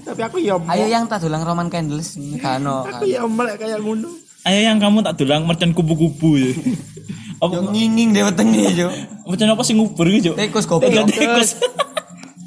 Tapi 0.00 0.20
aku 0.24 0.36
ya 0.40 0.56
mau. 0.56 0.72
Ayo 0.72 0.88
yang 0.88 1.04
tak 1.04 1.20
dulang 1.20 1.44
roman 1.44 1.68
candles 1.68 2.16
gak 2.40 2.64
ono. 2.64 2.88
Aku 2.96 3.04
ya 3.04 3.28
melek 3.28 3.60
kayak 3.60 3.84
ngono. 3.84 4.08
Ayo 4.46 4.60
yang 4.62 4.78
kamu 4.78 5.02
tak 5.02 5.18
tulang 5.18 5.42
mercon 5.42 5.74
kupu-kupu 5.74 6.38
ya. 6.38 6.50
Apa 7.42 7.52
Yo 7.52 7.68
nginging 7.68 8.14
deh 8.14 8.22
wetenge 8.24 8.62
yo. 8.72 8.88
mercon 9.26 9.50
apa 9.50 9.60
sih 9.60 9.76
nguber 9.76 10.06
gitu? 10.08 10.32
Tikus 10.32 10.64
goblok. 10.64 11.04
Tikus. 11.04 11.60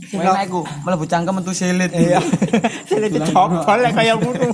Kowe 0.09 0.25
aku 0.25 0.65
mlebu 0.81 1.05
cangkem 1.05 1.37
metu 1.37 1.53
silit. 1.53 1.93
Iya. 1.93 2.17
Sini 2.89 3.13
dicokol 3.13 3.85
lek 3.85 3.93
kayak 3.93 4.17
ngono. 4.17 4.49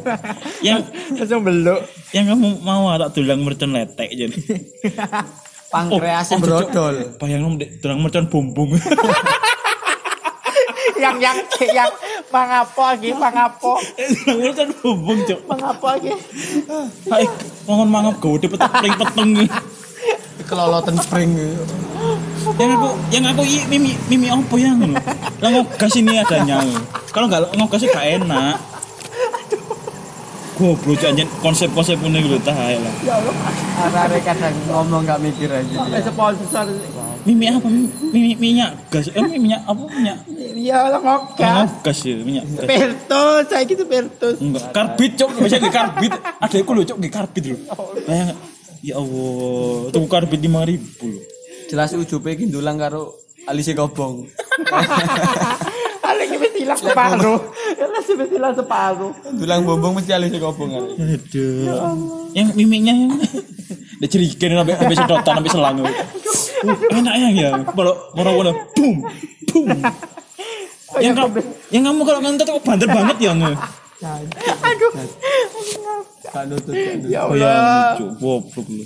yang 0.60 0.84
Langsung 1.16 1.48
beluk. 1.48 1.80
yang 2.12 2.28
kamu 2.28 2.60
mau 2.60 2.92
tak 3.00 3.16
tulang 3.16 3.40
mercon 3.48 3.72
letek 3.72 4.12
jadi. 4.12 4.36
Pankreasnya 5.72 6.36
Oh, 6.36 6.40
oh, 6.40 6.44
brodol. 6.44 6.96
Bayangno 7.16 7.56
dek 7.56 7.80
tulang 7.80 8.04
mercon 8.04 8.28
bumbung. 8.28 8.76
yang 10.96 11.16
yang 11.20 11.38
yang 11.60 11.92
mangapo 12.32 12.82
lagi 12.88 13.10
mangapo 13.12 13.76
tulang 14.26 14.38
mercon 14.40 14.70
bumbung, 14.80 15.20
Cuk. 15.28 15.40
mangapo 15.48 15.86
lagi 15.92 16.12
Hai, 17.12 17.26
ngongon 17.68 17.90
mangap 17.92 18.16
gede 18.24 18.48
peteng 18.52 18.96
peteng. 19.00 19.32
Keloloten 20.46 20.96
spring. 21.02 21.32
yang 22.62 22.70
aku 22.78 22.90
yang 23.10 23.26
aku 23.26 23.42
i, 23.42 23.66
mimi 23.66 23.98
mimi 24.06 24.30
apa 24.30 24.56
yang 24.62 24.78
lah 25.42 25.50
ngogas 25.50 25.98
ini 25.98 26.22
adanya 26.22 26.62
kalau 27.10 27.26
nggak 27.26 27.50
ngogas 27.58 27.82
gak 27.90 28.06
enak 28.22 28.62
goblok 30.56 31.02
anjir 31.02 31.26
konsep-konsep 31.42 31.98
ini 32.06 32.22
gitu 32.22 32.38
tah 32.46 32.54
ya 32.54 32.78
lah 32.78 32.94
Arek 33.76 34.24
kadang 34.24 34.56
ngomong 34.72 35.04
gak 35.04 35.20
mikir 35.20 35.52
aja. 35.52 35.78
Eh, 35.92 36.04
sponsor 36.04 36.68
mimi 37.26 37.46
apa? 37.50 37.68
Mimi, 38.14 38.32
minyak 38.38 38.72
gas 38.94 39.10
eh 39.10 39.22
minyak 39.26 39.62
apa? 39.66 39.84
Minyak 39.90 40.18
ya 40.56 40.88
lah 40.94 41.02
ngogas 41.02 41.70
gas 41.82 42.00
ya 42.06 42.16
minyak 42.22 42.46
gas. 42.54 42.66
Pertus 42.70 43.44
saya 43.50 43.64
gitu 43.66 43.84
Pertus 43.86 44.38
enggak 44.40 44.70
karbit 44.72 45.12
cok 45.18 45.30
bisa 45.42 45.58
di 45.58 45.70
karbit? 45.74 46.12
Ada 46.14 46.56
aku 46.62 46.72
loh 46.72 46.86
cok 46.86 47.00
di 47.02 47.10
karbit 47.10 47.44
loh 47.50 47.60
bayang 48.06 48.38
ya 48.86 49.02
allah 49.02 49.90
tuh 49.90 50.06
karbit 50.06 50.40
lima 50.40 50.62
ribu 50.62 51.10
loh 51.10 51.26
Jelas 51.66 51.98
ujube 51.98 52.30
iki 52.38 52.46
ndulang 52.46 52.78
karo 52.78 53.18
alise 53.50 53.74
kobong. 53.74 54.30
Alek 56.06 56.38
wis 56.38 56.54
hilang 56.62 56.78
separuh. 56.78 57.42
ya 57.82 57.86
lah 57.90 58.02
wis 58.06 58.30
hilang 58.30 58.54
separuh. 58.54 59.12
Ndulang 59.34 59.66
bombong 59.66 59.98
mesti 59.98 60.14
alise 60.14 60.38
kobong 60.38 60.78
arek. 60.78 60.94
aduh. 60.94 62.30
Yang 62.38 62.48
miminya 62.54 62.94
yang 62.94 63.18
dia 64.00 64.10
cerikin 64.12 64.54
sampai 64.54 64.76
sampai 64.78 64.98
sedotan 64.98 65.34
sampai 65.40 65.52
selang 65.52 65.76
uh, 66.70 66.98
enak 66.98 67.16
yang 67.20 67.34
ya 67.36 67.50
kalau 67.74 67.94
mau 68.18 68.54
boom 68.74 68.96
boom. 69.52 69.68
Yang 70.96 71.16
kamu 71.20 71.40
yang 71.76 71.84
kamu 71.92 72.02
kalau 72.08 72.20
ngantar 72.24 72.46
kok 72.48 72.64
banter 72.64 72.88
banget 72.88 73.18
ya 73.20 73.32
nge? 73.36 73.52
Aduh. 74.64 74.92
Nutut. 76.46 76.74
ya 77.08 77.26
oh 77.26 77.36
ya 77.36 77.48
Allah 77.48 77.96
goblok 78.20 78.68
lu. 78.70 78.84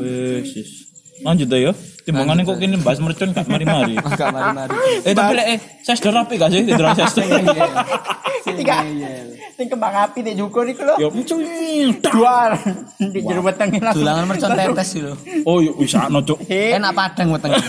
Yes. 0.00 0.89
Lanjut 1.20 1.48
ya 1.52 1.72
timbangannya 2.04 2.42
kok 2.48 2.56
gini 2.58 2.76
bahas 2.80 2.98
mercon 2.98 3.30
gak 3.30 3.46
mari-mari. 3.46 3.94
Gak 4.20 4.32
mari-mari. 4.32 4.72
eh 5.04 5.14
tapi 5.14 5.36
eh 5.38 5.58
saya 5.84 5.96
sudah 6.00 6.12
rapi 6.24 6.34
gak 6.40 6.50
sih? 6.50 6.62
Tidak 6.64 6.86
saya 6.96 7.06
sudah 7.06 8.54
tiga 8.56 8.76
sing 9.54 9.68
kembang 9.68 9.92
api 9.92 10.24
di 10.24 10.32
Juko 10.32 10.64
niku 10.64 10.82
lho 10.88 10.96
ya 10.96 11.08
mercon 11.12 11.38
jual. 12.00 12.50
Di 13.12 13.20
jero 13.20 13.42
Dulangan 13.92 14.24
mercon 14.26 14.50
tetes 14.56 14.90
lho. 14.96 15.12
oh 15.44 15.60
yuk 15.60 15.76
bisa 15.76 16.08
no 16.08 16.24
cok 16.24 16.48
Eh, 16.48 16.76
Enak 16.80 16.92
padang 16.96 17.36
wetenge. 17.36 17.60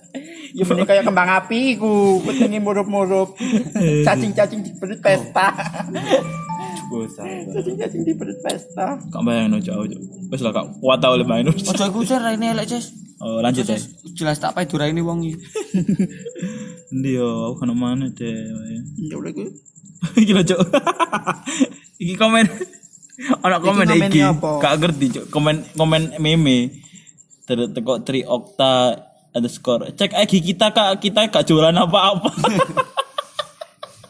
ya 0.58 0.62
mending 0.64 0.86
kayak 0.88 1.04
kembang 1.04 1.28
api 1.28 1.76
ku 1.76 2.24
wetenge 2.24 2.58
murup-murup. 2.64 3.36
Cacing-cacing 4.08 4.60
di 4.64 4.70
perut 4.74 4.98
pesta 5.04 5.52
cacing-cacing 7.50 8.02
di 8.06 8.12
perut 8.14 8.38
pesta 8.44 8.98
Kak 9.10 9.22
bayang 9.26 9.50
no 9.50 9.58
cok 9.58 9.76
cok 9.90 10.00
wes 10.30 10.40
lah 10.42 10.52
kak 10.54 10.66
kuat 10.78 10.98
tau 11.02 11.14
lebih 11.18 11.30
main 11.30 11.46
Ojo 11.50 11.84
iku 11.90 12.00
cer 12.06 12.22
ini 12.34 12.54
elek, 12.54 12.66
Ces. 12.70 12.94
oh 13.22 13.42
lanjut 13.42 13.66
ya 13.66 13.78
Jelas 14.14 14.38
tak 14.38 14.54
pae 14.54 14.62
duraine 14.70 15.02
wong 15.02 15.26
iki. 15.26 15.34
Ndi 16.94 17.18
yo, 17.18 17.50
aku 17.50 17.66
kan 17.66 17.74
mana 17.74 18.06
deh. 18.14 18.30
ya 19.10 19.18
udah 19.18 19.34
gue 19.34 19.50
Gila, 20.26 20.42
Cok. 20.46 20.60
iki 22.02 22.14
komen 22.14 22.46
Ono 23.42 23.56
komen 23.62 23.86
Iki? 23.90 24.20
Gak 24.38 24.74
ngerti, 24.78 25.06
Cok. 25.18 25.24
Komen 25.34 25.66
komen 25.74 26.18
meme. 26.22 26.70
Terus 27.44 27.70
teko 27.74 28.02
3 28.02 28.22
okta 28.26 28.72
underscore. 29.34 29.90
Cek 29.94 30.14
lagi 30.14 30.38
kita 30.38 30.70
kak 30.70 31.02
kita 31.02 31.26
gak 31.30 31.46
jualan 31.46 31.74
apa-apa. 31.74 32.30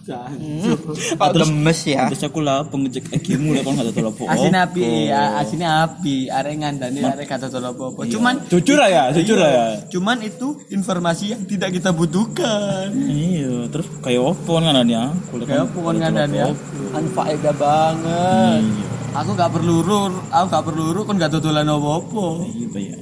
Kok 0.04 1.32
gemes 1.32 1.80
ya 1.88 2.06
Terus 2.12 2.22
aku 2.28 2.40
lah 2.44 2.68
pengecek 2.68 3.08
egimu 3.16 3.56
lah 3.56 3.62
kalau 3.64 3.80
gak 3.80 3.94
tahu 3.96 4.08
apa. 4.12 4.22
Asine 4.36 4.58
api, 4.60 4.82
ya, 5.08 5.22
asine 5.40 5.66
api, 5.66 6.16
arek 6.28 6.54
ngandani 6.60 7.00
arek 7.00 7.26
kata 7.26 7.48
tolo 7.48 7.72
apa-apa. 7.72 8.04
Cuman 8.08 8.34
Jujur 8.52 8.78
ya, 8.84 9.10
jujur 9.10 9.40
ya. 9.40 9.80
cuman 9.88 10.20
itu 10.20 10.60
informasi 10.68 11.32
yang 11.32 11.42
tidak 11.48 11.72
kita 11.72 11.90
butuhkan. 11.96 12.92
Iya, 12.92 13.72
terus 13.72 13.88
kayak 14.04 14.36
apa 14.36 14.52
kan 14.60 14.76
ada 14.76 15.02
Kulit 15.32 15.46
Kayak 15.48 15.72
apa 15.72 15.78
kan 15.80 15.94
ngandani 16.00 16.36
ya? 16.36 16.48
Anfaedah 16.94 17.54
banget. 17.56 18.60
Iya. 18.62 18.86
Aku 19.14 19.30
gak 19.38 19.50
perlu 19.54 19.78
rur, 19.80 20.12
aku 20.28 20.46
gak 20.50 20.64
perlu 20.66 20.84
rur 20.90 21.04
kan 21.06 21.16
gak 21.16 21.32
dodolan 21.38 21.70
apa-apa. 21.70 22.44
Iya, 22.50 22.66
Pak 22.68 22.82
ya. 22.82 22.96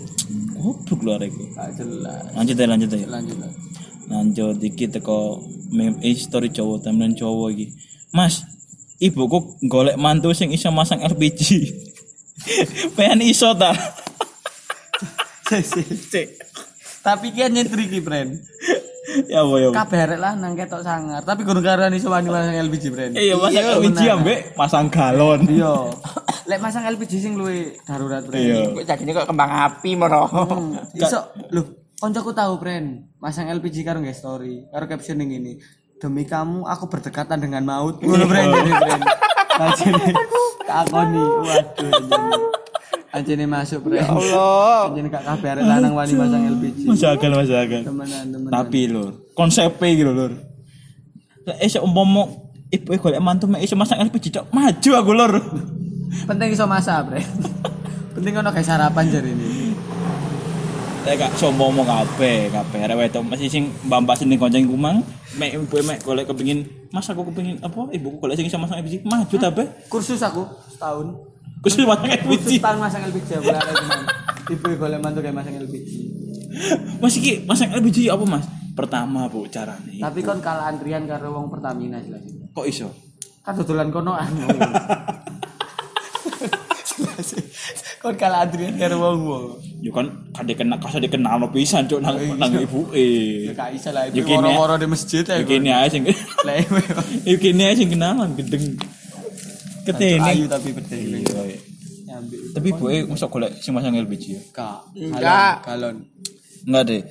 Goblok 0.62 1.00
lu 1.02 1.10
arek. 1.18 1.32
Jelas. 1.74 2.22
Lanjut 2.38 2.54
ya, 2.54 2.66
lanjut 2.70 2.88
ya. 2.94 3.06
Lanjut. 3.10 3.36
Lah. 4.04 4.18
lanjut 4.18 4.56
dikit 4.56 4.94
teko 4.94 5.40
meme 5.68 5.98
eh, 6.00 6.14
story 6.14 6.48
cowok 6.48 6.82
timeline 6.82 7.12
cowok 7.12 7.48
iki 7.50 7.66
mas 8.10 8.42
ibuku 8.98 9.38
golek 9.64 9.96
mantu 9.96 10.30
sing 10.30 10.50
iso 10.50 10.68
masang 10.68 11.00
LPG 11.00 11.42
pengen 12.96 13.22
iso 13.24 13.50
ta 13.52 13.72
Tapi 17.02 17.34
kian 17.34 17.50
nyentri 17.50 17.90
ki, 17.90 17.98
Bren. 17.98 18.38
ya 19.26 19.42
apa 19.42 19.54
ya 19.58 19.68
Kabeh 19.74 20.00
arek 20.00 20.16
lanang 20.16 20.54
ketok 20.54 20.80
sangar, 20.80 21.20
tapi 21.20 21.42
guru 21.42 21.58
karuan 21.58 21.90
iso 21.90 22.06
wani 22.06 22.30
masang 22.30 22.54
LPG, 22.62 22.84
Bren. 22.88 23.10
iya 23.12 23.34
masang 23.34 23.58
Iya, 23.58 23.74
LPG 23.76 24.00
ambek 24.08 24.38
pasang 24.54 24.86
galon 24.86 25.42
Iya. 25.44 25.90
Lek 26.44 26.58
masang 26.58 26.86
LPG 26.86 27.12
sing 27.18 27.34
luwe 27.34 27.74
darurat, 27.82 28.22
Bren. 28.22 28.38
iya 28.38 28.70
kok 28.70 28.84
jadinya 28.86 29.12
kok 29.14 29.28
kembang 29.28 29.50
api 29.50 29.90
moro 29.92 30.24
Hmm, 30.30 30.78
Iso 30.94 31.18
lho, 31.50 31.81
koncoku 32.02 32.34
tahu, 32.34 32.58
Bren. 32.58 33.06
Masang 33.16 33.46
LPG 33.46 33.86
karo 33.86 34.02
nggak 34.02 34.12
story, 34.12 34.66
karo 34.68 34.84
caption 34.84 35.14
yang 35.16 35.30
ini. 35.32 35.62
Demi 35.96 36.26
kamu 36.26 36.66
aku 36.66 36.90
berdekatan 36.90 37.38
dengan 37.38 37.62
maut. 37.62 38.02
Ngono, 38.02 38.26
Bren, 38.26 38.50
jadi, 38.50 38.72
Bren. 38.74 39.02
Anjene. 39.54 40.10
Kakoni, 40.62 41.22
waduh. 41.46 41.92
anjene. 43.14 43.44
Masuk, 43.46 43.86
Bren. 43.86 44.02
Allah 44.02 44.90
Anjene 44.90 45.06
gak 45.06 45.22
kabeh 45.22 45.48
arek 45.52 45.62
lanang 45.62 45.94
wani 45.94 46.12
masang 46.16 46.42
LPG. 46.50 46.78
masuk 46.90 47.06
akal 47.06 47.30
masuk 47.30 47.54
akal 47.54 47.80
Temenan, 47.86 48.24
temenan. 48.26 48.50
tapi 48.50 48.80
lur 48.88 49.10
konsepnya 49.32 49.88
gitu 49.92 50.10
lur 50.10 50.32
eh 51.46 51.68
seumpama 51.68 52.24
ibu 52.66 52.88
golek 52.96 53.20
mantu 53.20 53.44
mek 53.46 53.62
iso 53.62 53.76
masang 53.76 54.00
LPG 54.00 54.32
cok 54.32 54.46
maju 54.50 54.90
aku 54.96 55.10
lur 55.12 55.32
penting 56.24 56.48
iso 56.50 56.64
masak, 56.66 56.98
Bren. 57.06 57.22
penting 58.16 58.32
ono 58.34 58.50
kayak 58.50 58.66
sarapan 58.66 59.04
jar 59.06 59.22
ini. 59.22 59.41
Ya 61.02 61.18
kak 61.18 61.34
sombong 61.34 61.74
mau 61.74 61.82
kabeh, 61.82 62.46
kabeh 62.46 62.78
arek 62.86 62.94
wedok 62.94 63.26
masih 63.26 63.50
sing 63.50 63.74
mbambas 63.90 64.22
ning 64.22 64.38
konceng 64.38 64.70
kumang, 64.70 65.02
mek 65.34 65.58
ibu 65.58 65.66
mek 65.82 65.98
golek 66.06 66.30
kepengin, 66.30 66.62
Mas 66.94 67.10
aku 67.10 67.26
kepengin 67.26 67.58
apa? 67.58 67.90
Ibuku 67.90 68.22
golek 68.22 68.38
sing 68.38 68.46
iso 68.46 68.54
masang 68.54 68.78
LPG, 68.78 69.02
maju 69.02 69.34
ta 69.34 69.50
be? 69.50 69.66
Kursus 69.90 70.22
aku 70.22 70.46
setahun. 70.70 71.10
Kus 71.58 71.74
masang 71.82 72.06
Kursus 72.06 72.46
LPG. 72.46 72.62
setahun 72.62 72.78
masang 72.78 73.02
LPG. 73.10 73.30
Ibu 74.54 74.68
golek 74.78 75.02
mantu 75.02 75.18
kayak 75.26 75.34
masang 75.34 75.58
LPG. 75.58 75.90
Mas 77.02 77.14
iki 77.18 77.32
masang 77.50 77.74
LPG 77.74 78.06
apa 78.06 78.22
Mas? 78.22 78.46
Pertama 78.78 79.26
Bu 79.26 79.50
carane. 79.50 79.98
Tapi 79.98 80.22
kon 80.22 80.38
kalah 80.38 80.70
antrian 80.70 81.02
karo 81.10 81.34
wong 81.34 81.50
Pertamina 81.50 81.98
jelas. 81.98 82.22
Kok 82.54 82.66
iso? 82.70 82.94
Kan 83.42 83.58
dodolan 83.58 83.90
kono 83.90 84.14
anu. 84.14 84.46
Kon 88.02 88.14
kalah 88.18 88.42
Adrian 88.50 88.74
karo 88.74 88.98
wong-wong. 88.98 89.62
Yo 89.78 89.94
kan 89.94 90.10
kade 90.34 90.58
kena 90.58 90.74
kasa 90.82 90.98
dikenal 90.98 91.38
no 91.38 91.46
pisan 91.54 91.86
cuk 91.86 92.02
nang 92.02 92.18
nang 92.34 92.50
ibu 92.54 92.90
Ya 92.90 93.50
eh. 93.50 93.54
gak 93.54 93.70
iso 93.78 93.94
lah 93.94 94.10
Ya 94.10 94.26
ibu 94.26 94.34
moro-moro 94.34 94.74
di 94.74 94.90
masjid 94.90 95.22
ya. 95.22 95.38
Yo 95.38 95.46
kene 95.46 95.70
ae 95.70 95.86
sing 95.86 96.02
Lah 96.42 96.54
ibu. 96.58 96.78
Yo 97.30 97.36
kene 97.38 97.62
ae 97.70 97.74
sing 97.78 97.94
kenalan 97.94 98.34
gendeng. 98.34 98.74
Ayu 99.86 99.86
Ketene. 99.86 100.46
tapi 100.50 100.68
bedeng. 100.74 101.02
Iya. 101.22 101.42
Nyambi. 102.10 102.36
Tapi 102.54 102.68
boe 102.74 102.96
masuk 103.06 103.28
golek 103.30 103.54
sing 103.62 103.70
masang 103.70 103.94
LPG 103.94 104.24
ya. 104.34 104.42
Enggak. 104.98 105.54
Galon. 105.62 105.96
Enggak 106.66 106.82
deh. 106.90 107.02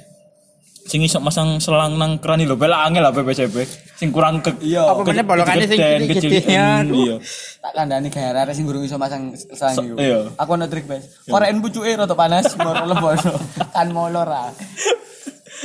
Sing 0.82 1.00
iso 1.06 1.22
masang 1.22 1.62
selang 1.62 1.96
nang 1.96 2.18
keran 2.18 2.42
lho 2.42 2.58
bela 2.58 2.84
angel 2.84 3.06
lah 3.06 3.14
PPCP. 3.14 3.56
Sing 3.96 4.10
kurang 4.10 4.42
ke 4.42 4.50
Iya. 4.60 4.82
Apa 4.92 5.02
meneh 5.06 5.24
bolongannya 5.24 5.68
sing 5.70 5.80
gede-gedean. 5.80 6.84
Iya. 6.90 7.16
Tak 7.62 7.72
kandani 7.78 8.10
gawe 8.10 8.42
arek 8.44 8.54
sing 8.58 8.66
gurung 8.66 8.82
iso 8.82 8.98
masang 8.98 9.32
selang 9.38 9.78
iku. 9.78 9.96
iya. 10.02 10.26
Aku 10.36 10.58
ono 10.58 10.66
trik, 10.66 10.90
Bes. 10.90 11.22
Koreken 11.30 11.62
pucuke 11.62 11.94
rada 11.94 12.16
panas, 12.18 12.50
moro 12.58 12.84
lebono. 12.84 13.34
Kan 13.70 13.88
molor 13.94 14.28
ah. 14.28 14.50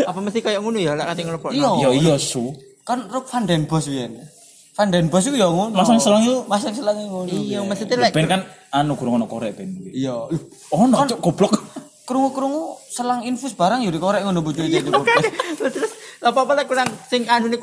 Apa 0.05 0.19
mesti 0.21 0.45
kayak 0.45 0.61
ngono 0.61 0.77
ya 0.77 0.93
lek 0.93 1.07
kate 1.09 1.23
ngelepok. 1.25 1.51
Iya. 1.57 1.71
Iya 1.81 1.91
iya 1.97 2.15
su. 2.21 2.53
Kan 2.85 3.09
Rob 3.09 3.25
Van 3.27 3.49
Den 3.49 3.65
Bos 3.65 3.89
wiyen. 3.89 4.21
Van 4.77 4.93
Den 4.93 5.09
Bos 5.09 5.25
iku 5.25 5.41
ya 5.41 5.49
ngono. 5.49 5.73
Masang 5.73 5.97
selang 5.97 6.23
iku 6.23 6.45
masang 6.45 6.77
selang 6.77 7.01
iku 7.01 7.25
ngono. 7.25 7.33
Iya, 7.33 7.65
biyen. 7.65 7.73
mesti 7.73 7.85
lek 7.89 8.13
ben 8.13 8.29
kan 8.29 8.41
anu 8.71 8.93
kurang 8.95 9.17
ono 9.17 9.27
korek 9.27 9.57
ben. 9.57 9.73
Iya. 9.89 10.29
Oh, 10.71 10.85
no, 10.85 11.01
cok 11.03 11.19
goblok. 11.25 11.55
Krungu-krungu 12.07 12.79
selang 12.87 13.21
infus 13.21 13.51
barang 13.53 13.83
ya 13.83 13.91
dikorek 13.91 14.23
ngono 14.23 14.39
bojoke 14.41 14.63
Iya, 14.63 14.79
jadi 14.79 14.89
goblok. 14.89 15.27
terus 15.59 15.91
apa 16.19 16.39
apa 16.39 16.53
lek 16.55 16.67
kurang 16.67 16.87
sing 17.05 17.27
anu 17.27 17.51
nih 17.51 17.59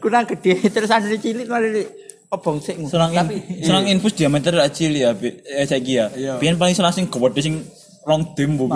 kurang 0.00 0.24
gede 0.24 0.64
terus 0.68 0.88
anu 0.88 1.06
nih 1.06 1.20
cilik 1.20 1.44
malah 1.44 1.68
di 1.68 1.84
obong 2.26 2.58
sik. 2.58 2.80
Selang 2.84 3.12
in, 3.12 3.20
Tapi- 3.20 3.42
selang 3.60 3.84
infus 3.86 4.12
diameter 4.12 4.56
kecil 4.64 4.90
ya, 4.90 5.12
Bi. 5.12 5.28
eh 5.44 5.62
saiki 5.62 5.92
ya. 5.94 6.08
Iya. 6.10 6.32
Biyen 6.36 6.56
paling 6.56 6.72
selang 6.72 6.90
sing 6.90 7.06
gede 7.06 7.40
sing 7.40 7.62
rong 8.02 8.32
dim 8.32 8.56
bu. 8.56 8.72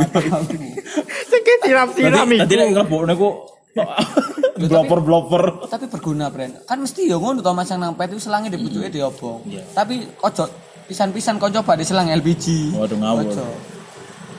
Sing 1.29 1.43
siram-siram 1.61 2.25
Tadi 2.25 2.37
tadi 2.39 2.55
iku. 2.55 2.61
lek 2.61 2.69
nglebokne 2.71 3.13
ku 3.15 3.29
bloper-bloper. 4.69 5.65
Tapi 5.67 5.87
berguna, 5.87 6.29
Bren. 6.29 6.65
Kan 6.65 6.81
mesti 6.81 7.07
ya 7.07 7.17
ngono 7.17 7.41
to 7.41 7.53
masang 7.53 7.79
nang 7.79 7.95
pet 7.95 8.11
itu 8.11 8.21
selangnya 8.21 8.53
di 8.53 8.59
pucuke 8.59 8.89
diobong. 8.89 9.49
Iya. 9.49 9.63
Tapi 9.73 10.03
ojo 10.19 10.45
pisan-pisan 10.85 11.37
kok 11.37 11.53
coba 11.53 11.73
di 11.75 11.85
selang 11.85 12.09
LPG. 12.11 12.75
Waduh, 12.75 12.97
ngawur. 12.97 13.33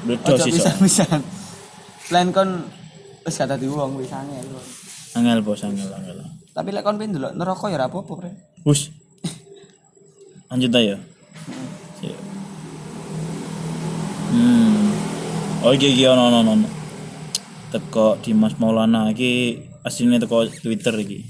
Ojo 0.07 0.37
sih. 0.39 0.55
so. 0.55 0.55
pisan-pisan. 0.55 1.19
Lain 2.15 2.29
kon 2.31 2.63
wis 3.27 3.35
gak 3.35 3.51
dadi 3.51 3.67
wong 3.67 3.99
wis 3.99 4.11
angel. 4.15 4.47
Angel 5.17 5.39
bos, 5.43 5.61
angel, 5.65 5.89
angel. 5.91 6.23
Tapi 6.55 6.69
lek 6.71 6.83
kon 6.87 6.95
pengen 6.95 7.19
delok 7.19 7.33
neraka 7.35 7.67
ya 7.67 7.77
ora 7.77 7.87
apa-apa, 7.91 8.13
Bren. 8.15 8.35
Hus. 8.63 8.89
Lanjut 10.49 10.71
aja. 10.73 10.97
Hmm. 14.29 14.93
Oh 15.65 15.73
iki 15.73 15.89
iki 15.93 16.05
ono 16.05 16.29
ono 16.29 16.39
ono. 16.45 16.69
Teko 17.73 18.21
Dimas 18.21 18.57
Maulana 18.61 19.09
iki 19.09 19.57
aslinya 19.81 20.21
teko 20.21 20.45
Twitter 20.49 20.93
iki. 21.01 21.25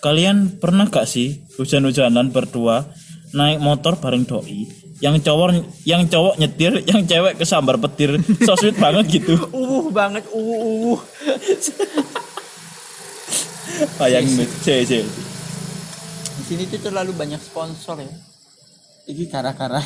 Kalian 0.00 0.56
pernah 0.56 0.88
gak 0.88 1.04
sih 1.04 1.44
hujan-hujanan 1.60 2.32
berdua 2.32 2.88
naik 3.36 3.60
motor 3.60 4.00
bareng 4.00 4.24
doi 4.24 4.79
yang 5.00 5.16
cowok 5.16 5.48
yang 5.88 6.04
cowok 6.04 6.36
nyetir 6.36 6.72
yang 6.84 7.00
cewek 7.08 7.40
kesambar 7.40 7.80
petir 7.80 8.20
so 8.44 8.52
sweet 8.56 8.76
banget 8.76 9.20
gitu 9.20 9.34
Uh 9.56 9.88
banget 9.88 10.24
uh 10.28 10.38
uh. 10.38 10.98
bayangin 13.96 14.44
cek 14.60 14.84
cek 14.84 15.04
Di 16.40 16.42
sini 16.48 16.64
tuh 16.66 16.80
terlalu 16.80 17.12
banyak 17.14 17.36
sponsor 17.38 18.00
ya. 18.00 18.10
Iki 19.06 19.28
gara-gara 19.28 19.76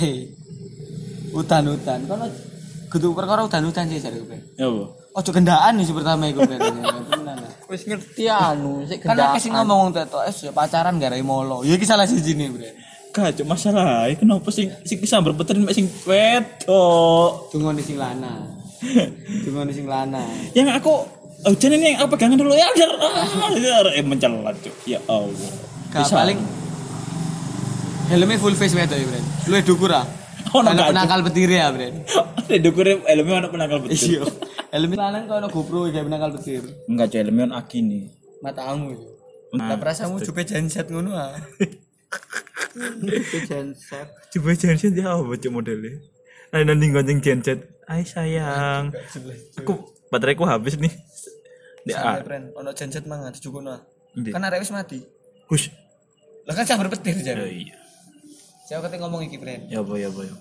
hutan-hutan. 1.35 2.07
Kono 2.07 2.31
kudu 2.89 3.11
perkara 3.11 3.43
hutan-hutan 3.43 3.91
sih 3.91 3.99
jare 3.99 4.23
Bren. 4.23 4.39
ya 4.55 4.71
bu 4.71 4.87
Ojo 5.15 5.31
gendaan 5.35 5.75
nih 5.79 5.91
pertama 5.91 6.31
iku. 6.31 6.47
Wis 7.71 7.83
ngerti 7.85 8.31
anu 8.31 8.87
sik 8.87 9.03
Kan 9.03 9.19
kendaan. 9.19 9.35
akeh 9.35 9.41
sing 9.43 9.53
ngomong 9.53 9.91
tetok 9.93 10.23
es 10.31 10.37
ya 10.47 10.55
pacaran 10.55 10.97
gara 11.03 11.19
molo. 11.21 11.67
Ya 11.67 11.75
iki 11.75 11.85
salah 11.85 12.07
siji 12.07 12.39
nih, 12.39 12.49
Bren. 12.55 12.75
Kacau 13.15 13.47
masalah, 13.47 14.11
kenapa 14.19 14.51
sing 14.51 14.75
sing 14.83 14.99
kesambar 14.99 15.39
petir 15.39 15.55
mek 15.63 15.71
sing 15.71 15.87
wedok? 16.03 17.47
Tunggu 17.55 17.71
sing 17.79 17.95
lana. 17.95 18.43
Tunggu 19.47 19.71
sing 19.71 19.87
lana. 19.87 20.27
Yang 20.51 20.83
aku 20.83 21.07
hujan 21.47 21.79
ini 21.79 21.95
yang 21.95 22.03
apa 22.03 22.19
pegangan 22.19 22.43
dulu 22.43 22.59
ya 22.59 22.67
udah 22.75 22.91
ah, 23.87 23.95
eh 23.95 24.03
mencelat 24.03 24.59
cuk. 24.67 24.75
Ya 24.83 24.99
Allah. 25.07 25.53
Bisa. 25.95 26.11
paling 26.11 26.43
helmnya 28.11 28.35
full 28.43 28.59
face 28.59 28.75
wedok 28.75 28.99
ya, 28.99 29.07
Bren. 29.07 29.25
Lu 29.47 29.63
dukur 29.63 29.95
ah. 29.95 30.03
Oh, 30.51 30.59
Ono 30.67 30.75
penangkal 30.75 31.23
petir 31.31 31.55
ya, 31.55 31.71
Bren. 31.71 32.03
Ada 32.11 32.59
dukure 32.59 32.99
helmnya 33.07 33.47
ana 33.47 33.49
penangkal 33.55 33.79
petir. 33.87 34.19
Iya. 34.19 34.23
Helmnya 34.75 34.99
lanang 34.99 35.31
kok 35.31 35.39
ono 35.39 35.49
GoPro 35.55 35.87
kayak 35.87 36.03
penangkal 36.11 36.31
petir. 36.35 36.67
Enggak 36.91 37.15
cuk 37.15 37.19
helmnya 37.23 37.45
ana 37.47 37.55
akini. 37.63 38.11
Matamu 38.43 38.91
itu. 38.91 39.07
Nah, 39.55 39.71
Tak 39.71 39.79
perasamu 39.87 40.19
jupe 40.19 40.43
genset 40.43 40.91
ngono 40.91 41.15
ah. 41.15 41.39
Itu 43.01 43.39
genset. 43.47 44.09
Coba 44.35 44.51
genset 44.55 44.93
ya 44.93 45.15
apa 45.15 45.33
cuk 45.35 45.53
modelnya? 45.53 45.95
Nah 46.51 46.61
nanti 46.65 46.87
gonceng 46.91 47.21
genset. 47.21 47.59
Ay 47.85 48.03
sayang. 48.03 48.91
Aku 49.61 49.73
bateraiku 50.09 50.43
habis 50.45 50.75
nih. 50.77 50.91
Di 51.85 51.93
Sampai, 51.93 52.21
A. 52.21 52.25
Bren. 52.25 52.45
Ono 52.57 52.71
genset 52.73 53.05
mangan 53.05 53.31
dijukukno. 53.31 53.77
Ndi? 54.17 54.31
Kan 54.33 54.43
arek 54.43 54.65
wis 54.65 54.73
mati. 54.73 55.05
Hush. 55.47 55.69
Lah 56.45 56.55
kan 56.55 56.65
sambar 56.65 56.89
petir 56.89 57.17
Ya 57.21 57.33
jar. 57.35 57.45
iya. 57.45 57.77
Siapa 58.65 58.89
kate 58.89 58.97
ngomong 58.97 59.21
iki, 59.29 59.37
Bren? 59.37 59.69
Ya 59.69 59.85
apa 59.85 59.93
ya 60.01 60.09
apa 60.09 60.21
ya. 60.25 60.35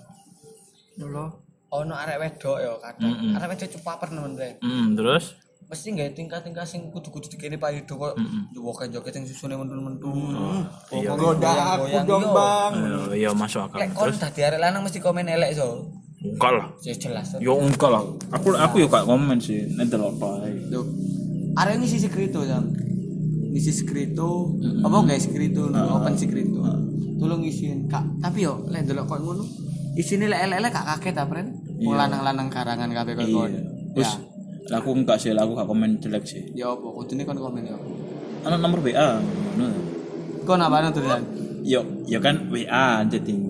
Lho. 1.04 1.26
Ono 1.74 1.92
arek 1.92 2.16
wedok 2.16 2.56
ya 2.56 2.72
kadang. 2.80 3.36
Arek 3.36 3.48
wedok 3.52 3.68
cupaper 3.76 4.08
nemen, 4.10 4.32
Bren. 4.34 4.54
Hmm, 4.64 4.96
terus 4.96 5.36
mesti 5.64 5.86
nggak 5.96 6.12
tingkat-tingkat 6.14 6.66
sing 6.68 6.92
kudu-kudu 6.92 7.26
dikene 7.26 7.56
Pak 7.56 7.72
Yudo 7.72 7.94
kok 7.96 8.12
joget-joget 8.54 9.12
sing 9.16 9.24
susune 9.24 9.56
mentun-mentun. 9.56 10.36
iya. 10.92 11.10
Goda 11.16 11.52
aku 11.80 12.04
dong, 12.04 12.24
Bang. 12.36 12.72
Eh, 13.10 13.24
ya 13.24 13.30
masuk 13.32 13.66
akal. 13.66 13.80
Lek 13.80 13.90
kon 13.96 14.12
dadi 14.12 14.40
arek 14.44 14.60
lanang 14.60 14.82
mesti 14.84 14.98
komen 15.00 15.26
elek 15.26 15.56
so. 15.56 15.88
enggak 16.24 16.52
lah. 16.56 16.66
Ya 16.80 16.94
jelas. 16.96 17.36
Ya 17.36 17.52
enggak 17.52 17.90
lah. 17.90 18.00
Aku 18.32 18.56
aku 18.56 18.74
ya 18.80 18.86
gak 18.88 19.04
komen 19.04 19.36
sih. 19.40 19.64
Nanti 19.76 19.96
lo 19.96 20.12
apa. 20.14 20.48
Duh. 20.72 20.84
Arek 21.56 21.80
ini 21.80 21.86
sisi 21.88 22.08
krito 22.08 22.44
jam. 22.44 22.64
Ngisi 23.54 23.70
skrito, 23.70 24.50
apa 24.82 25.06
guys 25.06 25.30
skrito, 25.30 25.70
open 25.70 26.18
skrito. 26.18 26.58
Tolong 27.22 27.46
isiin, 27.46 27.86
Kak. 27.86 28.02
Tapi 28.18 28.42
yo 28.42 28.66
lek 28.66 28.82
delok 28.82 29.06
kok 29.06 29.22
ngono. 29.22 29.46
Isine 29.94 30.26
lek 30.26 30.42
elek-elek 30.50 30.74
gak 30.74 30.86
kaget 30.98 31.14
ta, 31.14 31.22
Pren? 31.30 31.54
Wong 31.78 31.94
lanang-lanang 31.94 32.50
karangan 32.50 32.90
kabeh 32.90 33.14
kok. 33.14 33.22
Iya. 33.30 33.62
Terus 33.94 34.10
Ya, 34.64 34.80
aku 34.80 34.96
enggak 34.96 35.20
sih, 35.20 35.28
aku 35.36 35.52
gak 35.52 35.68
komen 35.68 36.00
jelek 36.00 36.24
sih. 36.24 36.40
ya 36.56 36.72
apa 36.72 36.88
kudune 36.88 37.28
kon 37.28 37.36
komen 37.36 37.68
yo. 37.68 37.76
Anak 38.48 38.58
nomor 38.64 38.80
WA. 38.80 39.20
Ngono. 39.60 39.76
Kon 40.48 40.60
apa 40.60 40.88
tulisan? 40.88 41.20
Yo, 41.60 41.84
ya 42.08 42.16
kan 42.20 42.48
WA 42.48 43.04
chatting. 43.04 43.40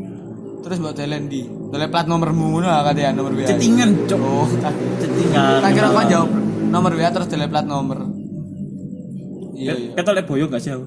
Terus 0.66 0.76
mbok 0.82 0.94
delen 0.98 1.30
di. 1.30 1.46
Delen 1.46 1.88
plat 1.90 2.10
nomormu 2.10 2.58
ngono 2.58 2.66
ah 2.66 2.82
kate 2.82 3.14
nomor 3.14 3.30
WA. 3.30 3.46
Chattingan, 3.46 4.10
cok. 4.10 4.18
Oh, 4.18 4.46
Chattingan. 4.98 5.62
tak 5.62 5.70
kira 5.70 5.88
kon 5.94 6.06
jawab 6.10 6.30
nomor 6.74 6.90
WA 6.98 7.08
terus 7.14 7.28
delen 7.30 7.46
plat 7.46 7.66
nomor. 7.66 7.98
Iya, 9.54 9.72
iya. 9.78 9.90
Kata 9.94 10.18
lek 10.18 10.26
boyo 10.26 10.50
gak 10.50 10.62
sih 10.66 10.74
aku? 10.74 10.86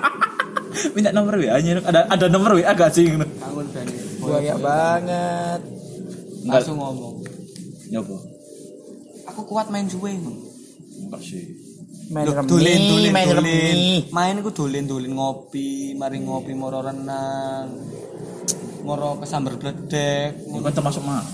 Minta 0.96 1.12
nomor 1.12 1.36
WA-nya. 1.36 1.84
Ada 1.84 2.08
ada 2.08 2.26
nomor 2.32 2.56
WA 2.56 2.72
gak 2.72 2.96
sih? 2.96 3.12
Ngono. 3.12 3.28
Buaya 4.24 4.56
banget. 4.56 5.60
Langsung 6.48 6.80
ngomong. 6.80 7.20
Ya 7.92 8.00
apa? 8.00 8.33
Aku 9.34 9.42
kuat 9.50 9.66
main 9.68 9.90
suwe. 9.90 10.14
Enggak 10.14 11.18
sih. 11.18 11.42
Main 12.14 12.30
Loh, 12.30 12.38
remi, 12.38 12.48
dolen, 12.54 12.80
dolen, 12.86 13.10
main 13.10 13.26
dolen. 13.26 13.42
remi. 13.42 13.58
Main 14.14 14.36
ku 14.38 14.50
dolen 14.54 14.84
dolen 14.86 15.10
ngopi, 15.10 15.98
mari 15.98 16.22
ngopi 16.22 16.54
moro 16.54 16.78
renang. 16.78 17.66
Moro 18.86 19.18
kesambar 19.18 19.58
bledek. 19.58 20.38
Ya 20.38 20.58
kan 20.62 20.72
termasuk 20.72 21.02
mah. 21.02 21.24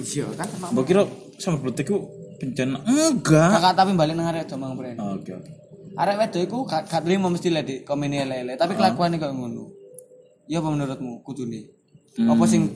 Iya 0.00 0.32
kan 0.32 0.48
emang. 0.48 0.70
Mbok 0.72 0.84
kira 0.88 1.02
sama 1.36 1.60
bletek 1.60 1.92
ku 1.92 2.08
bencana. 2.40 2.80
Enggak. 2.88 3.50
Kakak 3.60 3.74
tapi 3.76 3.92
balik 3.92 4.16
nang 4.16 4.32
arek 4.32 4.48
domang 4.48 4.72
pren. 4.72 4.96
Oh, 4.96 5.20
Oke 5.20 5.36
oke. 5.36 5.50
Arek 5.92 6.16
wedok 6.24 6.40
iku 6.40 6.58
gak 6.64 6.88
gak 6.88 7.04
terima 7.04 7.28
mesti 7.28 7.52
lek 7.52 7.64
di 7.68 7.74
komen 7.84 8.16
lele, 8.16 8.56
tapi 8.56 8.72
kelakuannya 8.72 9.20
kok 9.20 9.28
ngono. 9.28 9.68
Ya 10.48 10.64
apa 10.64 10.72
menurutmu 10.72 11.20
kudune? 11.20 11.68
Apa 12.16 12.48
sing 12.48 12.72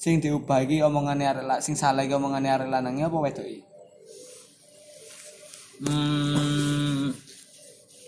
sing 0.00 0.24
diubah 0.24 0.64
iki 0.64 0.80
omongane 0.80 1.26
arek 1.28 1.60
sing 1.60 1.76
salah 1.76 2.06
iki 2.06 2.16
omongane 2.16 2.48
arek 2.48 2.70
lanangnya 2.72 3.12
apa 3.12 3.18
wedoke? 3.20 3.65
Hmm, 5.76 7.12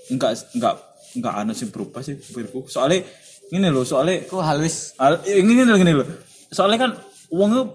enggak 0.08 0.30
enggak 0.56 0.74
enggak 1.16 1.34
ada 1.34 1.52
sih 1.52 1.68
berubah 1.68 2.00
sih 2.00 2.16
pikirku. 2.16 2.64
Soalnya 2.68 3.04
ini 3.48 3.68
loh, 3.68 3.84
soalnya 3.84 4.24
Ku 4.28 4.40
halus 4.40 4.92
Al, 5.00 5.20
ini 5.24 5.64
loh 5.64 5.76
gini 5.76 5.92
loh. 5.92 6.08
Soalnya 6.48 6.78
kan 6.88 6.90
uangnya 7.28 7.68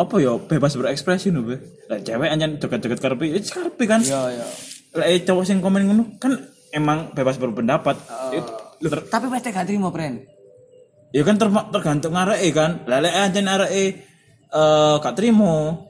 apa 0.00 0.14
ya 0.20 0.36
bebas 0.36 0.76
berekspresi 0.76 1.28
loh 1.32 1.44
be. 1.44 1.56
Lah 1.88 2.00
cewek 2.00 2.28
anjan 2.28 2.56
joget-joget 2.60 3.00
karpi, 3.00 3.32
ya 3.32 3.40
karpi 3.40 3.84
kan. 3.84 4.00
Iya 4.04 4.20
iya. 4.32 4.46
Lah 4.96 5.06
eh, 5.08 5.20
cowok 5.24 5.44
sing 5.44 5.60
komen 5.60 5.88
ngono 5.88 6.16
kan 6.20 6.36
emang 6.72 7.12
bebas 7.12 7.36
berpendapat. 7.36 7.96
Itu- 8.32 8.56
lu 8.78 8.88
ter- 8.88 9.10
Tapi 9.10 9.26
pasti 9.26 9.50
gak 9.50 9.66
terima, 9.66 9.90
Pren. 9.90 10.22
ya 11.10 11.24
kan 11.24 11.34
ter- 11.34 11.68
tergantung 11.72 12.14
areke 12.14 12.48
kan. 12.52 12.84
Lele 12.84 13.08
aja 13.08 13.40
areke 13.40 13.84
eh 14.48 14.94
gak 15.00 15.14
terima. 15.16 15.80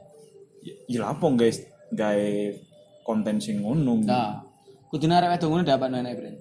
Ya, 0.63 0.75
ya 0.91 0.99
lapong 1.07 1.39
guys, 1.39 1.63
gawe 1.95 2.31
konten 3.09 3.41
sing 3.41 3.65
ngono. 3.65 4.05
Nah, 4.05 4.45
kudune 4.93 5.17
arek 5.17 5.41
wedok 5.41 5.49
ngono 5.49 5.65
dapat 5.65 5.89
nenek, 5.89 6.13
Pren. 6.21 6.37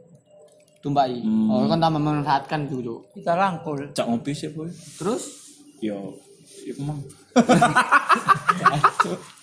Tumpai. 0.84 1.24
Oh, 1.24 1.72
kan 1.72 1.80
tambah 1.80 2.04
memanfaatkan 2.04 2.68
gitu, 2.68 2.84
Cuk. 2.84 3.00
Kita 3.16 3.40
rangkul. 3.40 3.96
Cak 3.96 4.12
ngopi 4.12 4.36
sih, 4.36 4.52
boy. 4.52 4.68
Terus 5.00 5.48
Yo, 5.78 6.18
yo 6.66 6.74
emang. 6.82 6.98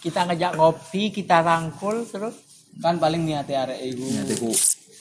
Kita 0.03 0.27
ngejak 0.27 0.59
ngopi, 0.59 1.14
kita 1.14 1.47
rangkul 1.47 2.03
terus 2.11 2.35
kan 2.83 2.99
paling 2.99 3.22
niate 3.22 3.55
arek 3.55 3.79
iku 3.87 4.03
Niatiku 4.03 4.51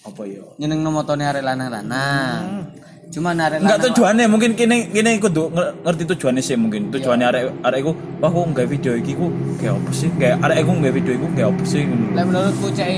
apa 0.05 0.21
ya? 0.29 0.45
nyeneng 0.61 0.85
motone 0.93 1.25
arek 1.25 1.41
lanang-lanang. 1.41 2.69
Cuman 3.13 3.37
arek 3.37 3.61
Enggak 3.61 3.79
tujuannya 3.85 4.25
mungkin 4.25 4.51
kini 4.53 4.89
kini 4.89 5.17
kudu 5.17 5.47
nger- 5.47 5.77
ngerti 5.79 6.03
tujuannya 6.09 6.41
sih 6.41 6.57
mungkin 6.57 6.89
tujuannya 6.89 7.25
arek 7.25 7.43
arek 7.61 7.77
iku 7.79 7.91
wah 8.17 8.27
aku 8.27 8.41
nggak 8.49 8.65
video 8.67 8.97
iki 8.97 9.13
ku 9.13 9.29
kayak 9.55 9.77
apa 9.77 9.91
sih 9.93 10.09
kayak 10.17 10.41
arek 10.41 10.57
iku 10.59 10.71
nggak 10.73 10.93
video 10.93 11.13
iku 11.13 11.27
kayak 11.31 11.49
apa 11.49 11.63
sih. 11.63 11.81
Lek 11.85 12.25
menurutku 12.25 12.67
cek 12.73 12.89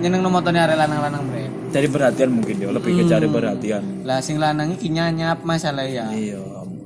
nyeneng 0.00 0.26
motone 0.26 0.58
arek 0.58 0.74
lanang-lanang, 0.74 1.22
Pren. 1.24 1.50
cari 1.70 1.88
perhatian 1.88 2.30
mungkin 2.30 2.54
ya 2.56 2.68
lebih 2.68 2.92
ke 2.92 3.02
cari 3.04 3.24
perhatian 3.24 3.82
Lah 4.02 4.18
sing 4.18 4.36
lanang 4.36 4.74
iki 4.74 4.86
nyanyap 4.88 5.40
masalah 5.42 5.86
ya. 5.86 6.10
iya 6.10 6.36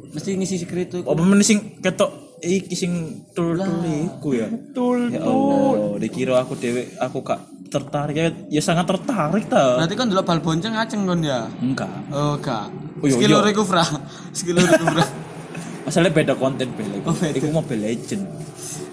Mesti 0.09 0.37
ngisi 0.37 0.57
skrip 0.57 0.87
itu. 0.87 0.99
apa 1.03 1.19
meneh 1.19 1.43
sing 1.43 1.81
ketok 1.81 2.28
iki 2.41 2.73
sing 2.73 2.93
tul 3.31 3.55
tul 3.55 3.83
iku 3.85 4.29
ya 4.33 4.47
betul. 4.47 4.99
ya 5.15 5.21
Allah 5.21 5.97
dikira 5.97 6.39
aku 6.39 6.55
dewe 6.55 6.95
aku 6.97 7.19
kak 7.21 7.41
tertarik 7.69 8.17
ya, 8.17 8.29
ya 8.49 8.63
sangat 8.63 8.87
tertarik 8.87 9.45
ta 9.47 9.77
Berarti 9.77 9.95
kan 9.95 10.07
dulu 10.07 10.23
bal 10.23 10.41
bonceng 10.41 10.73
ngaceng 10.73 11.05
kon 11.05 11.21
ya. 11.21 11.45
enggak 11.59 11.93
Oh, 12.09 12.35
gak. 12.35 12.73
Oh, 12.97 13.05
iya, 13.05 13.13
Skill 13.13 13.29
iya. 13.29 13.37
loro 13.37 13.49
iku, 13.49 13.63
Fra. 13.63 13.85
Skill 14.33 14.57
loro 14.57 14.73
iku, 14.73 14.87
Fra. 14.89 15.05
masalahnya 15.85 16.13
beda 16.15 16.35
konten 16.35 16.69
beda 16.71 16.97
Oh, 17.03 17.13
beda. 17.13 17.33
iku 17.35 17.49
Mobile 17.51 17.83
Legend 17.83 18.25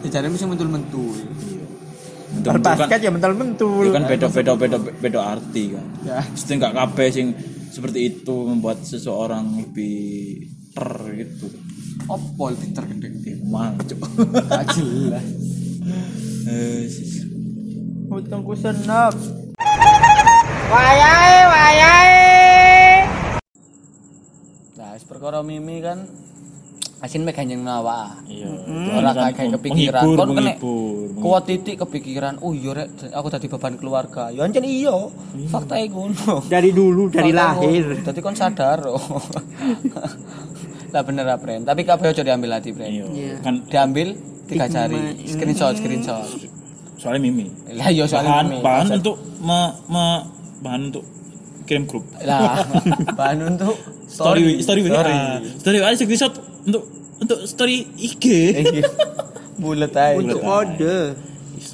Ya 0.02 0.08
jare 0.12 0.28
mesti 0.28 0.44
mentul-mentul. 0.44 1.16
iya 1.42 1.64
Bentuk-bentuk 2.36 2.52
kan 2.52 2.78
basket 2.78 3.00
ya 3.00 3.10
mental 3.10 3.32
mentul. 3.34 3.80
ya 3.82 3.92
kan 3.92 4.04
beda 4.06 4.28
beda 4.28 4.52
beda 4.54 4.78
beda 5.00 5.20
arti 5.24 5.64
kan 5.72 5.86
Ya. 6.04 6.20
Mesti 6.26 6.52
nggak 6.54 6.74
kabeh 6.74 7.08
sing 7.10 7.28
seperti 7.70 8.00
itu 8.10 8.36
membuat 8.46 8.80
seseorang 8.82 9.56
lebih 9.58 10.36
ter 10.72 10.90
gitu. 11.18 11.48
Opo 12.06 12.54
lebih 12.54 12.70
tergendeng 12.76 13.16
dia. 13.24 13.40
Emang 13.40 13.80
cuk. 13.80 14.00
Gak 14.52 14.64
jelas. 14.76 15.26
Eh, 16.46 16.86
sis. 16.86 17.26
Utangku 18.12 18.54
senep. 18.54 19.16
Wayahe, 20.66 21.38
wayahe. 21.48 22.22
Nah, 24.76 24.92
perkara 25.08 25.40
Mimi 25.42 25.80
kan 25.80 26.06
asin 27.02 27.22
megang 27.22 27.50
yang 27.50 27.62
nawa. 27.66 28.22
Iya. 28.26 28.50
Ora 28.98 29.12
kayak 29.34 29.62
kepikiran. 29.62 30.02
Menghibur, 30.06 30.18
Kon 30.18 30.30
menghibur. 30.34 31.06
kuat 31.22 31.44
titik 31.46 31.76
kepikiran. 31.82 32.42
Oh 32.42 32.54
iya 32.54 32.74
rek, 32.74 33.14
aku 33.14 33.28
tadi 33.30 33.46
beban 33.50 33.78
keluarga. 33.78 34.30
Ya 34.30 34.46
ancen 34.46 34.66
iya. 34.66 34.94
Fakta 35.50 35.78
iku 35.82 36.10
ngono. 36.10 36.46
Dari 36.46 36.70
dulu, 36.74 37.10
dari 37.10 37.30
Fakta 37.34 37.62
lahir. 37.62 37.86
Dadi 38.02 38.20
kon 38.22 38.38
sadar. 38.38 38.80
lah 40.96 41.04
bener 41.04 41.28
lah, 41.28 41.36
Pren. 41.36 41.68
Tapi 41.68 41.84
kabeh 41.84 42.16
aja 42.16 42.24
diambil 42.24 42.56
hati, 42.56 42.72
Pren. 42.72 42.88
Iya. 42.88 43.36
Kan 43.44 43.68
Diambil 43.68 44.16
tiga 44.48 44.72
jari. 44.72 45.28
Screenshot, 45.28 45.76
screenshot. 45.76 46.24
soalnya 46.96 47.28
Mimi. 47.28 47.52
Lah 47.76 47.92
iya 47.92 48.08
soalnya 48.08 48.32
Bahan, 48.32 48.46
Mimi. 48.48 48.64
bahan 48.64 48.88
untuk 48.96 49.16
me, 49.44 49.60
me- 49.92 50.24
bahan 50.64 50.82
untuk 50.90 51.04
kirim 51.68 51.84
grup. 51.84 52.08
Lah, 52.24 52.64
bahan 53.20 53.40
untuk 53.44 53.76
Story 54.06 54.64
story 54.64 54.80
WA. 54.86 54.96
Story. 54.96 55.16
Story 55.60 55.78
WA 55.84 55.92
screenshot 55.92 56.34
untuk 56.64 56.84
untuk 57.20 57.40
story 57.44 57.84
IG. 58.00 58.24
Iya. 58.56 58.88
Bulet 59.62 59.92
aja. 59.92 60.16
Untuk 60.16 60.40
kode. 60.40 60.98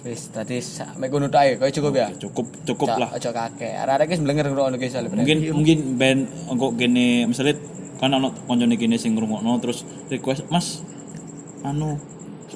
Wis 0.01 0.34
tadi 0.34 0.57
sampe 0.63 1.11
ngono 1.11 1.30
tok 1.30 1.61
kowe 1.61 1.69
cukup 1.69 1.93
ya. 1.93 2.07
Cukup 2.17 2.45
cukup 2.65 2.88
lah. 2.97 3.09
Aja 3.13 3.30
kakek. 3.30 3.74
Arek-arek 3.78 4.07
wis 4.09 4.19
mblenger 4.24 4.49
guys 4.74 4.93
soalnya. 4.95 5.13
mungkin 5.13 5.38
mungkin 5.53 5.78
band 5.99 6.22
engko 6.49 6.74
gini 6.74 7.30
misalnya 7.30 7.59
kan 8.02 8.10
ono 8.12 8.34
koncone 8.49 8.74
gini 8.74 8.97
sing 8.97 9.14
ngrungokno 9.14 9.62
terus 9.62 9.86
request 10.10 10.49
Mas 10.49 10.82
anu 11.62 12.02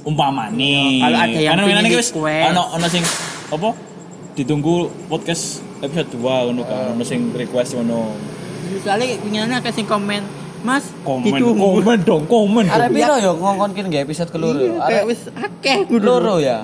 umpama 0.02 0.50
nih 0.50 1.00
Kalau 1.00 1.20
ada 1.22 1.38
yang 1.38 1.62
pengen 1.62 1.86
request. 1.86 2.12
ono 2.50 2.64
ono 2.74 2.88
sing 2.90 3.04
apa 3.54 3.70
ditunggu 4.34 4.90
podcast 5.06 5.62
episode 5.80 6.10
2 6.18 6.50
ngono 6.50 6.62
kan 6.66 6.92
ono 6.92 7.04
sing 7.06 7.30
request 7.32 7.78
ngono. 7.78 8.12
Misalnya 8.66 9.06
punya 9.22 9.40
anak 9.46 9.70
kasih 9.70 9.86
komen, 9.86 10.26
Mas, 10.66 10.86
komen 11.06 11.30
ditunggu. 11.30 11.62
komen 11.62 11.98
dong 12.02 12.24
komen 12.26 12.66
Arek 12.66 12.90
dong. 12.90 12.98
piro 12.98 13.16
yo 13.22 13.32
ngongkon 13.38 13.70
kene 13.72 13.88
nggak 13.94 14.04
episode 14.10 14.30
keloro. 14.34 14.58
Iya, 14.58 14.74
Arek 14.76 14.90
kayak 14.90 15.06
wis 15.06 15.22
akeh 15.30 15.78
kudu. 15.86 16.02
loro 16.02 16.36
ya. 16.42 16.58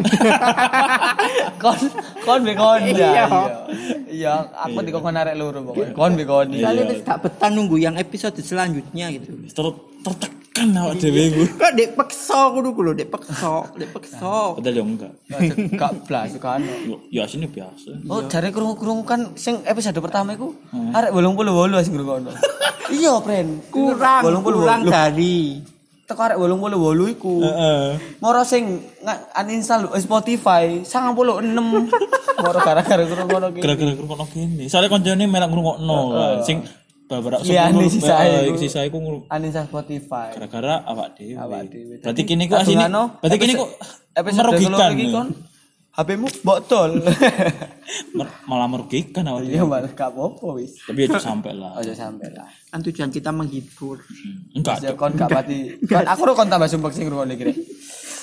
kon 1.62 1.78
kon 2.26 2.40
be 2.42 2.54
kon 2.58 2.82
ya. 2.90 2.98
Iya. 2.98 3.26
Iya, 4.10 4.34
aku 4.58 4.82
dikongkon 4.82 5.16
arek 5.16 5.36
loro 5.38 5.60
pokoknya. 5.62 5.94
Kon 5.94 6.12
be 6.18 6.24
kon. 6.26 6.50
Misalnya 6.50 6.84
wis 6.90 7.06
gak 7.06 7.22
betah 7.22 7.50
nunggu 7.54 7.78
yang 7.78 7.96
episode 7.96 8.34
selanjutnya 8.42 9.14
gitu. 9.14 9.38
Ter- 9.54 10.41
tertekan 10.52 10.76
awak 10.78 11.00
dhewe 11.00 11.22
iku 11.26 11.42
Kok 11.56 11.72
dek 11.74 11.90
pekso 11.96 12.40
kudu 12.52 12.70
kudu 12.74 12.92
dek 12.94 13.08
pekso, 13.08 13.72
dek 13.74 13.90
pekso. 13.90 14.56
padahal 14.56 14.76
yo 14.76 14.84
enggak 14.84 15.14
Gak 15.72 15.94
blas 16.06 16.36
kan. 16.38 16.60
ya 17.08 17.24
sini 17.26 17.48
biasa 17.48 18.04
Oh, 18.06 18.28
jare 18.28 18.52
krungu-krungu 18.52 19.04
kan 19.04 19.32
sing 19.36 19.64
episode 19.64 19.96
pertama 19.98 20.36
iku 20.36 20.52
arek 20.92 21.12
88 21.12 21.48
sing 21.82 21.94
ngrungokno. 21.96 22.32
Iya, 22.92 23.24
Pren. 23.24 23.64
Kurang, 23.72 24.20
88. 24.20 24.44
kurang 24.44 24.82
dari. 24.84 25.64
teko 26.04 26.20
arek 26.22 26.36
88 26.36 27.16
iku. 27.16 27.34
heeh 27.40 27.86
Moro 28.20 28.44
sing 28.44 28.84
uninstall 29.34 29.88
eh, 29.88 30.02
Spotify 30.04 30.84
96. 30.84 31.88
Moro 32.44 32.60
gara-gara 32.60 33.00
krungono 33.02 33.48
ki. 33.48 33.60
gara-gara 33.64 33.92
ngrungokno 33.96 34.26
kene 34.28 34.68
soalnya 34.68 34.92
koncone 34.92 35.24
melak 35.24 35.48
ngrungokno 35.48 35.98
kan 36.12 36.44
sing 36.44 36.58
beberapa 37.14 37.42
Iya, 37.42 37.68
ini 37.68 37.86
sisa 37.88 38.16
eh, 38.22 38.48
iku. 38.48 38.56
sisa 38.56 38.80
iku 38.82 38.98
ngrung- 38.98 39.26
Uninstall 39.28 39.68
Spotify. 39.68 40.32
gara-gara 40.32 40.86
awak 40.86 41.18
dhewe. 41.18 41.36
Awak 41.36 41.62
dhewe. 41.68 41.96
Berarti 42.00 42.22
kini 42.24 42.46
kok 42.46 42.62
Kadungano, 42.62 43.18
berarti 43.18 43.38
kini 43.38 43.54
kok 43.54 43.70
merugikan. 44.16 44.96
kon 45.10 45.30
HP-mu 45.92 46.28
botol. 46.42 46.92
Mer- 48.16 48.40
malah 48.46 48.68
merugikan 48.68 49.28
awak 49.28 49.44
dhewe. 49.44 49.52
Iya, 49.52 49.64
malah 49.66 49.92
gak 49.92 50.10
apa-apa 50.10 50.48
wis. 50.56 50.80
Tapi 50.80 51.04
aja 51.04 51.20
sampai 51.20 51.52
lah. 51.52 51.76
Aja 51.82 51.92
sampai 51.92 52.32
lah. 52.32 52.48
Kan 52.70 52.80
tujuan 52.80 53.10
kita 53.10 53.30
menghibur. 53.30 54.00
Hmm. 54.00 54.56
Enggak. 54.56 54.96
Kon 54.96 55.12
gak 55.14 55.28
pati. 55.28 55.76
Aku 56.16 56.24
kon 56.32 56.48
tambah 56.48 56.72
sumpek 56.72 56.96
sing. 56.96 57.12
Rek. 57.12 57.58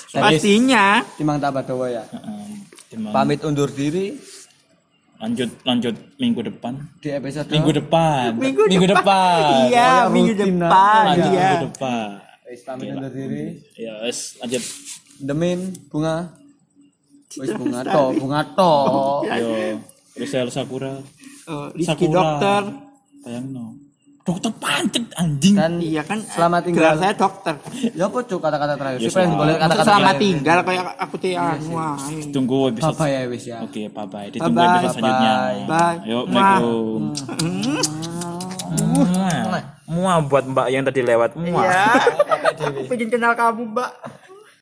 Tapi 0.09 0.41
Pastinya. 0.41 1.05
timang 1.13 1.37
tambah 1.37 1.61
dawa 1.61 1.85
ya. 1.91 2.03
Pamit 3.13 3.45
undur 3.45 3.69
diri 3.69 4.17
lanjut 5.19 5.49
lanjut 5.61 5.95
minggu 6.15 6.41
depan. 6.41 6.73
di 6.99 7.09
episode 7.11 7.47
Minggu 7.47 7.71
depan. 7.75 8.35
Minggu 8.35 8.87
depan. 8.87 9.39
Iya, 9.67 10.07
Kayak 10.07 10.11
minggu 10.11 10.31
rutin 10.33 10.55
depan. 10.57 11.03
Lanjut 11.05 11.29
Iya. 11.29 11.39
minggu 11.43 11.65
depan. 11.69 12.07
Wis 12.49 12.61
pamit 12.65 12.87
undur 12.89 13.11
diri. 13.11 13.45
Ya, 13.77 13.93
wes 14.01 14.19
lanjut. 14.39 14.63
Demin 15.19 15.59
bunga. 15.87 16.33
Wis 17.35 17.51
bunga 17.53 17.79
to, 17.85 18.03
bunga 18.17 18.41
to. 18.51 18.73
Yo, 19.29 19.49
Rizal 20.15 20.49
Sakura. 20.49 20.97
Eh, 21.45 21.67
Rizky 21.77 21.85
Sakura. 22.09 22.15
dokter. 22.17 22.61
Bayangno. 23.21 23.78
Dokter 24.19 24.51
pancet 24.53 25.05
anjing. 25.15 25.55
Dan 25.55 25.79
Iya 25.79 26.03
kan. 26.03 26.21
Selamat 26.21 26.61
eh, 26.61 26.65
tinggal. 26.69 26.93
saya 26.95 27.13
dokter. 27.13 27.53
Ya 27.91 28.05
apa 28.05 28.19
cuk 28.21 28.37
kata-kata 28.37 28.73
terakhir? 28.75 28.99
Ya, 28.99 29.09
Pren 29.09 29.15
selamat. 29.25 29.39
boleh 29.39 29.53
kata-kata 29.55 29.83
Selamat 29.83 30.05
terakhir. 30.05 30.21
tinggal 30.21 30.57
kayak 30.61 30.83
aku 30.97 31.15
teh 31.17 31.33
anu 31.33 31.71
ae. 31.73 32.17
Tunggu 32.29 32.57
episode 32.69 32.95
Bye 32.95 33.09
ya 33.09 33.21
wis 33.25 33.43
ya. 33.43 33.57
Oke, 33.59 33.81
bye 33.87 34.05
bye. 34.05 34.27
Ditunggu 34.29 34.59
episode 34.59 34.93
selanjutnya. 34.93 35.33
Bye. 35.65 35.97
Ayo, 36.03 36.19
Mwah. 36.25 36.57
Assalamualaikum. 36.57 37.01
Muah. 38.69 39.63
Muah 39.89 40.17
buat 40.21 40.45
Mbak 40.45 40.67
yang 40.69 40.83
tadi 40.85 41.01
lewat. 41.01 41.31
Muah. 41.33 41.65
Iya. 41.65 41.85
Aku 42.69 42.81
pengen 42.85 43.09
kenal 43.09 43.33
kamu, 43.33 43.73
Mbak. 43.73 43.91